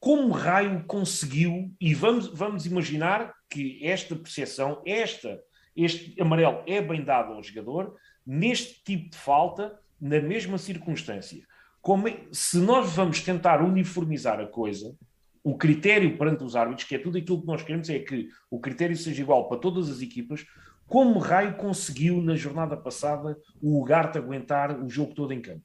como 0.00 0.30
raio 0.30 0.84
conseguiu, 0.86 1.74
e 1.80 1.94
vamos, 1.94 2.28
vamos 2.28 2.66
imaginar 2.66 3.34
que 3.50 3.84
esta 3.84 4.14
percepção, 4.14 4.82
esta, 4.86 5.40
este 5.74 6.20
amarelo 6.20 6.62
é 6.66 6.80
bem 6.80 7.04
dado 7.04 7.32
ao 7.32 7.42
jogador, 7.42 7.96
neste 8.28 8.84
tipo 8.84 9.08
de 9.08 9.16
falta, 9.16 9.80
na 9.98 10.20
mesma 10.20 10.58
circunstância. 10.58 11.42
Como, 11.80 12.06
é, 12.06 12.26
se 12.30 12.58
nós 12.58 12.92
vamos 12.92 13.22
tentar 13.22 13.62
uniformizar 13.62 14.38
a 14.38 14.46
coisa, 14.46 14.94
o 15.42 15.56
critério 15.56 16.18
perante 16.18 16.44
os 16.44 16.54
árbitros, 16.54 16.86
que 16.86 16.94
é 16.94 16.98
tudo 16.98 17.16
aquilo 17.16 17.40
que 17.40 17.46
nós 17.46 17.62
queremos, 17.62 17.88
é 17.88 17.98
que 17.98 18.28
o 18.50 18.60
critério 18.60 18.94
seja 18.94 19.22
igual 19.22 19.48
para 19.48 19.56
todas 19.56 19.88
as 19.88 20.02
equipas, 20.02 20.44
como 20.86 21.18
raio 21.18 21.56
conseguiu 21.56 22.20
na 22.20 22.36
jornada 22.36 22.76
passada 22.76 23.38
o 23.62 23.80
Ugarte 23.80 24.18
aguentar 24.18 24.78
o 24.78 24.90
jogo 24.90 25.14
todo 25.14 25.32
em 25.32 25.40
campo? 25.40 25.64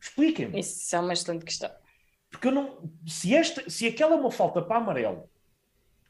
Expliquem-me. 0.00 0.60
Isso 0.60 0.94
é 0.94 1.00
uma 1.00 1.12
excelente 1.12 1.44
questão. 1.44 1.70
Porque 2.30 2.46
eu 2.46 2.52
não. 2.52 2.88
Se, 3.04 3.34
esta, 3.34 3.68
se 3.68 3.86
aquela 3.86 4.14
é 4.14 4.18
uma 4.18 4.30
falta 4.30 4.62
para 4.62 4.76
amarelo, 4.76 5.28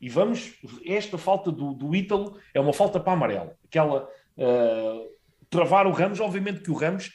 e 0.00 0.08
vamos. 0.08 0.54
Esta 0.84 1.18
falta 1.18 1.50
do, 1.50 1.74
do 1.74 1.94
Ítalo 1.94 2.38
é 2.54 2.60
uma 2.60 2.72
falta 2.72 3.00
para 3.00 3.12
amarelo. 3.12 3.52
Aquela. 3.64 4.08
Uh, 4.40 5.10
travar 5.50 5.86
o 5.86 5.92
Ramos, 5.92 6.18
obviamente 6.18 6.62
que 6.62 6.70
o 6.70 6.74
Ramos 6.74 7.10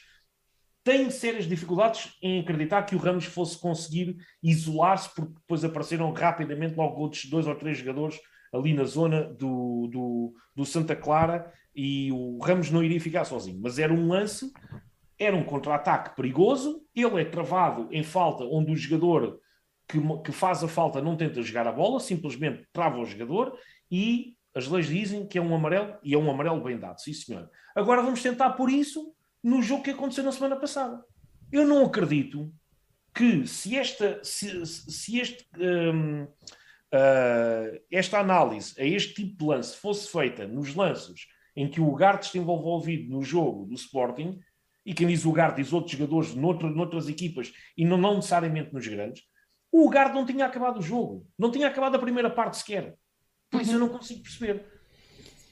tem 0.84 1.10
sérias 1.10 1.46
dificuldades 1.46 2.12
em 2.22 2.40
acreditar 2.40 2.84
que 2.84 2.94
o 2.94 2.98
Ramos 2.98 3.24
fosse 3.24 3.58
conseguir 3.58 4.16
isolar-se, 4.40 5.12
porque 5.14 5.32
depois 5.34 5.64
apareceram 5.64 6.12
rapidamente 6.12 6.76
logo 6.76 7.00
outros 7.00 7.24
dois 7.24 7.46
ou 7.46 7.54
três 7.56 7.78
jogadores 7.78 8.20
ali 8.54 8.72
na 8.72 8.84
zona 8.84 9.24
do, 9.24 9.88
do, 9.90 10.34
do 10.54 10.64
Santa 10.64 10.94
Clara 10.94 11.52
e 11.74 12.12
o 12.12 12.38
Ramos 12.38 12.70
não 12.70 12.84
iria 12.84 13.00
ficar 13.00 13.24
sozinho. 13.24 13.58
Mas 13.60 13.78
era 13.78 13.92
um 13.92 14.06
lance 14.06 14.52
era 15.18 15.36
um 15.36 15.44
contra-ataque 15.44 16.14
perigoso, 16.14 16.82
ele 16.94 17.20
é 17.20 17.24
travado 17.24 17.88
em 17.90 18.02
falta, 18.02 18.44
onde 18.44 18.72
o 18.72 18.76
jogador 18.76 19.40
que, 19.88 19.98
que, 20.24 20.32
faz 20.32 20.62
a 20.62 20.68
falta 20.68 21.00
não 21.00 21.16
tenta 21.16 21.42
jogar 21.42 21.66
a 21.66 21.72
bola, 21.72 22.00
simplesmente 22.00 22.66
trava 22.72 22.98
o 22.98 23.04
jogador 23.06 23.56
e 23.90 24.34
as 24.56 24.66
leis 24.66 24.86
dizem 24.86 25.26
que 25.26 25.36
é 25.36 25.42
um 25.42 25.54
amarelo 25.54 25.98
e 26.02 26.14
é 26.14 26.18
um 26.18 26.30
amarelo 26.30 26.62
bem 26.62 26.78
dado, 26.78 26.98
sim 26.98 27.12
senhor. 27.12 27.50
Agora 27.74 28.00
vamos 28.00 28.22
tentar 28.22 28.50
por 28.52 28.70
isso 28.70 29.14
no 29.42 29.62
jogo 29.62 29.82
que 29.82 29.90
aconteceu 29.90 30.24
na 30.24 30.32
semana 30.32 30.56
passada. 30.56 31.04
Eu 31.52 31.66
não 31.66 31.84
acredito 31.84 32.50
que 33.14 33.46
se 33.46 33.76
esta, 33.76 34.18
se, 34.24 34.64
se 34.64 35.18
este, 35.18 35.46
um, 35.58 36.22
uh, 36.22 37.80
esta 37.90 38.18
análise 38.18 38.74
a 38.80 38.84
este 38.84 39.12
tipo 39.12 39.36
de 39.36 39.44
lance 39.44 39.76
fosse 39.76 40.10
feita 40.10 40.46
nos 40.46 40.74
lances 40.74 41.26
em 41.54 41.68
que 41.68 41.80
o 41.80 41.88
Ugarte 41.88 42.26
esteve 42.26 42.44
envolvido 42.44 43.10
no 43.10 43.22
jogo 43.22 43.66
do 43.66 43.74
Sporting, 43.74 44.40
e 44.86 44.94
quem 44.94 45.06
diz 45.06 45.26
o 45.26 45.30
Ugarte 45.30 45.62
diz 45.62 45.70
outros 45.72 45.92
jogadores 45.92 46.34
noutro, 46.34 46.70
noutras 46.70 47.10
equipas 47.10 47.52
e 47.76 47.84
não, 47.84 47.98
não 47.98 48.16
necessariamente 48.16 48.72
nos 48.72 48.86
grandes, 48.86 49.22
o 49.70 49.86
Ugarte 49.86 50.14
não 50.14 50.24
tinha 50.24 50.46
acabado 50.46 50.78
o 50.78 50.82
jogo, 50.82 51.26
não 51.38 51.50
tinha 51.50 51.68
acabado 51.68 51.96
a 51.96 51.98
primeira 51.98 52.30
parte 52.30 52.56
sequer. 52.56 52.96
Por 53.50 53.62
isso 53.62 53.72
eu 53.72 53.78
não 53.78 53.88
consigo 53.88 54.22
perceber. 54.22 54.64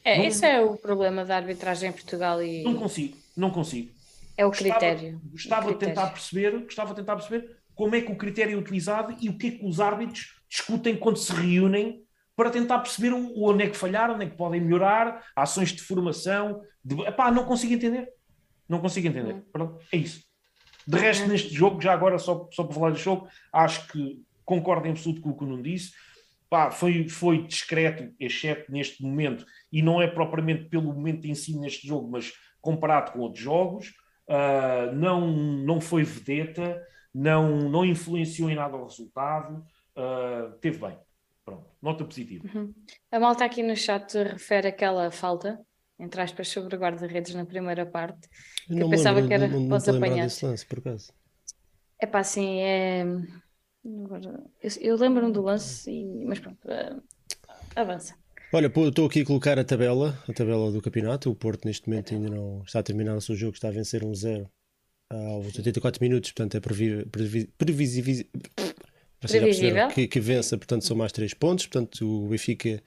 É, 0.05 0.19
não, 0.19 0.25
esse 0.25 0.45
é 0.45 0.61
o 0.61 0.77
problema 0.77 1.25
da 1.25 1.37
arbitragem 1.37 1.91
em 1.91 1.93
Portugal 1.93 2.43
e. 2.43 2.63
Não 2.63 2.75
consigo, 2.75 3.17
não 3.37 3.51
consigo. 3.51 3.93
É 4.37 4.45
o 4.45 4.51
critério. 4.51 5.21
Gostava, 5.31 5.67
gostava 5.67 5.73
de 5.73 5.79
tentar 5.79 6.07
perceber, 6.09 6.51
gostava 6.65 6.91
de 6.91 6.97
tentar 6.97 7.17
perceber 7.17 7.57
como 7.75 7.95
é 7.95 8.01
que 8.01 8.13
o 8.13 8.17
critério 8.17 8.55
é 8.55 8.61
utilizado 8.61 9.17
e 9.21 9.29
o 9.29 9.39
que 9.39 9.47
é 9.47 9.51
que 9.53 9.65
os 9.65 9.81
árbitros 9.81 10.35
discutem 10.49 10.97
quando 10.97 11.17
se 11.17 11.33
reúnem 11.33 12.05
para 12.37 12.51
tentar 12.51 12.81
perceber 12.81 13.13
onde 13.13 13.65
é 13.65 13.71
que 13.71 13.77
falharam, 13.77 14.15
onde 14.15 14.25
é 14.27 14.31
que 14.31 14.37
podem 14.37 14.61
melhorar, 14.61 15.25
ações 15.37 15.71
de 15.71 15.83
formação. 15.83 16.61
De... 16.85 17.01
Epá, 17.03 17.31
não 17.31 17.45
consigo 17.45 17.73
entender. 17.73 18.09
Não 18.69 18.81
consigo 18.81 19.07
entender. 19.07 19.35
Hum. 19.35 19.43
Pronto, 19.53 19.79
é 19.93 19.97
isso. 19.97 20.23
De 20.87 20.99
resto, 20.99 21.25
hum. 21.25 21.29
neste 21.29 21.55
jogo, 21.55 21.81
já 21.81 21.93
agora, 21.93 22.19
só, 22.19 22.49
só 22.53 22.65
para 22.65 22.75
falar 22.75 22.91
do 22.91 22.99
jogo, 22.99 23.29
acho 23.53 23.87
que 23.89 24.23
concordo 24.45 24.87
em 24.87 24.91
absoluto 24.91 25.21
com 25.21 25.31
o 25.31 25.37
que 25.37 25.45
o 25.45 25.47
Nuno 25.47 25.63
disse. 25.63 25.93
Pá, 26.55 26.71
foi, 26.71 27.09
foi 27.09 27.45
discreto, 27.49 28.15
exceto 28.21 28.71
neste 28.71 29.03
momento, 29.03 29.45
e 29.73 29.83
não 29.83 30.01
é 30.01 30.07
propriamente 30.07 30.69
pelo 30.69 30.95
momento 30.95 31.27
em 31.27 31.35
si 31.35 31.59
neste 31.59 31.85
jogo, 31.85 32.09
mas 32.09 32.33
comparado 32.61 33.11
com 33.11 33.19
outros 33.19 33.43
jogos. 33.43 33.89
Uh, 34.29 34.95
não, 34.95 35.27
não 35.33 35.81
foi 35.81 36.05
vedeta, 36.05 36.81
não, 37.13 37.69
não 37.69 37.85
influenciou 37.85 38.49
em 38.49 38.55
nada 38.55 38.77
o 38.77 38.85
resultado, 38.85 39.67
uh, 39.97 40.53
teve 40.61 40.79
bem. 40.79 40.97
Pronto, 41.45 41.67
nota 41.83 42.05
positiva. 42.05 42.49
Uhum. 42.55 42.73
A 43.11 43.19
malta 43.19 43.45
aqui 43.45 43.61
no 43.61 43.75
chat 43.75 44.17
refere 44.17 44.69
aquela 44.69 45.11
falta, 45.11 45.59
entre 45.99 46.21
aspas, 46.23 46.47
sobre 46.47 46.77
o 46.77 46.79
guarda-redes 46.79 47.35
na 47.35 47.45
primeira 47.45 47.85
parte, 47.85 48.29
que 48.65 48.79
eu, 48.79 48.89
pensava 48.89 49.17
lembro, 49.17 49.29
que 49.29 49.35
era 49.35 49.49
não, 49.49 49.67
para 49.67 49.77
os 49.77 49.89
apanhar. 49.89 50.29
lance, 50.41 50.65
por 50.67 50.79
acaso. 50.79 51.13
É 52.01 52.07
pá, 52.07 52.21
assim, 52.21 52.61
é. 52.61 53.05
Eu, 53.85 54.71
eu 54.81 54.97
lembro-me 54.97 55.33
do 55.33 55.43
lance, 55.43 55.91
e... 55.91 56.25
mas 56.25 56.39
pronto, 56.39 56.59
uh, 56.67 57.03
avança. 57.77 58.15
Olha, 58.53 58.67
estou 58.67 59.07
aqui 59.07 59.23
a 59.23 59.25
colocar 59.27 59.59
a 59.59 59.65
tabela, 59.65 60.17
a 60.29 60.33
tabela 60.33 60.71
do 60.71 60.81
campeonato. 60.81 61.31
O 61.31 61.35
Porto 61.35 61.65
neste 61.67 61.89
momento 61.89 62.15
ainda 62.15 62.31
não 62.31 62.63
está 62.63 62.79
a 62.79 62.83
terminar 62.83 63.17
o 63.17 63.21
seu 63.21 63.35
jogo, 63.35 63.55
está 63.55 63.69
a 63.69 63.73
vencer 63.73 64.03
1-0 64.03 64.49
aos 65.11 65.47
84 65.47 66.03
minutos, 66.03 66.31
portanto 66.31 66.57
é 66.57 66.61
previ, 66.61 67.05
previ, 67.07 67.47
previsível 67.59 68.25
Previsível. 69.21 69.89
Que, 69.89 70.07
que 70.07 70.21
vença, 70.21 70.57
portanto 70.57 70.85
são 70.85 70.97
mais 70.97 71.13
3 71.13 71.33
pontos, 71.35 71.67
portanto 71.67 72.25
o 72.25 72.29
Benfica 72.29 72.83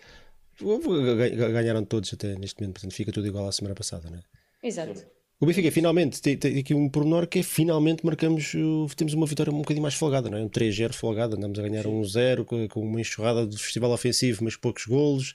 ganharam 1.52 1.84
todos 1.84 2.14
até 2.14 2.36
neste 2.36 2.62
momento, 2.62 2.76
portanto 2.76 2.94
fica 2.94 3.12
tudo 3.12 3.28
igual 3.28 3.48
à 3.48 3.52
semana 3.52 3.76
passada, 3.76 4.10
não 4.10 4.18
é? 4.18 4.24
Exato. 4.64 5.06
O 5.40 5.46
Benfica 5.46 5.72
finalmente 5.72 6.20
tem, 6.20 6.36
tem, 6.36 6.58
aqui 6.58 6.74
um 6.74 6.90
pormenor 6.90 7.28
que 7.28 7.40
é 7.40 7.44
finalmente 7.44 8.04
marcamos, 8.04 8.54
temos 8.96 9.14
uma 9.14 9.28
vitória 9.28 9.54
um 9.54 9.60
bocadinho 9.60 9.84
mais 9.84 9.94
folgada, 9.94 10.32
não 10.32 10.38
é? 10.40 10.42
Um 10.42 10.50
3-0 10.50 10.94
folgado, 10.94 11.36
andamos 11.36 11.60
a 11.60 11.62
ganhar 11.62 11.86
um 11.86 12.02
1-0 12.02 12.44
com, 12.44 12.68
com, 12.68 12.82
uma 12.82 13.00
enxurrada 13.00 13.46
do 13.46 13.56
festival 13.56 13.92
ofensivo, 13.92 14.44
mas 14.44 14.56
poucos 14.56 14.88
golos, 14.88 15.34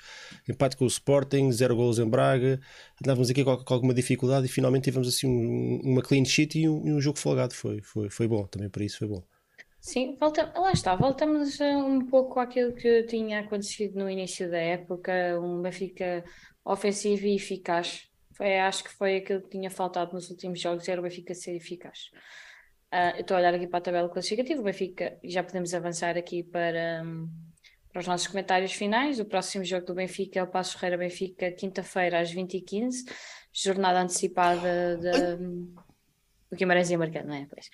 empate 0.49 0.77
com 0.77 0.85
o 0.85 0.89
Sporting, 0.89 1.53
0 1.53 1.77
golos 1.77 2.01
em 2.01 2.09
Braga, 2.09 2.61
andávamos 3.01 3.31
aqui 3.31 3.45
com, 3.45 3.57
com, 3.57 3.75
alguma 3.75 3.95
dificuldade 3.95 4.47
e 4.47 4.49
finalmente 4.49 4.85
tivemos 4.85 5.07
assim 5.07 5.29
um, 5.29 5.81
uma 5.85 6.03
clean 6.03 6.25
sheet 6.25 6.59
e 6.59 6.69
um, 6.69 6.97
um, 6.97 7.01
jogo 7.01 7.21
folgado, 7.21 7.55
foi, 7.55 7.81
foi, 7.81 8.11
foi 8.11 8.27
bom, 8.27 8.45
também 8.49 8.69
para 8.69 8.83
isso 8.83 8.99
foi 8.99 9.07
bom. 9.07 9.23
Sim, 9.79 10.17
volta, 10.19 10.53
lá 10.57 10.73
está, 10.73 10.97
voltamos 10.97 11.61
um 11.61 12.07
pouco 12.07 12.41
àquilo 12.41 12.73
que 12.73 13.05
tinha 13.05 13.39
acontecido 13.39 14.01
no 14.01 14.11
início 14.11 14.51
da 14.51 14.59
época, 14.59 15.13
um 15.41 15.63
Benfica 15.63 16.25
ofensivo 16.65 17.25
e 17.25 17.37
eficaz 17.37 18.11
foi, 18.43 18.59
acho 18.59 18.83
que 18.83 18.91
foi 18.91 19.17
aquilo 19.19 19.41
que 19.41 19.51
tinha 19.51 19.71
faltado 19.71 20.13
nos 20.13 20.29
últimos 20.29 20.61
jogos, 20.61 20.89
era 20.89 21.01
o 21.01 21.05
Benfica 21.05 21.33
ser 21.33 21.55
eficaz. 21.55 22.11
Uh, 22.93 23.15
eu 23.17 23.21
estou 23.21 23.37
a 23.37 23.41
olhar 23.41 23.55
aqui 23.55 23.69
para 23.69 23.79
a 23.79 23.83
tabela 23.83 24.09
classificativa, 24.09 24.61
o 24.61 24.65
Benfica, 24.65 25.17
e 25.23 25.31
já 25.31 25.45
podemos 25.45 25.73
avançar 25.73 26.19
aqui 26.19 26.43
para, 26.43 27.05
um, 27.05 27.29
para 27.93 28.01
os 28.01 28.07
nossos 28.09 28.27
comentários 28.27 28.73
finais. 28.73 29.21
O 29.21 29.25
próximo 29.25 29.65
jogo 29.65 29.87
do 29.87 29.95
Benfica 29.95 30.41
é 30.41 30.43
o 30.43 30.49
Passo 30.49 30.77
Ferreira 30.77 30.99
Benfica, 30.99 31.53
quinta-feira 31.53 32.19
às 32.19 32.35
20h15, 32.35 33.09
jornada 33.53 34.01
antecipada 34.01 34.97
de, 34.97 35.37
do 36.51 36.57
Guimarães 36.57 36.91
e 36.91 36.97
Marcano, 36.97 37.29
não 37.29 37.37
é? 37.37 37.47
Pois. 37.49 37.71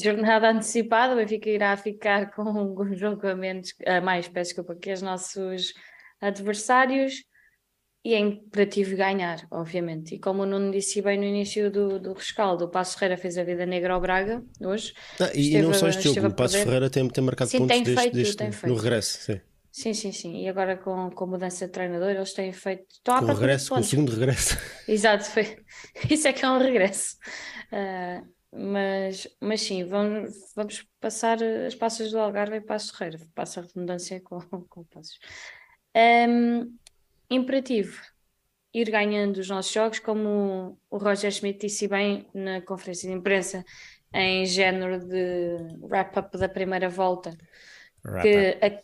Jornada 0.00 0.48
antecipada, 0.48 1.14
o 1.14 1.16
Benfica 1.16 1.50
irá 1.50 1.76
ficar 1.76 2.30
com 2.30 2.44
um 2.44 2.94
jogo 2.94 3.26
a, 3.26 3.34
menos, 3.34 3.74
a 3.84 4.00
mais, 4.00 4.28
peço 4.28 4.50
desculpa, 4.50 4.76
que 4.76 4.92
os 4.92 5.02
nossos 5.02 5.74
adversários 6.20 7.24
e 8.04 8.12
é 8.12 8.18
imperativo 8.18 8.94
ganhar, 8.96 9.46
obviamente. 9.50 10.14
E 10.14 10.18
como 10.18 10.42
o 10.42 10.46
Nuno 10.46 10.70
disse 10.70 11.00
bem 11.00 11.16
no 11.16 11.24
início 11.24 11.70
do, 11.70 11.98
do 11.98 12.12
rescaldo, 12.12 12.66
o 12.66 12.68
Passo 12.68 12.98
Ferreira 12.98 13.16
fez 13.16 13.38
a 13.38 13.44
vida 13.44 13.64
negra 13.64 13.94
ao 13.94 14.00
Braga 14.00 14.44
hoje. 14.60 14.92
Ah, 15.18 15.30
e, 15.34 15.40
esteve, 15.40 15.62
não 15.62 15.72
só 15.72 15.88
este 15.88 16.12
jogo, 16.12 16.26
o 16.26 16.34
Passo 16.34 16.58
Ferreira 16.58 16.90
tem, 16.90 17.08
tem 17.08 17.24
marcado 17.24 17.50
sim, 17.50 17.58
pontos 17.58 17.74
tem 17.74 17.82
deste, 17.82 18.00
feito, 18.00 18.14
deste, 18.14 18.36
tem 18.36 18.50
no 18.70 18.76
regresso. 18.76 19.18
Sim. 19.22 19.40
Sim, 19.72 19.92
sim, 19.94 20.12
sim. 20.12 20.42
E 20.42 20.48
agora 20.48 20.76
com, 20.76 21.10
com 21.10 21.26
mudança 21.26 21.66
de 21.66 21.72
treinador, 21.72 22.10
eles 22.10 22.32
têm 22.32 22.52
feito. 22.52 22.84
Estão 22.92 23.18
com 23.18 23.24
o 23.24 23.34
regresso, 23.34 23.70
com 23.70 23.80
o 23.80 23.82
segundo 23.82 24.12
regresso. 24.12 24.56
Exato, 24.86 25.24
foi. 25.24 25.56
Isso 26.08 26.28
é 26.28 26.32
que 26.32 26.44
é 26.44 26.50
um 26.50 26.58
regresso. 26.58 27.16
Uh, 27.72 28.24
mas, 28.52 29.26
mas 29.40 29.62
sim, 29.62 29.82
vamos, 29.82 30.32
vamos 30.54 30.86
passar 31.00 31.42
as 31.42 31.74
passas 31.74 32.12
do 32.12 32.18
Algarve 32.20 32.56
e 32.56 32.60
Passo 32.60 32.96
Ferreira. 32.96 33.18
Passa 33.34 33.60
a 33.60 33.62
redundância 33.64 34.20
com, 34.20 34.38
com 34.68 34.84
passos. 34.84 35.18
Um, 35.96 36.76
imperativo 37.30 38.00
ir 38.74 38.90
ganhando 38.90 39.38
os 39.38 39.48
nossos 39.48 39.72
jogos, 39.72 40.00
como 40.00 40.76
o 40.90 40.98
Roger 40.98 41.30
Schmidt 41.30 41.60
disse 41.60 41.86
bem 41.86 42.26
na 42.34 42.60
conferência 42.60 43.08
de 43.08 43.16
imprensa, 43.16 43.64
em 44.12 44.44
género 44.44 44.98
de 44.98 45.56
wrap-up 45.80 46.36
da 46.36 46.48
primeira 46.48 46.88
volta. 46.88 47.36
Wrap 48.04 48.22
que 48.22 48.58
a... 48.60 48.82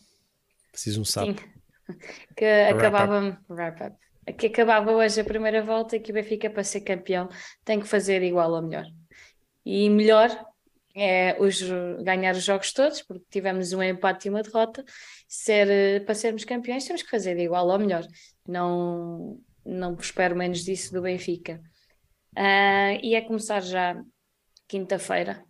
Preciso 0.70 1.00
um 1.00 1.04
sapo. 1.04 1.42
que 2.36 2.44
acabava 2.44 3.36
wrap-up. 3.48 3.96
Que 4.38 4.46
acabava 4.46 4.92
hoje 4.92 5.20
a 5.20 5.24
primeira 5.24 5.60
volta 5.60 5.96
e 5.96 6.00
que 6.00 6.12
o 6.12 6.14
Benfica, 6.14 6.48
para 6.48 6.62
ser 6.62 6.82
campeão, 6.82 7.28
tem 7.64 7.80
que 7.80 7.88
fazer 7.88 8.22
igual 8.22 8.52
ou 8.52 8.62
melhor. 8.62 8.86
E 9.64 9.90
melhor 9.90 10.30
é 10.94 11.36
os, 11.38 11.62
ganhar 12.02 12.34
os 12.34 12.44
jogos 12.44 12.72
todos, 12.72 13.02
porque 13.02 13.24
tivemos 13.30 13.72
um 13.72 13.82
empate 13.82 14.26
e 14.26 14.30
uma 14.30 14.42
derrota. 14.42 14.84
Ser, 15.28 16.04
para 16.04 16.14
sermos 16.14 16.44
campeões, 16.44 16.84
temos 16.84 17.02
que 17.02 17.10
fazer 17.10 17.38
igual 17.38 17.68
ou 17.68 17.78
melhor. 17.78 18.04
Não, 18.46 19.38
não 19.64 19.94
espero 19.94 20.36
menos 20.36 20.64
disso 20.64 20.92
do 20.92 21.02
Benfica. 21.02 21.60
Uh, 22.36 22.98
e 23.02 23.14
é 23.14 23.20
começar 23.20 23.60
já 23.60 24.00
quinta-feira. 24.68 25.44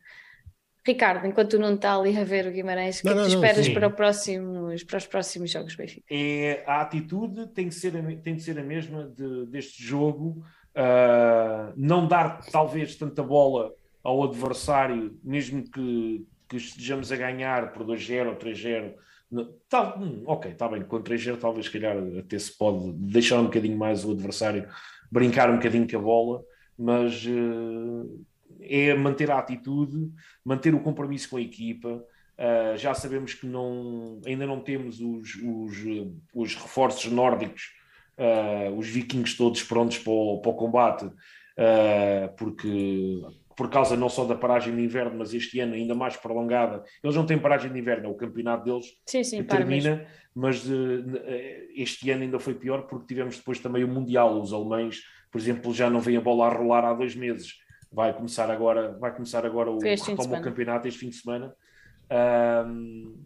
Ricardo, 0.87 1.27
enquanto 1.27 1.59
não 1.59 1.75
está 1.75 1.95
ali 1.95 2.17
a 2.19 2.25
ver 2.25 2.47
o 2.47 2.51
Guimarães, 2.51 3.01
o 3.01 3.03
que, 3.03 3.09
é 3.09 3.15
que 3.15 3.21
esperas 3.29 3.69
para, 3.69 3.89
o 3.89 3.93
próximos, 3.93 4.83
para 4.83 4.97
os 4.97 5.07
próximos 5.07 5.51
jogos 5.51 5.75
Benfica? 5.75 6.07
É, 6.11 6.65
a 6.67 6.81
atitude 6.81 7.49
tem 7.49 7.69
que 7.69 7.75
ser 7.75 7.97
a, 7.97 8.03
tem 8.23 8.35
que 8.35 8.41
ser 8.41 8.59
a 8.59 8.63
mesma 8.63 9.07
de, 9.07 9.47
deste 9.47 9.83
jogo, 9.83 10.43
uh, 10.75 11.73
não 11.77 12.09
dar 12.09 12.41
talvez 12.51 12.97
tanta 12.97 13.23
bola 13.23 13.73
ao 14.03 14.23
adversário, 14.25 15.19
mesmo 15.23 15.63
que, 15.63 16.27
que 16.49 16.57
estejamos 16.57 17.13
a 17.13 17.17
ganhar 17.17 17.73
por 17.73 17.85
2-0 17.85 18.29
ou 18.29 18.37
3-0, 18.37 18.95
Tá, 19.69 19.97
hum, 19.97 20.25
ok, 20.27 20.51
está 20.51 20.69
bem, 20.69 20.83
com 20.83 21.01
3 21.01 21.39
talvez 21.39 21.69
calhar 21.69 21.97
até 22.19 22.37
se 22.37 22.51
pode 22.51 22.91
deixar 22.95 23.39
um 23.39 23.45
bocadinho 23.45 23.79
mais 23.79 24.05
o 24.05 24.11
adversário 24.11 24.69
brincar 25.09 25.49
um 25.49 25.55
bocadinho 25.55 25.89
com 25.89 25.97
a 25.97 26.01
bola, 26.01 26.43
mas 26.77 27.25
uh, 27.27 28.25
é 28.61 28.93
manter 28.93 29.31
a 29.31 29.39
atitude, 29.39 30.11
manter 30.45 30.75
o 30.75 30.81
compromisso 30.81 31.31
com 31.31 31.37
a 31.37 31.41
equipa, 31.41 32.05
Uh, 32.41 32.75
já 32.79 32.95
sabemos 32.95 33.35
que 33.35 33.47
não, 33.47 34.19
ainda 34.25 34.47
não 34.47 34.61
temos 34.61 34.99
os, 34.99 35.35
os, 35.35 35.77
os 36.35 36.55
reforços 36.55 37.13
nórdicos, 37.13 37.71
uh, 38.17 38.75
os 38.79 38.89
vikings 38.89 39.37
todos 39.37 39.63
prontos 39.63 39.99
para 39.99 40.11
o, 40.11 40.41
para 40.41 40.51
o 40.51 40.55
combate, 40.55 41.05
uh, 41.05 42.35
porque 42.39 43.21
por 43.57 43.69
causa 43.69 43.97
não 43.97 44.09
só 44.09 44.25
da 44.25 44.35
paragem 44.35 44.75
de 44.75 44.83
inverno, 44.83 45.19
mas 45.19 45.35
este 45.35 45.61
ano 45.61 45.75
ainda 45.75 45.95
mais 45.95 46.17
prolongada. 46.17 46.83
Eles 47.03 47.17
não 47.17 47.27
têm 47.27 47.39
paragem 47.39 47.73
de 47.73 47.79
inverno, 47.79 48.07
é 48.07 48.09
o 48.09 48.15
campeonato 48.15 48.65
deles 48.65 48.87
sim, 49.07 49.23
sim, 49.23 49.39
que 49.39 49.45
termina, 49.45 50.07
mas 50.35 50.65
este 51.75 52.11
ano 52.11 52.23
ainda 52.23 52.39
foi 52.39 52.55
pior 52.55 52.87
porque 52.87 53.07
tivemos 53.07 53.37
depois 53.37 53.59
também 53.59 53.85
o 53.85 53.89
Mundial. 53.89 54.41
Os 54.41 54.53
alemães, 54.53 55.01
por 55.31 55.41
exemplo, 55.41 55.75
já 55.75 55.91
não 55.91 56.01
vêm 56.01 56.17
a 56.17 56.21
bola 56.21 56.47
a 56.47 56.49
rolar 56.49 56.85
há 56.85 56.95
dois 56.95 57.15
meses. 57.15 57.55
Vai 57.93 58.15
começar 58.15 58.51
agora, 58.51 58.97
vai 58.99 59.13
começar 59.13 59.45
agora 59.45 59.71
o, 59.71 59.79
retoma 59.79 60.39
o 60.39 60.43
campeonato 60.43 60.87
este 60.87 61.01
fim 61.01 61.09
de 61.09 61.17
semana. 61.17 61.55
Um, 62.67 63.19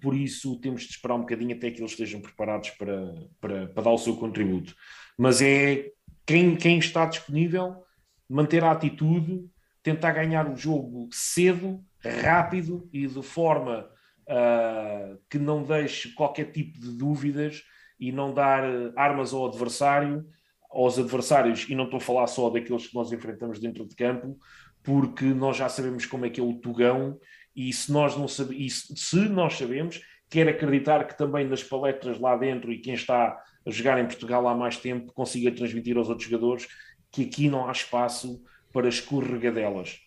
por 0.00 0.14
isso 0.14 0.60
temos 0.60 0.82
de 0.82 0.90
esperar 0.90 1.14
um 1.14 1.20
bocadinho 1.20 1.56
até 1.56 1.70
que 1.70 1.80
eles 1.80 1.92
estejam 1.92 2.20
preparados 2.20 2.70
para, 2.70 3.14
para, 3.40 3.68
para 3.68 3.82
dar 3.82 3.90
o 3.90 3.98
seu 3.98 4.16
contributo. 4.16 4.74
Mas 5.16 5.40
é 5.40 5.90
quem, 6.26 6.56
quem 6.56 6.78
está 6.78 7.06
disponível 7.06 7.85
manter 8.28 8.64
a 8.64 8.72
atitude, 8.72 9.44
tentar 9.82 10.12
ganhar 10.12 10.50
o 10.50 10.56
jogo 10.56 11.08
cedo, 11.12 11.80
rápido 12.22 12.88
e 12.92 13.06
de 13.06 13.22
forma 13.22 13.88
uh, 14.28 15.18
que 15.30 15.38
não 15.38 15.62
deixe 15.62 16.12
qualquer 16.14 16.50
tipo 16.50 16.78
de 16.80 16.96
dúvidas 16.96 17.62
e 17.98 18.12
não 18.12 18.32
dar 18.32 18.64
armas 18.96 19.32
ao 19.32 19.46
adversário, 19.46 20.26
aos 20.70 20.98
adversários, 20.98 21.66
e 21.68 21.74
não 21.74 21.84
estou 21.84 21.98
a 21.98 22.00
falar 22.00 22.26
só 22.26 22.50
daqueles 22.50 22.88
que 22.88 22.94
nós 22.94 23.10
enfrentamos 23.10 23.58
dentro 23.58 23.86
de 23.86 23.94
campo, 23.94 24.38
porque 24.82 25.24
nós 25.24 25.56
já 25.56 25.68
sabemos 25.68 26.04
como 26.06 26.26
é 26.26 26.30
que 26.30 26.40
é 26.40 26.44
o 26.44 26.54
Tugão 26.54 27.18
e 27.54 27.72
se 27.72 27.90
nós 27.90 28.16
não 28.16 28.28
sabemos, 28.28 28.88
se 28.94 29.28
nós 29.28 29.56
sabemos, 29.56 30.00
quer 30.28 30.48
acreditar 30.48 31.06
que 31.06 31.16
também 31.16 31.46
nas 31.46 31.62
palestras 31.62 32.20
lá 32.20 32.36
dentro 32.36 32.72
e 32.72 32.78
quem 32.78 32.94
está 32.94 33.36
a 33.66 33.70
jogar 33.70 33.98
em 33.98 34.06
Portugal 34.06 34.46
há 34.46 34.54
mais 34.54 34.76
tempo 34.76 35.12
consiga 35.12 35.50
transmitir 35.50 35.96
aos 35.96 36.08
outros 36.08 36.28
jogadores 36.28 36.68
que 37.10 37.22
aqui 37.22 37.48
não 37.48 37.68
há 37.68 37.72
espaço 37.72 38.42
para 38.72 38.88
escorregadelas. 38.88 40.00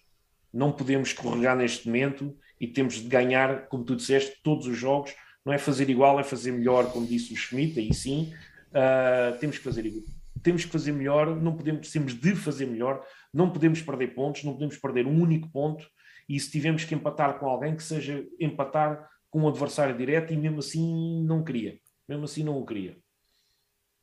Não 0.53 0.71
podemos 0.71 1.09
escorregar 1.09 1.55
neste 1.55 1.87
momento 1.87 2.35
e 2.59 2.67
temos 2.67 2.95
de 2.95 3.07
ganhar, 3.07 3.67
como 3.67 3.83
tu 3.83 3.95
disseste, 3.95 4.39
todos 4.43 4.67
os 4.67 4.77
jogos. 4.77 5.13
Não 5.45 5.53
é 5.53 5.57
fazer 5.57 5.89
igual, 5.89 6.19
é 6.19 6.23
fazer 6.23 6.51
melhor, 6.51 6.91
como 6.91 7.07
disse 7.07 7.33
o 7.33 7.37
Schmidt, 7.37 7.79
aí 7.79 7.93
sim. 7.93 8.33
Uh, 8.69 9.37
temos 9.39 9.57
que 9.57 9.63
fazer 9.63 9.85
igual. 9.85 10.03
Temos 10.43 10.65
que 10.65 10.71
fazer 10.71 10.91
melhor, 10.91 11.35
não 11.35 11.55
podemos, 11.55 11.91
temos 11.91 12.13
de 12.13 12.35
fazer 12.35 12.65
melhor, 12.65 13.03
não 13.33 13.49
podemos 13.51 13.81
perder 13.81 14.13
pontos, 14.13 14.43
não 14.43 14.53
podemos 14.53 14.77
perder 14.77 15.05
um 15.05 15.21
único 15.21 15.49
ponto. 15.49 15.85
E 16.27 16.39
se 16.39 16.51
tivermos 16.51 16.85
que 16.85 16.93
empatar 16.93 17.39
com 17.39 17.47
alguém, 17.47 17.75
que 17.75 17.83
seja 17.83 18.23
empatar 18.39 19.09
com 19.29 19.41
um 19.41 19.47
adversário 19.47 19.97
direto, 19.97 20.31
e 20.33 20.37
mesmo 20.37 20.59
assim 20.59 21.23
não 21.25 21.43
queria. 21.43 21.79
Mesmo 22.07 22.25
assim 22.25 22.43
não 22.43 22.57
o 22.57 22.65
queria. 22.65 22.97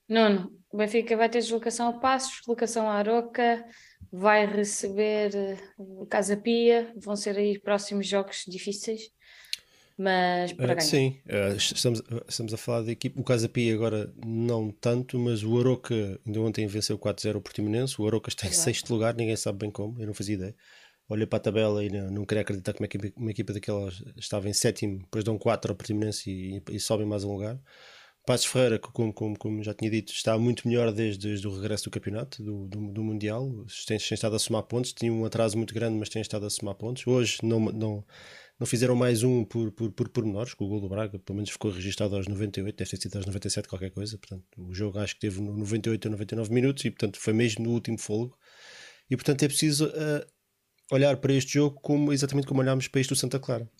Nuno, 0.09 0.53
o 0.71 0.77
Benfica 0.77 1.17
vai 1.17 1.29
ter 1.29 1.41
deslocação 1.41 1.89
a 1.89 1.93
Passos, 1.95 2.39
deslocação 2.39 2.89
a 2.89 2.95
Aroca, 2.95 3.65
vai 4.13 4.47
receber 4.47 5.35
eh, 5.35 5.59
o 5.77 6.07
Casa 6.07 6.37
Pia, 6.37 6.93
vão 6.97 7.17
ser 7.17 7.37
aí 7.37 7.59
próximos 7.59 8.07
jogos 8.07 8.45
difíceis, 8.47 9.11
mas 9.99 10.53
para 10.53 10.65
uh, 10.65 10.69
ganhar. 10.69 10.81
Sim, 10.81 11.21
uh, 11.27 11.57
estamos, 11.57 12.03
estamos 12.29 12.55
a 12.55 12.57
falar 12.57 12.83
da 12.83 12.93
equipe, 12.93 13.19
o 13.19 13.25
Casa 13.25 13.49
Pia 13.49 13.75
agora 13.75 14.13
não 14.25 14.71
tanto, 14.71 15.19
mas 15.19 15.43
o 15.43 15.59
Aroca 15.59 16.21
ainda 16.25 16.41
ontem 16.41 16.67
venceu 16.67 16.99
4-0 16.99 17.37
o 17.37 17.41
Portimonense, 17.41 18.01
o 18.01 18.07
Aroca 18.07 18.29
está 18.29 18.47
em 18.47 18.53
sexto 18.53 18.93
lugar, 18.93 19.15
ninguém 19.15 19.37
sabe 19.37 19.59
bem 19.59 19.71
como, 19.71 20.01
eu 20.01 20.07
não 20.07 20.15
fazia 20.15 20.35
ideia. 20.35 20.55
Olha 21.09 21.27
para 21.27 21.37
a 21.37 21.41
tabela 21.41 21.85
e 21.85 21.89
não, 21.89 22.11
não 22.11 22.25
queria 22.25 22.43
acreditar 22.43 22.73
que 22.73 22.81
uma 22.81 22.87
equipa, 22.87 23.13
uma 23.17 23.31
equipa 23.31 23.53
daquelas 23.53 24.03
estava 24.17 24.49
em 24.49 24.53
sétimo, 24.53 24.99
depois 24.99 25.25
dão 25.25 25.39
4 25.39 25.71
ao 25.71 25.77
Portimonense 25.77 26.31
e, 26.31 26.63
e 26.69 26.81
sobem 26.81 27.07
mais 27.07 27.25
um 27.25 27.33
lugar. 27.33 27.59
Passos 28.27 28.47
Ferreira, 28.47 28.77
como, 28.81 29.13
como, 29.13 29.39
como, 29.39 29.63
já 29.63 29.73
tinha 29.73 29.89
dito, 29.89 30.13
está 30.13 30.37
muito 30.37 30.67
melhor 30.67 30.93
desde, 30.93 31.29
desde 31.29 31.47
o 31.47 31.55
regresso 31.55 31.85
do 31.85 31.91
campeonato, 31.91 32.43
do, 32.43 32.67
do, 32.67 32.93
do 32.93 33.05
Mundial. 33.05 33.49
Tem, 33.87 33.97
tem, 33.99 34.15
estado 34.15 34.35
a 34.35 34.39
somar 34.41 34.65
pontos, 34.65 34.93
tinha 34.93 35.13
um 35.13 35.25
atraso 35.25 35.57
muito 35.57 35.73
grande, 35.73 35.97
mas 35.97 36.09
tem 36.09 36.21
estado 36.21 36.45
a 36.45 36.51
somar 36.51 36.75
pontos. 36.75 37.07
Hoje 37.07 37.39
não, 37.45 37.61
não, 37.61 38.05
não 38.59 38.67
fizeram 38.67 38.97
mais 38.97 39.23
um 39.23 39.45
por, 39.45 39.71
por, 39.71 39.93
por 39.93 40.09
pormenores, 40.09 40.55
com 40.55 40.65
o 40.65 40.69
gol 40.69 40.81
do 40.81 40.89
Braga, 40.89 41.21
pelo 41.21 41.37
menos 41.37 41.51
ficou 41.51 41.71
registado 41.71 42.17
aos 42.17 42.27
98, 42.27 42.77
deve 42.77 42.91
ter 42.91 42.97
sido 43.01 43.17
aos 43.17 43.27
97, 43.27 43.69
qualquer 43.69 43.93
coisa. 43.93 44.19
Portanto, 44.19 44.45
o 44.59 44.75
jogo 44.75 44.99
acho 44.99 45.15
que 45.15 45.21
teve 45.21 45.41
98 45.41 46.07
ou 46.07 46.11
99 46.11 46.53
minutos 46.53 46.85
e, 46.85 46.91
portanto, 46.91 47.21
foi 47.21 47.33
mesmo 47.33 47.65
no 47.65 47.71
último 47.71 47.97
fogo. 47.97 48.37
E, 49.09 49.15
portanto, 49.15 49.45
é 49.45 49.47
preciso 49.47 49.87
uh, 49.87 50.27
olhar 50.91 51.17
para 51.19 51.33
este 51.33 51.55
jogo 51.55 51.79
como, 51.81 52.13
exatamente 52.13 52.49
como 52.49 52.61
olhámos 52.61 52.89
para 52.89 53.01
este 53.01 53.11
do 53.11 53.17
Santa 53.17 53.39
Clara, 53.39 53.71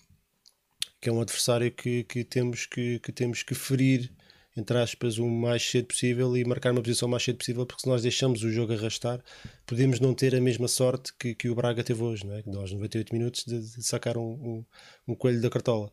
que 1.01 1.09
é 1.09 1.11
um 1.11 1.19
adversário 1.19 1.69
que, 1.69 2.05
que, 2.05 2.23
temos, 2.23 2.65
que, 2.65 2.99
que 2.99 3.11
temos 3.11 3.43
que 3.43 3.53
ferir 3.53 4.09
entre 4.57 4.75
aspas, 4.79 5.19
o 5.19 5.27
mais 5.27 5.61
cedo 5.61 5.85
possível 5.85 6.35
e 6.35 6.43
marcar 6.43 6.71
uma 6.71 6.81
posição 6.81 7.07
o 7.07 7.11
mais 7.11 7.23
cedo 7.23 7.37
possível, 7.37 7.63
porque 7.63 7.83
se 7.83 7.87
nós 7.87 8.01
deixamos 8.01 8.43
o 8.43 8.51
jogo 8.51 8.73
arrastar, 8.73 9.23
podemos 9.67 9.99
não 9.99 10.15
ter 10.15 10.33
a 10.35 10.41
mesma 10.41 10.67
sorte 10.67 11.13
que, 11.19 11.35
que 11.35 11.47
o 11.47 11.53
Braga 11.53 11.83
teve 11.83 12.01
hoje, 12.01 12.25
não 12.25 12.33
é? 12.33 12.41
nós 12.47 12.71
98 12.71 13.13
minutos 13.13 13.45
de, 13.45 13.59
de 13.59 13.83
sacar 13.83 14.17
um, 14.17 14.31
um, 14.31 14.65
um, 15.09 15.15
coelho 15.15 15.39
da 15.41 15.49
cartola. 15.49 15.91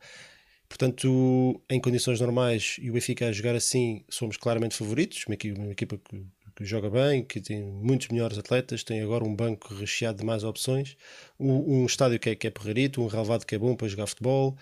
Portanto, 0.67 1.62
em 1.69 1.79
condições 1.79 2.21
normais 2.21 2.77
e 2.81 2.89
o 2.89 2.95
Benfica 2.95 3.29
a 3.29 3.33
jogar 3.33 3.55
assim, 3.55 4.03
somos 4.09 4.39
claramente 4.39 4.75
favoritos, 4.75 5.25
uma 5.27 5.35
equipa, 5.35 5.61
uma 5.61 5.73
equipa 5.73 5.99
que, 5.99 6.27
que, 6.57 6.65
joga 6.65 6.89
bem, 6.89 7.23
que 7.23 7.43
tem 7.43 7.62
muitos 7.62 8.09
melhores 8.09 8.39
atletas, 8.39 8.83
tem 8.83 9.03
agora 9.03 9.25
um 9.25 9.37
banco 9.37 9.75
recheado 9.75 10.19
de 10.19 10.25
mais 10.25 10.43
opções, 10.43 10.97
um, 11.39 11.83
um 11.83 11.87
estádio 11.87 12.19
que 12.19 12.31
é, 12.31 12.35
que 12.35 12.47
é 12.47 12.53
um 12.99 13.07
relevado 13.09 13.45
que 13.45 13.55
é 13.55 13.59
bom 13.59 13.77
para 13.77 13.89
jogar 13.89 14.07
futebol, 14.07 14.57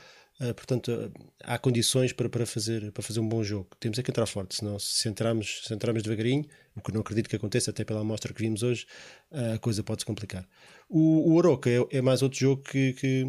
portanto, 0.55 0.91
uh, 0.91 1.13
há 1.45 1.59
condições 1.59 2.13
para, 2.13 2.29
para, 2.29 2.45
fazer, 2.47 2.91
para 2.93 3.03
fazer 3.03 3.21
um 3.21 3.29
bom 3.29 3.43
jogo. 3.43 3.69
Temos 3.79 3.99
é 3.99 4.03
que 4.03 4.11
entrar 4.11 4.27
forte, 4.27 4.57
senão 4.57 4.79
se 4.79 5.09
entrarmos, 5.09 5.63
se 5.67 5.75
entrarmos 5.75 6.03
devagarinho, 6.03 6.45
o 6.75 6.81
que 6.81 6.93
não 6.93 7.01
acredito 7.01 7.29
que 7.29 7.37
aconteça, 7.37 7.71
até 7.71 7.85
pela 7.85 8.01
amostra 8.01 8.33
que 8.33 8.43
vimos 8.43 8.63
hoje, 8.63 8.87
uh, 9.31 9.55
a 9.55 9.59
coisa 9.59 9.83
pode 9.83 10.03
se 10.03 10.07
complicar. 10.07 10.47
O, 10.89 11.31
o 11.31 11.35
Oroca 11.37 11.71
é, 11.71 11.79
é, 11.91 12.01
mais 12.01 12.23
outro 12.23 12.39
jogo 12.39 12.63
que, 12.63 12.93
que, 12.95 13.29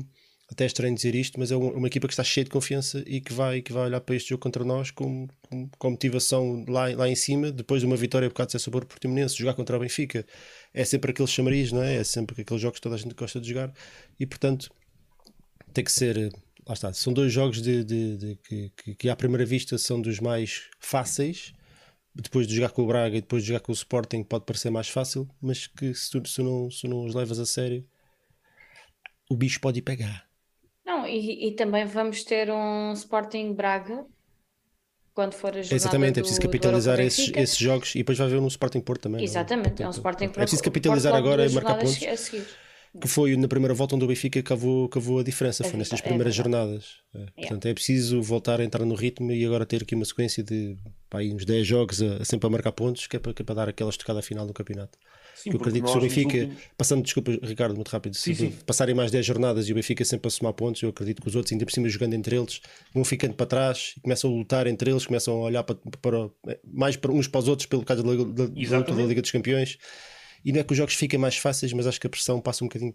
até 0.50 0.64
é 0.64 0.68
estranho 0.68 0.96
dizer 0.96 1.16
isto, 1.16 1.40
mas 1.40 1.52
é 1.52 1.56
uma, 1.56 1.88
equipa 1.88 2.08
que 2.08 2.14
está 2.14 2.24
cheia 2.24 2.44
de 2.44 2.50
confiança 2.50 3.04
e 3.06 3.20
que 3.20 3.34
vai, 3.34 3.62
que 3.62 3.74
vai 3.74 3.86
olhar 3.86 4.02
para 4.02 4.16
este 4.16 4.30
jogo 4.30 4.42
contra 4.42 4.64
nós 4.64 4.92
com, 4.92 5.28
com, 5.50 5.70
com 5.78 5.90
motivação 5.92 6.64
lá, 6.68 6.94
lá 6.96 7.10
em 7.10 7.16
cima, 7.16 7.52
depois 7.52 7.82
de 7.82 7.88
uma 7.88 7.96
vitória 7.96 8.30
por 8.30 8.36
causa 8.36 8.58
de 8.58 8.64
sabor 8.64 8.86
portimonense, 8.86 9.36
jogar 9.38 9.54
contra 9.54 9.76
o 9.76 9.80
Benfica 9.80 10.26
é 10.74 10.86
sempre 10.86 11.12
aquele 11.12 11.28
chamariz, 11.28 11.72
não 11.72 11.82
é? 11.82 11.96
É 11.96 12.04
sempre 12.04 12.42
aqueles 12.42 12.62
jogos 12.62 12.80
que 12.80 12.82
toda 12.82 12.96
a 12.96 12.98
gente 12.98 13.16
gosta 13.16 13.40
de 13.40 13.50
jogar 13.50 13.74
e, 14.20 14.26
portanto, 14.26 14.72
tem 15.74 15.84
que 15.84 15.92
ser 15.92 16.32
lá 16.68 16.74
está, 16.74 16.94
são 16.94 17.14
dois 17.14 17.32
jogos 17.32 17.62
de, 17.62 17.84
de, 17.84 18.18
de 18.18 18.36
que, 18.38 18.96
que, 18.96 19.10
à 19.10 19.16
primeira 19.16 19.46
vista 19.46 19.78
são 19.78 20.02
dos 20.02 20.20
mais 20.20 20.70
fáceis. 20.80 21.54
Depois 22.16 22.46
de 22.46 22.56
jogar 22.56 22.70
com 22.70 22.84
o 22.84 22.88
Braga 22.88 23.18
e 23.18 23.22
depois 23.22 23.42
de 23.42 23.50
jogar 23.50 23.62
com 23.62 23.72
o 23.72 23.76
Sporting 23.76 24.24
pode 24.24 24.46
parecer 24.46 24.70
mais 24.70 24.88
fácil, 24.88 25.28
mas 25.42 25.66
que 25.66 25.96
se 25.96 26.12
tu 26.12 26.28
se 26.28 26.44
não, 26.44 26.70
se 26.70 26.88
não 26.88 27.06
os 27.06 27.16
levas 27.16 27.40
a 27.40 27.46
sério, 27.46 27.84
o 29.28 29.36
bicho 29.36 29.60
pode 29.60 29.80
ir 29.80 29.82
pegar. 29.82 30.28
Não, 30.86 31.08
e, 31.08 31.48
e 31.48 31.56
também 31.56 31.86
vamos 31.86 32.24
ter 32.24 32.52
um 32.52 32.94
Sporting 32.94 33.54
Braga 33.54 34.06
quando 35.14 35.34
for 35.34 35.50
a 35.50 35.62
jornada 35.62 35.76
Exatamente, 35.76 36.20
é 36.20 36.22
preciso 36.22 36.42
capitalizar 36.42 37.00
esses, 37.00 37.32
esses, 37.36 37.58
jogos 37.58 37.96
e 37.96 38.00
depois 38.00 38.18
vai 38.18 38.28
haver 38.28 38.40
um 38.40 38.48
Sporting 38.48 38.82
Porto 38.82 39.02
também. 39.02 39.22
É? 39.22 39.24
Exatamente, 39.24 39.82
é, 39.82 39.86
é 39.86 39.88
um 39.88 39.92
Sporting 39.92 40.26
Porto. 40.26 40.38
É 40.38 40.42
preciso 40.42 40.64
capitalizar 40.64 41.16
agora 41.16 41.46
e 41.46 41.50
marcar 41.52 41.78
pontos 41.78 41.98
que 43.02 43.08
foi 43.08 43.36
na 43.36 43.48
primeira 43.48 43.74
volta 43.74 43.96
onde 43.96 44.06
o 44.06 44.08
Benfica 44.08 44.42
cavou, 44.44 44.88
cavou 44.88 45.20
a 45.20 45.24
diferença, 45.24 45.64
foi 45.64 45.78
nessas 45.78 46.00
primeiras 46.00 46.34
é 46.34 46.38
jornadas. 46.38 46.98
É. 47.14 47.26
Portanto, 47.42 47.68
é 47.68 47.74
preciso 47.74 48.22
voltar 48.22 48.62
a 48.62 48.64
entrar 48.64 48.86
no 48.86 48.94
ritmo 48.94 49.32
e 49.32 49.44
agora 49.46 49.66
ter 49.66 49.82
aqui 49.82 49.96
uma 49.96 50.06
sequência 50.06 50.44
de 50.44 50.78
pá, 51.10 51.20
uns 51.20 51.44
10 51.44 51.66
jogos 51.66 52.02
a, 52.04 52.18
a, 52.18 52.26
sempre 52.26 52.46
a 52.46 52.50
marcar 52.52 52.72
pontos, 52.72 53.08
que 53.08 53.16
é 53.16 53.20
para, 53.20 53.34
que 53.34 53.42
é 53.42 53.46
para 53.46 53.56
dar 53.56 53.70
aquela 53.70 53.90
estocada 53.90 54.22
final 54.22 54.46
do 54.46 54.54
campeonato. 54.54 54.98
Sim, 55.36 55.50
eu 55.50 55.58
acredito 55.58 55.86
que 55.86 55.92
se 55.92 55.98
o 55.98 56.02
Benfica, 56.02 56.38
últimos... 56.38 56.64
passando, 56.78 57.04
desculpa, 57.04 57.32
Ricardo, 57.42 57.76
muito 57.76 57.90
rápido, 57.90 58.16
se 58.16 58.36
sim, 58.36 58.52
sim. 58.52 58.58
passarem 58.66 58.94
mais 58.94 59.10
10 59.10 59.26
jornadas 59.26 59.68
e 59.68 59.72
o 59.72 59.76
Benfica 59.76 60.06
sempre 60.06 60.28
a 60.28 60.32
somar 60.32 60.54
pontos, 60.54 60.82
eu 60.84 60.90
acredito 60.90 61.20
que 61.22 61.28
os 61.28 61.36
outros, 61.36 61.52
ainda 61.52 61.66
por 61.66 61.72
cima 61.72 61.90
jogando 61.90 62.14
entre 62.14 62.36
eles, 62.36 62.62
vão 62.94 63.04
ficando 63.04 63.34
para 63.34 63.48
trás 63.48 63.96
e 63.98 64.02
começam 64.02 64.30
a 64.30 64.34
lutar 64.34 64.68
entre 64.68 64.92
eles, 64.92 65.08
começam 65.08 65.34
a 65.36 65.46
olhar 65.46 65.64
para, 65.64 65.76
para 66.00 66.30
mais 66.72 66.96
para 66.96 67.12
uns 67.12 67.28
para 67.28 67.40
os 67.40 67.48
outros 67.48 67.66
pelo 67.66 67.84
caso 67.84 68.04
da, 68.04 68.46
da, 68.46 68.46
da, 68.46 68.80
da 68.80 69.04
Liga 69.04 69.22
dos 69.22 69.32
Campeões. 69.32 69.80
E 70.44 70.52
não 70.52 70.60
é 70.60 70.64
que 70.64 70.72
os 70.72 70.78
jogos 70.78 70.94
fiquem 70.96 71.20
mais 71.20 71.38
fáceis, 71.38 71.72
mas 71.74 71.88
acho 71.88 72.00
que 72.00 72.08
a 72.08 72.10
pressão 72.10 72.42
passa 72.42 72.64
um 72.64 72.68
bocadinho 72.68 72.94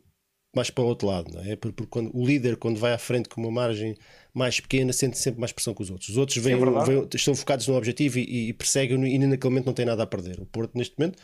mais 0.55 0.71
para 0.71 0.83
o 0.83 0.87
outro 0.87 1.09
lado, 1.09 1.33
não 1.33 1.43
é? 1.43 1.57
Porque, 1.57 1.87
quando, 1.87 2.11
o 2.17 2.25
líder, 2.25 2.57
quando 2.57 2.79
vai 2.79 2.93
à 2.93 2.99
frente 2.99 3.29
com 3.29 3.41
uma 3.41 3.51
margem 3.51 3.95
mais 4.35 4.61
pequena, 4.61 4.93
sente 4.93 5.19
sempre 5.19 5.41
mais 5.41 5.53
pressão 5.53 5.75
que 5.75 5.83
os 5.83 5.91
outros. 5.91 6.09
Os 6.09 6.17
outros 6.17 6.39
vêm, 6.39 6.55
é 6.55 6.85
vêm, 6.85 7.09
estão 7.15 7.35
focados 7.35 7.67
no 7.69 7.77
objetivo 7.77 8.19
e, 8.19 8.49
e 8.49 8.53
perseguem 8.53 9.15
e 9.15 9.19
naquele 9.19 9.51
momento 9.51 9.67
não 9.67 9.75
tem 9.75 9.85
nada 9.85 10.03
a 10.03 10.07
perder. 10.07 10.41
O 10.41 10.47
Porto, 10.47 10.77
neste 10.77 10.99
momento, 10.99 11.19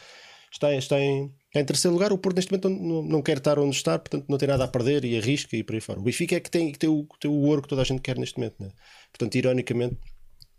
está, 0.53 0.75
está, 0.75 1.01
em, 1.01 1.33
está 1.47 1.61
em 1.61 1.65
terceiro 1.65 1.95
lugar. 1.95 2.13
O 2.13 2.19
Porto, 2.19 2.37
neste 2.37 2.53
momento, 2.53 2.69
não, 2.69 3.03
não 3.03 3.23
quer 3.23 3.39
estar 3.39 3.59
onde 3.59 3.75
está, 3.75 3.99
portanto, 3.99 4.27
não 4.29 4.39
tem 4.39 4.49
nada 4.49 4.65
a 4.65 4.69
perder 4.69 5.05
e 5.05 5.17
arrisca 5.17 5.57
e 5.57 5.65
por 5.65 5.75
aí 5.75 5.81
fora. 5.81 6.01
O 6.01 6.03
Benfica 6.03 6.37
é 6.37 6.41
que 6.41 6.51
tem, 6.51 6.73
tem, 6.73 6.89
o, 6.89 7.07
tem 7.19 7.31
o 7.31 7.35
ouro 7.35 7.63
que 7.63 7.69
toda 7.69 7.83
a 7.83 7.85
gente 7.85 8.03
quer 8.03 8.19
neste 8.19 8.39
momento, 8.39 8.57
não 8.61 8.69
é? 8.69 8.73
Portanto, 9.11 9.35
ironicamente. 9.35 9.97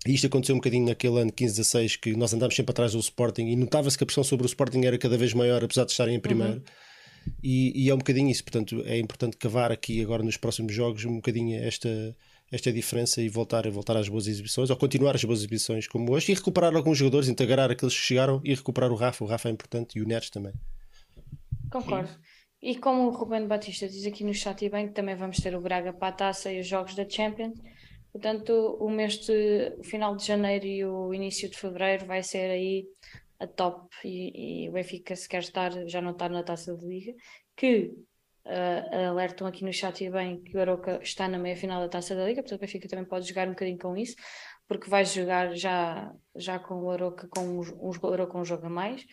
E 0.06 0.14
isto 0.14 0.28
aconteceu 0.28 0.56
um 0.56 0.60
bocadinho 0.60 0.86
naquele 0.86 1.20
ano 1.20 1.32
15-16 1.32 1.99
que 1.99 2.16
nós 2.16 2.34
andámos 2.34 2.56
sempre 2.56 2.72
atrás 2.72 2.91
do 2.91 2.99
Sporting 2.99 3.47
e 3.47 3.56
notava-se 3.56 3.97
que 3.97 4.03
a 4.03 4.08
pressão 4.08 4.24
sobre 4.24 4.45
o 4.45 4.47
Sporting 4.47 4.86
era 4.86 4.97
cada 4.97 5.18
vez 5.18 5.34
maior, 5.34 5.64
apesar 5.64 5.86
de 5.86 5.91
estarem 5.91 6.16
em 6.16 6.20
primeiro. 6.20 6.56
Uhum 6.56 6.64
E, 7.43 7.86
e, 7.86 7.89
é 7.89 7.93
um 7.93 7.97
bocadinho 7.97 8.30
isso, 8.30 8.43
portanto 8.43 8.84
é 8.86 8.97
importante 8.97 9.38
cavar 9.38 9.72
aqui 9.72 10.01
agora 10.01 10.24
nos 10.24 10.38
próximos 10.38 10.74
jogos 10.74 11.06
um 11.06 11.16
bocadinho 11.16 11.62
esta, 11.64 12.16
esta 12.51 12.72
diferença 12.72 13.22
e 13.22 13.30
voltar, 13.30 13.70
voltar 13.70 13.97
às 13.97 14.08
boas 14.08 14.28
exibições, 14.28 14.70
ou 14.70 14.78
continuar 14.78 15.16
as 15.16 15.24
boas 15.24 15.39
exibições 15.39 15.88
como 15.88 16.12
hoje, 16.12 16.32
e 16.32 16.36
recuperar 16.36 16.76
alguns 16.76 16.97
jogadores, 16.97 17.30
integrar 17.30 17.72
aqueles 17.72 17.95
que 17.95 18.01
chegaram 18.01 18.41
e 18.43 18.53
recuperar 18.53 18.91
o 18.91 18.95
Rafa, 18.95 19.24
o 19.24 19.28
Rafa 19.28 19.49
é 19.49 19.51
importante 19.51 19.97
e 19.97 20.01
o 20.01 20.08
Neres 20.08 20.30
também. 20.30 20.53
Concordo. 21.72 22.10
E 22.62 22.76
como 22.78 23.08
o 23.08 23.10
Ruben 23.12 23.47
Batista 23.47 23.88
diz 23.88 24.06
aqui 24.06 24.24
no 24.24 24.34
chat 24.34 24.64
e 24.66 24.70
bem, 24.70 24.88
que 24.88 24.93
também 24.93 25.16
vamos 25.16 25.38
ter 25.38 25.56
o 25.56 25.62
Braga 25.62 25.93
para 25.93 26.08
a 26.08 26.12
taça 26.12 26.51
e 26.51 26.60
os 26.60 26.68
jogos 26.68 26.95
da 26.95 27.08
Champions. 27.08 27.60
Portanto, 28.16 28.78
o 28.80 28.89
mês 28.89 29.18
de 29.18 29.74
o 29.78 29.84
final 29.84 30.16
de 30.16 30.26
janeiro 30.26 30.66
e 30.66 30.86
o 30.86 31.13
início 31.13 31.49
de 31.49 31.57
fevereiro 31.57 32.05
vai 32.05 32.24
ser 32.24 32.49
aí 32.49 32.86
a 33.38 33.45
top 33.45 33.89
e, 34.05 34.63
e 34.63 34.70
o 34.70 34.72
Benfica 34.72 35.13
se 35.18 35.28
quer 35.28 35.39
estar, 35.39 35.70
já 35.86 35.99
não 35.99 36.11
está 36.11 36.30
na 36.30 36.41
taça 36.41 36.74
de 36.78 36.86
liga, 36.86 37.13
que 37.57 37.91
uh, 38.45 39.09
alertam 39.09 39.45
aqui 39.45 39.66
no 39.66 39.74
chat 39.74 40.01
e 40.01 40.09
bem 40.09 40.41
que 40.41 40.55
o 40.55 40.61
Aroca 40.61 40.97
está 41.03 41.28
na 41.28 41.38
meia 41.38 41.57
final 41.57 41.82
da 41.82 41.89
taça 41.89 42.16
da 42.16 42.24
liga, 42.24 42.41
portanto 42.41 42.57
o 42.57 42.61
Benfica 42.61 42.88
também 42.88 43.03
pode 43.03 43.28
jogar 43.28 43.49
um 43.49 43.51
bocadinho 43.51 43.80
com 43.80 43.97
isso, 43.97 44.16
porque 44.66 44.89
vai 44.89 45.03
jogar 45.03 45.53
já, 45.53 46.09
já 46.38 46.57
com 46.57 46.84
o 46.84 46.91
Aroca 46.91 47.28
com 47.28 47.41
um, 47.41 47.59
um, 47.59 48.13
Aroca 48.13 48.38
um 48.38 48.45
jogo 48.45 48.68
a 48.68 48.70
mais. 48.70 49.05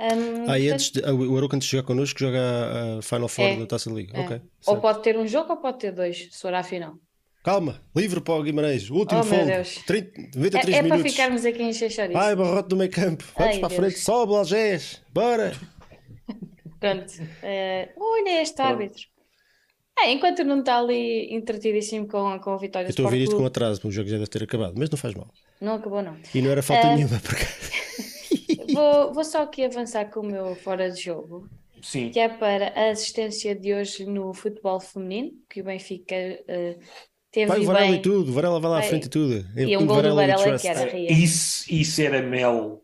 Um, 0.00 0.50
ah, 0.50 0.58
e 0.58 0.70
antes 0.70 0.90
de, 0.90 1.02
o 1.08 1.36
Aroca 1.36 1.54
antes 1.54 1.68
de 1.68 1.76
jogar 1.76 1.86
connosco 1.86 2.18
joga 2.18 2.98
a 2.98 3.02
Final 3.02 3.28
Four 3.28 3.44
é, 3.44 3.56
da 3.58 3.66
Taça 3.66 3.90
da 3.90 3.94
Liga. 3.94 4.18
É. 4.18 4.24
Okay, 4.24 4.42
ou 4.66 4.80
pode 4.80 5.04
ter 5.04 5.16
um 5.16 5.28
jogo 5.28 5.52
ou 5.52 5.58
pode 5.58 5.78
ter 5.78 5.92
dois, 5.92 6.30
se 6.32 6.40
for 6.40 6.52
à 6.52 6.64
final. 6.64 6.98
Calma, 7.42 7.80
livre 7.96 8.20
para 8.20 8.34
o 8.34 8.42
Guimarães, 8.42 8.90
o 8.90 8.96
último 8.96 9.20
oh, 9.20 9.24
fold, 9.24 9.84
30, 9.86 10.38
93 10.38 10.76
é, 10.76 10.78
é 10.78 10.82
minutos. 10.82 11.00
É 11.00 11.02
para 11.02 11.10
ficarmos 11.10 11.44
aqui 11.46 11.62
em 11.62 11.72
Xexariz. 11.72 12.14
Ai, 12.14 12.36
barrote 12.36 12.68
do 12.68 12.76
meio 12.76 12.90
campo, 12.90 13.24
vamos 13.34 13.54
Ai, 13.54 13.60
para 13.60 13.66
a 13.66 13.70
frente, 13.70 13.98
sobe, 13.98 14.34
Algés, 14.34 15.00
bora! 15.10 15.52
Pronto, 16.78 17.10
uh, 17.10 18.02
olha 18.02 18.42
este 18.42 18.60
árbitro. 18.60 19.02
É, 19.98 20.12
enquanto 20.12 20.44
não 20.44 20.60
está 20.60 20.78
ali 20.78 21.34
entretidíssimo 21.34 22.06
com, 22.06 22.38
com 22.40 22.50
a 22.52 22.56
vitória 22.58 22.86
Eu 22.86 22.90
estou 22.90 23.04
a 23.04 23.08
ouvir 23.08 23.22
isto 23.22 23.36
com 23.36 23.44
atraso, 23.46 23.80
porque 23.80 23.88
o 23.88 23.92
jogo 23.92 24.08
já 24.08 24.16
deve 24.16 24.30
ter 24.30 24.42
acabado, 24.42 24.74
mas 24.76 24.90
não 24.90 24.98
faz 24.98 25.14
mal. 25.14 25.30
Não 25.60 25.74
acabou, 25.74 26.02
não. 26.02 26.16
E 26.34 26.42
não 26.42 26.50
era 26.50 26.62
falta 26.62 26.88
uh, 26.88 26.94
nenhuma, 26.94 27.20
porque. 27.20 27.44
vou, 28.72 29.12
vou 29.12 29.24
só 29.24 29.42
aqui 29.42 29.64
avançar 29.64 30.10
com 30.10 30.20
o 30.20 30.26
meu 30.26 30.54
fora 30.56 30.90
de 30.90 31.02
jogo. 31.02 31.48
Sim. 31.82 32.10
Que 32.10 32.20
é 32.20 32.28
para 32.28 32.68
a 32.68 32.90
assistência 32.90 33.54
de 33.54 33.74
hoje 33.74 34.04
no 34.04 34.32
futebol 34.34 34.80
feminino, 34.80 35.32
que 35.48 35.60
o 35.60 35.64
Benfica 35.64 36.14
uh, 36.14 36.80
Teve 37.32 37.46
vai 37.46 37.60
o 37.60 37.64
Varela 37.64 37.86
bem. 37.86 37.96
e 37.96 38.02
tudo, 38.02 38.30
o 38.30 38.34
Varela 38.34 38.60
vai 38.60 38.70
lá 38.70 38.78
à 38.80 38.82
frente 38.82 39.06
e 39.06 39.08
tudo. 39.08 39.46
E 39.56 39.76
um 39.76 39.86
gol 39.86 40.02
do 40.02 40.14
Varela 40.14 40.58
que 40.58 40.66
era 40.66 40.84
real. 40.84 41.06
Isso, 41.12 41.72
isso 41.72 42.02
era 42.02 42.20
mel. 42.22 42.82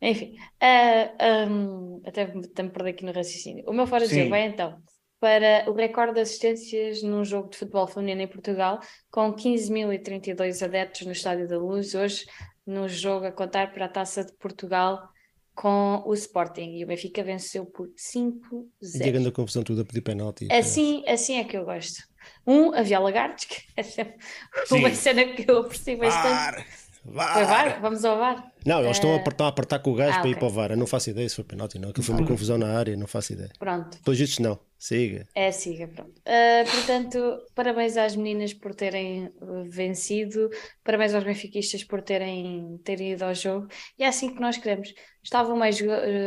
Enfim, 0.00 0.34
uh, 0.60 1.50
um, 1.50 2.02
até 2.04 2.26
me 2.34 2.70
perder 2.70 2.90
aqui 2.90 3.04
no 3.04 3.12
raciocínio. 3.12 3.64
O 3.68 3.72
meu 3.72 3.86
fora 3.86 4.06
de 4.06 4.14
jogo 4.16 4.30
vai 4.30 4.46
então 4.46 4.76
para 5.20 5.70
o 5.70 5.74
recorde 5.74 6.14
de 6.14 6.20
assistências 6.20 7.00
num 7.04 7.24
jogo 7.24 7.48
de 7.48 7.56
futebol 7.56 7.86
feminino 7.86 8.22
em 8.22 8.26
Portugal, 8.26 8.80
com 9.08 9.32
15.032 9.32 10.64
adeptos 10.64 11.06
no 11.06 11.12
Estádio 11.12 11.46
da 11.46 11.56
Luz, 11.56 11.94
hoje 11.94 12.26
no 12.66 12.88
jogo 12.88 13.26
a 13.26 13.30
contar 13.30 13.72
para 13.72 13.84
a 13.84 13.88
Taça 13.88 14.24
de 14.24 14.32
Portugal 14.32 15.08
com 15.54 16.02
o 16.04 16.14
Sporting 16.14 16.78
e 16.78 16.82
o 16.82 16.88
Benfica 16.88 17.22
venceu 17.22 17.64
por 17.66 17.88
5-0. 17.90 18.64
E 18.82 19.28
a 19.28 19.32
confusão 19.32 19.62
toda 19.62 19.82
a 19.82 19.84
pedir 19.84 20.00
penalti. 20.00 20.48
Assim, 20.50 21.04
assim 21.06 21.36
é 21.36 21.44
que 21.44 21.56
eu 21.56 21.64
gosto. 21.64 22.02
Um, 22.46 22.74
havia 22.74 22.98
lagartos, 22.98 23.44
que 23.44 23.62
é 23.76 24.74
uma 24.74 24.90
cena 24.94 25.24
que 25.24 25.48
eu 25.48 25.58
aprecio 25.58 25.98
bastante. 25.98 26.64
VAR. 27.04 27.32
Foi 27.32 27.44
VAR? 27.44 27.80
Vamos 27.80 28.04
ao 28.04 28.16
VAR. 28.16 28.52
Não, 28.64 28.80
eles 28.80 28.96
estão, 28.96 29.12
a, 29.12 29.16
apertar, 29.16 29.44
a 29.46 29.48
apertar 29.48 29.78
com 29.80 29.90
o 29.90 29.94
gajo 29.94 30.10
ah, 30.10 30.20
para 30.20 30.20
okay. 30.20 30.32
ir 30.32 30.38
para 30.38 30.46
o 30.46 30.50
VAR. 30.50 30.70
Eu 30.70 30.76
não 30.76 30.86
faço 30.86 31.10
ideia 31.10 31.28
se 31.28 31.34
foi 31.34 31.44
penalti, 31.44 31.78
não. 31.78 31.90
Aquilo 31.90 32.04
foi 32.04 32.14
uma 32.14 32.26
confusão 32.26 32.56
na 32.56 32.78
área, 32.78 32.96
não 32.96 33.08
faço 33.08 33.32
ideia. 33.32 33.50
Pronto. 33.58 33.98
Pelos 34.04 34.18
vistos, 34.18 34.38
não. 34.38 34.58
Siga. 34.78 35.26
É, 35.34 35.50
siga, 35.50 35.88
pronto. 35.88 36.10
Uh, 36.10 36.70
portanto, 36.70 37.38
parabéns 37.54 37.96
às 37.96 38.16
meninas 38.16 38.52
por 38.52 38.74
terem 38.74 39.32
vencido, 39.68 40.50
parabéns 40.82 41.14
aos 41.14 41.22
benfiquistas 41.22 41.84
por 41.84 42.02
terem, 42.02 42.80
terem 42.84 43.12
ido 43.12 43.24
ao 43.24 43.34
jogo. 43.34 43.68
E 43.98 44.04
é 44.04 44.08
assim 44.08 44.34
que 44.34 44.40
nós 44.40 44.56
queremos. 44.56 44.92
Estavam 45.22 45.56
mais 45.56 45.80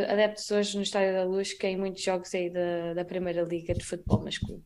adeptos 0.10 0.50
hoje 0.52 0.78
no 0.78 0.84
Estádio 0.84 1.14
da 1.14 1.26
Luz 1.26 1.54
que 1.54 1.68
em 1.68 1.78
muitos 1.78 2.02
jogos 2.02 2.34
aí 2.34 2.50
da, 2.50 2.94
da 2.94 3.04
Primeira 3.04 3.42
Liga 3.42 3.74
de 3.74 3.84
Futebol 3.84 4.24
Masculino 4.24 4.64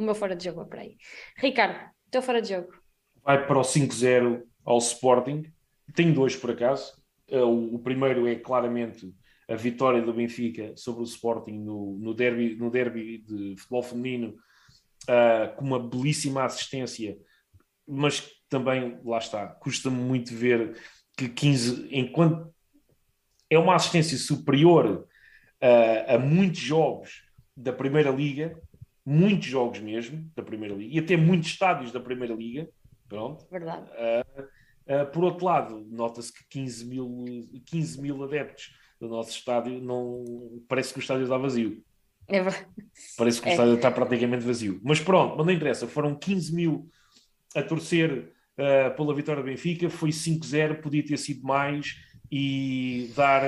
o 0.00 0.02
meu 0.02 0.14
fora 0.14 0.34
de 0.34 0.44
jogo 0.44 0.62
é 0.62 0.64
para 0.64 0.80
aí. 0.80 0.96
Ricardo, 1.36 1.78
teu 2.10 2.22
fora 2.22 2.40
de 2.40 2.48
jogo. 2.48 2.72
Vai 3.22 3.46
para 3.46 3.58
o 3.58 3.62
5-0 3.62 4.42
ao 4.64 4.78
Sporting. 4.78 5.44
Tenho 5.94 6.14
dois 6.14 6.34
por 6.34 6.50
acaso. 6.52 6.94
Eh, 7.28 7.42
o 7.42 7.78
primeiro 7.78 8.26
é 8.26 8.34
claramente 8.34 9.14
a 9.46 9.54
vitória 9.54 10.00
do 10.00 10.14
Benfica 10.14 10.74
sobre 10.74 11.02
o 11.02 11.04
Sporting 11.04 11.58
no, 11.58 11.98
no, 11.98 12.14
derby, 12.14 12.56
no 12.56 12.70
derby 12.70 13.18
de 13.18 13.56
futebol 13.58 13.82
feminino, 13.82 14.36
uh, 15.04 15.54
com 15.56 15.64
uma 15.64 15.78
belíssima 15.78 16.44
assistência, 16.44 17.18
mas 17.86 18.30
também, 18.48 19.00
lá 19.04 19.18
está, 19.18 19.48
custa-me 19.48 19.96
muito 19.96 20.32
ver 20.32 20.78
que 21.16 21.28
15, 21.28 21.88
enquanto 21.90 22.54
é 23.50 23.58
uma 23.58 23.74
assistência 23.74 24.16
superior 24.16 25.08
uh, 25.60 26.14
a 26.14 26.18
muitos 26.18 26.60
jogos 26.60 27.24
da 27.56 27.72
Primeira 27.72 28.10
Liga, 28.10 28.56
muitos 29.04 29.46
jogos 29.46 29.80
mesmo 29.80 30.30
da 30.34 30.42
Primeira 30.42 30.74
Liga 30.74 30.94
e 30.94 30.98
até 30.98 31.16
muitos 31.16 31.48
estádios 31.48 31.92
da 31.92 32.00
Primeira 32.00 32.34
Liga. 32.34 32.68
Pronto. 33.08 33.46
Verdade. 33.50 33.90
Uh, 33.90 34.42
uh, 34.42 35.06
por 35.12 35.24
outro 35.24 35.44
lado, 35.44 35.86
nota-se 35.90 36.32
que 36.32 36.44
15 36.48 36.86
mil, 36.86 37.24
15 37.66 38.00
mil 38.00 38.22
adeptos 38.22 38.72
do 39.00 39.08
nosso 39.08 39.30
estádio 39.30 39.80
não 39.80 40.62
parece 40.68 40.92
que 40.92 40.98
o 40.98 41.02
estádio 41.02 41.24
está 41.24 41.36
vazio. 41.36 41.82
É. 42.28 42.40
Parece 43.16 43.40
que 43.40 43.48
o 43.48 43.50
é. 43.50 43.52
estádio 43.52 43.74
está 43.74 43.90
praticamente 43.90 44.44
vazio. 44.44 44.80
Mas 44.84 45.00
pronto, 45.00 45.36
mas 45.36 45.46
não 45.46 45.52
interessa, 45.52 45.88
foram 45.88 46.14
15 46.14 46.54
mil 46.54 46.88
a 47.56 47.62
torcer 47.62 48.32
uh, 48.56 48.94
pela 48.94 49.14
vitória 49.14 49.42
do 49.42 49.46
Benfica, 49.46 49.90
foi 49.90 50.10
5-0, 50.10 50.80
podia 50.80 51.04
ter 51.04 51.16
sido 51.16 51.42
mais 51.42 51.96
e 52.30 53.10
dar 53.16 53.42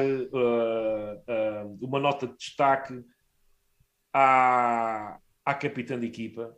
uma 1.81 2.01
nota 2.01 2.27
de 2.27 2.37
destaque 2.37 3.01
à, 4.13 5.19
à 5.45 5.55
capitã 5.55 5.99
de 5.99 6.07
equipa, 6.07 6.55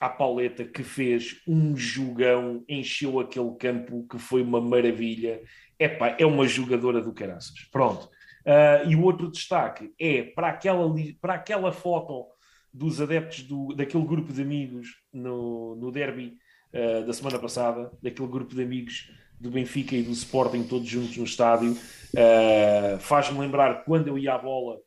à 0.00 0.08
Pauleta, 0.08 0.64
que 0.64 0.82
fez 0.82 1.40
um 1.46 1.76
jogão, 1.76 2.64
encheu 2.68 3.18
aquele 3.18 3.54
campo, 3.56 4.06
que 4.08 4.18
foi 4.18 4.42
uma 4.42 4.60
maravilha. 4.60 5.42
Epá, 5.78 6.16
é 6.18 6.26
uma 6.26 6.46
jogadora 6.46 7.00
do 7.00 7.12
caraças. 7.12 7.64
Pronto. 7.70 8.10
Uh, 8.44 8.88
e 8.88 8.94
o 8.94 9.02
outro 9.02 9.30
destaque 9.30 9.92
é 9.98 10.22
para 10.22 10.48
aquela, 10.48 10.94
para 11.20 11.34
aquela 11.34 11.72
foto 11.72 12.26
dos 12.72 13.00
adeptos 13.00 13.42
do, 13.42 13.74
daquele 13.74 14.04
grupo 14.04 14.32
de 14.32 14.42
amigos 14.42 15.00
no, 15.12 15.74
no 15.76 15.90
derby 15.90 16.36
uh, 16.72 17.04
da 17.04 17.12
semana 17.12 17.38
passada, 17.38 17.90
daquele 18.02 18.28
grupo 18.28 18.54
de 18.54 18.62
amigos 18.62 19.10
do 19.40 19.50
Benfica 19.50 19.96
e 19.96 20.02
do 20.02 20.12
Sporting, 20.12 20.62
todos 20.62 20.88
juntos 20.88 21.16
no 21.16 21.24
estádio. 21.24 21.72
Uh, 21.72 22.98
Faz-me 23.00 23.38
lembrar 23.38 23.84
quando 23.84 24.08
eu 24.08 24.18
ia 24.18 24.34
à 24.34 24.38
bola 24.38 24.78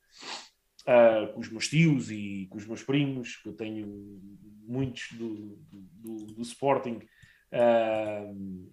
uh, 0.88 1.34
com 1.34 1.40
os 1.40 1.50
meus 1.50 1.68
tios 1.68 2.12
e 2.12 2.48
com 2.50 2.58
os 2.58 2.66
meus 2.66 2.84
primos, 2.84 3.38
que 3.38 3.50
eu 3.50 3.54
tenho 3.54 3.88
muitos 4.68 5.12
do, 5.14 5.58
do, 5.72 6.16
do 6.34 6.42
Sporting. 6.42 7.00
Uh, 7.52 8.70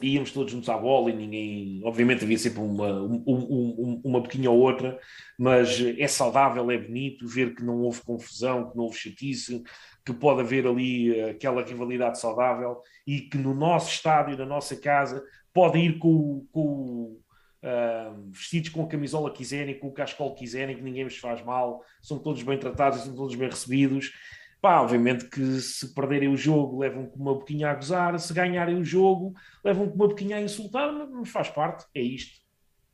íamos 0.00 0.32
todos 0.32 0.52
juntos 0.52 0.68
à 0.68 0.76
bola 0.76 1.10
e 1.10 1.16
ninguém, 1.16 1.82
obviamente 1.84 2.24
havia 2.24 2.38
sempre 2.38 2.60
uma, 2.60 3.02
um, 3.02 3.22
um, 3.26 4.00
uma 4.04 4.20
boquinha 4.20 4.50
ou 4.50 4.58
outra, 4.58 4.98
mas 5.38 5.80
é 5.80 6.06
saudável, 6.06 6.70
é 6.70 6.78
bonito 6.78 7.26
ver 7.26 7.54
que 7.54 7.62
não 7.62 7.80
houve 7.82 8.02
confusão, 8.02 8.70
que 8.70 8.76
não 8.76 8.84
houve 8.84 8.98
chatice, 8.98 9.62
que 10.04 10.12
pode 10.12 10.40
haver 10.40 10.66
ali 10.66 11.20
aquela 11.22 11.62
rivalidade 11.62 12.18
saudável 12.18 12.80
e 13.06 13.20
que 13.20 13.36
no 13.36 13.54
nosso 13.54 13.90
estádio, 13.90 14.36
na 14.36 14.46
nossa 14.46 14.76
casa, 14.76 15.22
podem 15.52 15.86
ir 15.86 15.98
com, 15.98 16.46
com, 16.50 17.20
uh, 17.62 18.30
vestidos 18.30 18.70
com 18.70 18.82
a 18.82 18.88
camisola 18.88 19.30
que 19.30 19.38
quiserem, 19.38 19.78
com 19.78 19.88
o 19.88 19.92
cascol 19.92 20.34
que 20.34 20.40
quiserem, 20.40 20.76
que 20.76 20.82
ninguém 20.82 21.04
vos 21.04 21.16
faz 21.16 21.42
mal, 21.44 21.84
são 22.02 22.18
todos 22.18 22.42
bem 22.42 22.58
tratados, 22.58 23.00
são 23.00 23.14
todos 23.14 23.34
bem 23.34 23.48
recebidos. 23.48 24.12
Pá, 24.60 24.80
obviamente 24.80 25.24
que 25.28 25.60
se 25.60 25.92
perderem 25.92 26.28
o 26.28 26.36
jogo 26.36 26.78
levam 26.78 27.06
com 27.06 27.18
uma 27.18 27.34
boquinha 27.34 27.70
a 27.70 27.74
gozar, 27.74 28.18
se 28.20 28.32
ganharem 28.32 28.76
o 28.76 28.84
jogo 28.84 29.34
levam 29.64 29.88
com 29.88 29.94
uma 29.96 30.08
boquinha 30.08 30.36
a 30.36 30.40
insultar, 30.40 30.92
mas 30.92 31.28
faz 31.28 31.48
parte, 31.48 31.84
é 31.94 32.00
isto. 32.00 32.40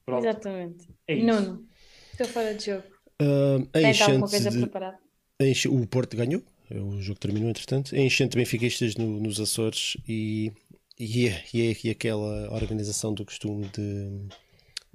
Pronto. 0.07 0.25
Exatamente. 0.25 0.89
É 1.07 1.15
isso. 1.15 1.27
Nuno, 1.27 1.69
estou 2.13 2.27
fora 2.27 2.55
de 2.55 2.65
jogo. 2.65 2.85
Uh, 3.21 3.67
Tem 3.67 4.01
alguma 4.01 4.29
coisa 4.29 4.51
de... 4.51 4.59
preparada? 4.59 4.99
O 5.71 5.87
Porto 5.87 6.17
ganhou, 6.17 6.43
o 6.71 7.01
jogo 7.03 7.21
terminou 7.21 7.51
entretanto. 7.51 7.95
A 7.95 7.99
enchente 7.99 8.37
benfiquistas 8.37 8.97
no, 8.97 9.21
nos 9.21 9.39
Açores 9.39 9.97
e, 10.09 10.51
e, 10.99 11.29
e, 11.53 11.77
e 11.85 11.91
aquela 11.91 12.53
organização 12.55 13.13
do 13.13 13.25
costume 13.25 13.67
de 13.69 14.29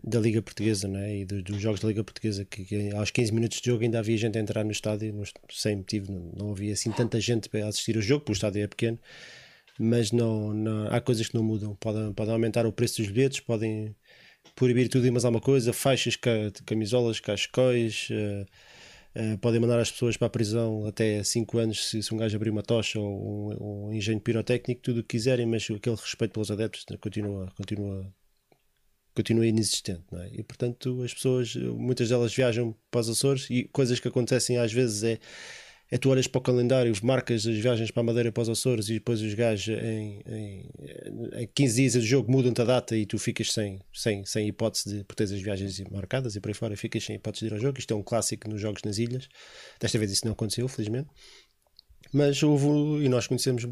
da 0.04 0.20
Liga 0.20 0.41
Portuguesa 0.41 0.88
né? 0.88 1.20
e 1.20 1.26
dos, 1.26 1.62
jogos 1.62 1.80
da 1.80 1.88
Liga 1.88 2.04
Portuguesa, 2.04 2.43
que, 2.45 2.66
que, 2.66 2.91
aos 2.91 3.10
15 3.10 3.34
minutos 3.34 3.62
de 3.62 3.70
jogo 3.70 3.84
ainda 3.84 3.99
havia 3.99 4.18
gente 4.18 4.38
a 4.38 4.41
entrar 4.41 4.64
no 4.66 4.72
estádio, 4.72 5.24
sem 5.49 5.78
motivo, 5.78 6.12
não, 6.12 6.32
não 6.36 6.51
havia 6.51 6.74
assim 6.74 6.91
tanta 6.91 7.20
gente 7.22 7.47
para 7.47 7.68
assistir 7.68 7.95
o 7.95 8.01
jogo, 8.01 8.22
porque 8.22 8.34
o 8.34 8.34
estádio 8.34 8.64
é 8.64 8.68
pequeno, 8.68 8.99
mas 9.80 10.12
não, 10.12 10.54
não, 10.54 10.88
há 10.88 10.99
coisas 10.99 11.28
que 11.28 11.36
não 11.36 11.43
mudam. 11.43 11.76
Podem, 11.76 12.14
podem 12.14 12.34
aumentar 12.34 12.66
o 12.66 12.72
preço 12.72 13.01
dos 13.01 13.10
bilhetes, 13.12 13.39
podem 13.39 13.95
proibir 14.56 14.89
tudo 14.89 15.08
e 15.08 15.12
mais 15.12 15.26
alguma 15.26 15.41
coisa, 15.41 15.72
faixas, 15.74 16.18
camisolas, 16.66 17.20
cascóis, 17.20 18.10
uh, 18.12 18.45
Uh, 19.16 19.38
podem 19.38 19.60
mandar 19.60 19.80
as 19.80 19.91
pessoas 19.91 20.18
para 20.18 20.26
a 20.26 20.30
prisão 20.30 20.88
até 20.88 21.24
5 21.24 21.60
anos 21.60 21.88
se, 21.88 22.01
se, 22.01 22.12
um 22.12 22.18
gajo 22.18 22.36
abrir 22.36 22.49
uma 22.49 22.64
tocha 22.64 22.99
ou 22.99 23.54
um, 23.62 23.86
um 23.89 23.93
engenho 23.93 24.20
pirotécnico, 24.20 24.82
tudo 24.82 25.01
o 25.01 25.04
que 25.04 25.10
quiserem, 25.10 25.45
mas 25.45 25.70
aquele 25.70 25.95
respeito 25.95 26.32
pelos 26.32 26.49
adeptos 26.49 26.84
continua, 26.99 27.47
continua, 27.56 28.12
continua 29.14 29.45
inexistente. 29.45 30.03
É? 30.14 30.30
E 30.34 30.43
portanto, 30.43 31.01
as 31.03 31.14
pessoas, 31.14 31.55
muitas 31.55 32.09
delas 32.09 32.34
viajam 32.34 32.76
para 32.89 33.01
os 33.01 33.09
Açores 33.09 33.47
e 33.49 33.64
coisas 33.72 33.99
que 33.99 34.07
acontecem 34.07 34.57
às 34.57 34.72
vezes 34.72 35.03
é 35.03 35.20
é 35.93 35.97
tu 35.99 36.09
olhas 36.09 36.26
para 36.26 36.39
o 36.39 36.41
calendário, 36.41 36.91
marcas 37.03 37.45
as 37.45 37.55
viagens 37.55 37.91
para 37.91 38.01
a 38.01 38.03
Madeira 38.03 38.32
para 38.32 38.41
os 38.41 38.49
Açores 38.49 38.89
e 38.89 38.93
depois 38.93 39.22
os 39.22 39.36
gajos 39.36 39.78
em, 39.78 40.22
em, 40.26 40.70
em 41.36 41.49
15 41.53 41.76
dias 41.76 41.93
do 41.93 42.01
jogo 42.01 42.32
mudam-te 42.32 42.59
a 42.61 42.66
data 42.66 42.97
e 42.97 43.05
tu 43.05 43.20
ficas 43.20 43.51
sem, 43.51 43.80
sem, 43.93 44.26
sem 44.26 44.47
hipótese 44.47 44.97
de 44.97 45.03
por 45.03 45.14
teres 45.14 45.32
as 45.32 45.39
viagens 45.39 45.80
marcadas 45.91 46.36
e 46.36 46.39
por 46.39 46.47
aí 46.47 46.55
fora 46.55 46.76
ficas 46.76 47.03
sem 47.03 47.18
hipótese 47.18 47.45
de 47.45 47.51
ir 47.51 47.53
ao 47.53 47.61
jogo. 47.61 47.78
Isto 47.78 47.93
é 47.93 47.97
um 47.97 48.01
clássico 48.01 48.49
nos 48.49 48.59
jogos 48.59 48.82
nas 48.84 48.97
ilhas. 48.97 49.30
Desta 49.80 49.99
vez 49.99 50.11
isso 50.11 50.26
não 50.26 50.34
aconteceu, 50.34 50.68
felizmente. 50.68 51.09
Mas 52.14 52.43
houve, 52.43 52.68
e 53.03 53.09
nós 53.09 53.26
conhecemos 53.26 53.68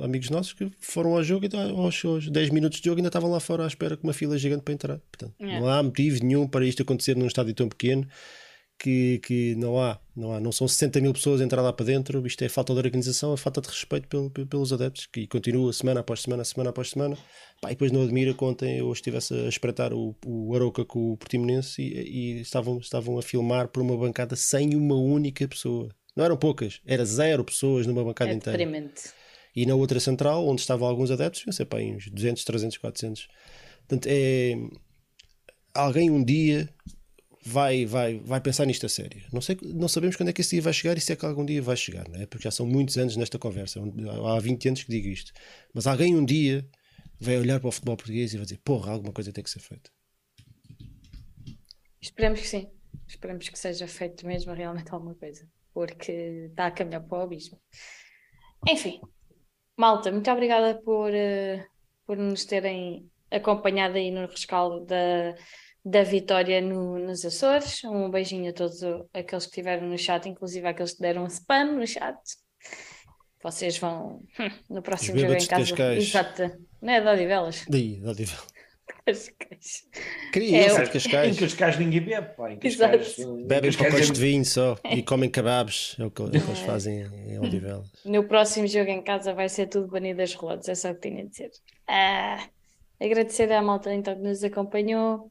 amigos 0.00 0.30
nossos 0.30 0.52
que 0.52 0.70
foram 0.78 1.16
ao 1.16 1.24
jogo 1.24 1.46
e 1.46 1.56
aos, 1.56 2.04
aos 2.04 2.30
10 2.30 2.50
minutos 2.50 2.80
de 2.80 2.84
jogo 2.84 2.98
ainda 2.98 3.08
estavam 3.08 3.30
lá 3.30 3.40
fora 3.40 3.64
à 3.64 3.66
espera 3.66 3.96
com 3.96 4.06
uma 4.06 4.12
fila 4.12 4.38
gigante 4.38 4.62
para 4.62 4.74
entrar. 4.74 4.98
Portanto, 4.98 5.34
é. 5.40 5.58
não 5.58 5.68
há 5.68 5.82
motivo 5.82 6.24
nenhum 6.24 6.46
para 6.46 6.64
isto 6.64 6.82
acontecer 6.82 7.16
num 7.16 7.26
estádio 7.26 7.52
tão 7.52 7.68
pequeno 7.68 8.06
que, 8.80 9.18
que 9.18 9.54
não 9.56 9.78
há, 9.78 10.00
não 10.16 10.32
há, 10.32 10.40
não 10.40 10.50
são 10.50 10.66
60 10.66 11.00
mil 11.02 11.12
pessoas 11.12 11.40
a 11.40 11.44
entrar 11.44 11.60
lá 11.60 11.70
para 11.70 11.84
dentro, 11.84 12.26
isto 12.26 12.42
é 12.42 12.48
falta 12.48 12.72
de 12.72 12.78
organização, 12.78 13.34
é 13.34 13.36
falta 13.36 13.60
de 13.60 13.68
respeito 13.68 14.08
pelo, 14.08 14.30
pelos 14.30 14.72
adeptos, 14.72 15.06
que 15.06 15.26
continua 15.26 15.70
semana 15.72 16.00
após 16.00 16.22
semana, 16.22 16.42
semana 16.44 16.70
após 16.70 16.90
semana, 16.90 17.18
Pá, 17.60 17.68
e 17.68 17.74
depois 17.74 17.92
não 17.92 18.02
admira 18.02 18.32
que 18.32 18.42
ontem 18.42 18.78
eu 18.78 18.90
estivesse 18.90 19.34
a 19.34 19.48
espreitar 19.48 19.92
o, 19.92 20.16
o 20.24 20.54
Aroca 20.54 20.82
com 20.82 21.12
o 21.12 21.16
Portimonense 21.18 21.82
e, 21.82 22.38
e, 22.38 22.40
estavam, 22.40 22.78
estavam 22.78 23.18
a 23.18 23.22
filmar 23.22 23.68
por 23.68 23.82
uma 23.82 23.96
bancada 23.98 24.34
sem 24.34 24.74
uma 24.74 24.96
única 24.96 25.46
pessoa. 25.46 25.90
Não 26.16 26.24
eram 26.24 26.36
poucas, 26.36 26.80
era 26.84 27.04
zero 27.04 27.44
pessoas 27.44 27.86
numa 27.86 28.04
bancada 28.04 28.30
é 28.30 28.34
inteira. 28.34 28.58
Deprimente. 28.58 29.10
E 29.54 29.66
na 29.66 29.74
outra 29.74 29.98
central, 29.98 30.46
onde 30.46 30.60
estavam 30.60 30.88
alguns 30.88 31.10
adeptos, 31.10 31.44
eu 31.46 31.52
sei, 31.52 31.66
pá, 31.66 31.78
uns 31.78 32.08
200, 32.08 32.44
300, 32.44 32.78
400. 32.78 33.28
Portanto, 33.86 34.06
é... 34.08 34.54
Alguém 35.72 36.10
um 36.10 36.22
dia 36.22 36.68
vai, 37.44 37.86
vai, 37.86 38.18
vai 38.18 38.40
pensar 38.40 38.64
nisto 38.64 38.86
a 38.86 38.88
sério. 38.88 39.22
Não, 39.32 39.40
sei, 39.40 39.56
não 39.62 39.88
sabemos 39.88 40.16
quando 40.16 40.28
é 40.28 40.32
que 40.32 40.40
esse 40.40 40.50
dia 40.50 40.62
vai 40.62 40.72
chegar 40.72 40.96
e 40.96 41.00
se 41.00 41.12
é 41.12 41.16
que 41.16 41.24
algum 41.24 41.44
dia 41.44 41.62
vai 41.62 41.76
chegar, 41.76 42.08
não 42.08 42.20
é? 42.20 42.26
porque 42.26 42.44
já 42.44 42.50
são 42.50 42.66
muitos 42.66 42.98
anos 42.98 43.16
nesta 43.16 43.38
conversa. 43.38 43.80
Há 44.26 44.40
20 44.40 44.68
anos 44.68 44.82
que 44.82 44.90
digo 44.90 45.08
isto. 45.08 45.32
Mas 45.72 45.86
alguém 45.86 46.14
um 46.16 46.24
dia 46.24 46.68
vai 47.18 47.38
olhar 47.38 47.60
para 47.60 47.68
o 47.68 47.72
futebol 47.72 47.96
português 47.96 48.32
e 48.32 48.36
vai 48.36 48.44
dizer: 48.44 48.58
porra, 48.64 48.92
alguma 48.92 49.12
coisa 49.12 49.32
tem 49.32 49.42
que 49.44 49.50
ser 49.50 49.60
feita. 49.60 49.90
Esperemos 52.00 52.40
que 52.40 52.48
sim. 52.48 52.68
Esperemos 53.06 53.48
que 53.48 53.58
seja 53.58 53.86
feito 53.86 54.26
mesmo 54.26 54.52
realmente 54.52 54.92
alguma 54.92 55.14
coisa, 55.14 55.46
porque 55.72 56.48
está 56.50 56.66
a 56.66 56.70
caminhar 56.70 57.02
para 57.02 57.18
o 57.18 57.22
abismo. 57.22 57.60
Enfim, 58.68 59.00
malta, 59.76 60.10
muito 60.10 60.30
obrigada 60.30 60.80
por, 60.82 61.10
uh, 61.10 61.64
por 62.06 62.16
nos 62.16 62.44
terem 62.44 63.10
acompanhado 63.30 63.96
aí 63.96 64.10
no 64.10 64.26
rescaldo 64.26 64.84
da 64.84 65.34
da 65.84 66.02
vitória 66.02 66.60
no, 66.60 66.98
nos 66.98 67.24
Açores. 67.24 67.82
Um 67.84 68.10
beijinho 68.10 68.50
a 68.50 68.52
todos 68.52 68.82
aqueles 69.12 69.46
que 69.46 69.50
estiveram 69.50 69.88
no 69.88 69.98
chat, 69.98 70.28
inclusive 70.28 70.66
aqueles 70.66 70.92
que 70.92 71.00
deram 71.00 71.26
spam 71.26 71.72
no 71.72 71.86
chat. 71.86 72.18
Vocês 73.42 73.78
vão 73.78 74.22
no 74.68 74.82
próximo 74.82 75.18
jogo 75.18 75.34
em 75.34 75.46
casa. 75.46 75.94
Exato. 75.94 76.42
Não 76.80 76.92
é 76.92 77.00
de 77.00 77.08
Odivelas? 77.08 77.64
Daí, 77.68 78.00
de 78.00 78.06
Odivelas. 78.06 78.46
Cascais. 79.04 79.88
Queria 80.32 80.66
é, 80.66 80.84
de 80.84 80.90
Cascais. 80.90 81.36
Em 81.36 81.40
Cascais 81.40 81.78
ninguém 81.78 82.00
bebe, 82.00 82.36
pá. 82.36 82.52
Em 82.52 82.58
Cascais, 82.58 83.16
Bebem 83.46 83.72
pacotes 83.72 84.10
é... 84.10 84.12
de 84.12 84.20
vinho 84.20 84.44
só 84.44 84.76
e 84.90 85.02
comem 85.02 85.30
kebabs. 85.30 85.96
É 85.98 86.04
o 86.04 86.10
que, 86.10 86.22
é 86.22 86.24
o 86.24 86.30
que 86.30 86.36
eles 86.36 86.58
fazem 86.60 87.06
em 87.28 87.38
Odivelas. 87.38 87.90
No 88.04 88.24
próximo 88.24 88.66
jogo 88.66 88.90
em 88.90 89.02
casa 89.02 89.34
vai 89.34 89.48
ser 89.48 89.66
tudo 89.66 89.88
banido 89.88 90.18
das 90.18 90.34
relotes, 90.34 90.68
é 90.68 90.74
só 90.74 90.90
o 90.90 90.94
que 90.94 91.08
tinha 91.08 91.22
a 91.22 91.26
dizer. 91.26 91.50
Ah, 91.88 92.48
agradecer 93.00 93.50
à 93.52 93.62
malta 93.62 93.92
então 93.92 94.14
que 94.14 94.22
nos 94.22 94.44
acompanhou. 94.44 95.30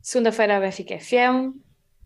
Segunda-feira 0.00 0.56
a 0.56 0.60
Benfica 0.60 0.98
FM 0.98 1.56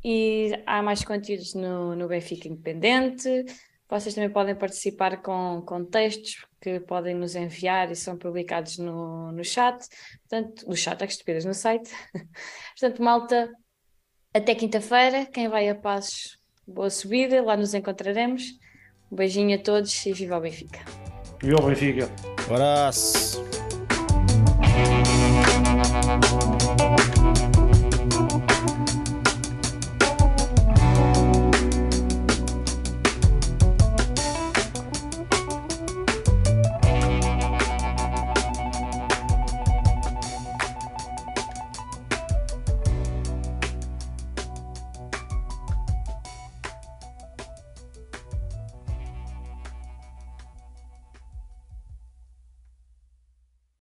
e 0.05 0.53
há 0.67 0.83
mais 0.83 1.03
conteúdos 1.03 1.55
no, 1.55 1.97
no 1.97 2.07
Benfica 2.07 2.47
Independente. 2.47 3.45
Vocês 3.89 4.15
também 4.15 4.31
podem 4.31 4.55
participar 4.55 5.23
com, 5.23 5.63
com 5.65 5.85
textos 5.85 6.45
que 6.61 6.81
podem 6.81 7.15
nos 7.15 7.37
enviar 7.37 7.91
e 7.91 7.95
são 7.95 8.17
publicados 8.17 8.79
no, 8.79 9.31
no 9.31 9.45
chat. 9.45 9.87
Portanto, 10.29 10.69
no 10.69 10.77
chat, 10.77 11.01
é 11.01 11.07
que 11.07 11.13
estupidez, 11.13 11.45
no 11.45 11.55
site. 11.55 11.91
Portanto, 12.79 13.03
malta, 13.03 13.53
até 14.35 14.55
quinta-feira. 14.55 15.25
Quem 15.27 15.49
vai 15.49 15.69
a 15.69 15.75
passos, 15.75 16.39
boa 16.67 16.91
subida. 16.91 17.41
Lá 17.43 17.57
nos 17.57 17.75
encontraremos. 17.75 18.43
Um 19.11 19.17
beijinho 19.17 19.57
a 19.57 19.63
todos 19.63 20.05
e 20.05 20.13
viva 20.13 20.37
o 20.37 20.41
Benfica. 20.41 20.81
Viva 21.41 21.63
o 21.63 21.67
Benfica. 21.69 22.11
Um 22.51 22.55
abraço. 22.55 23.56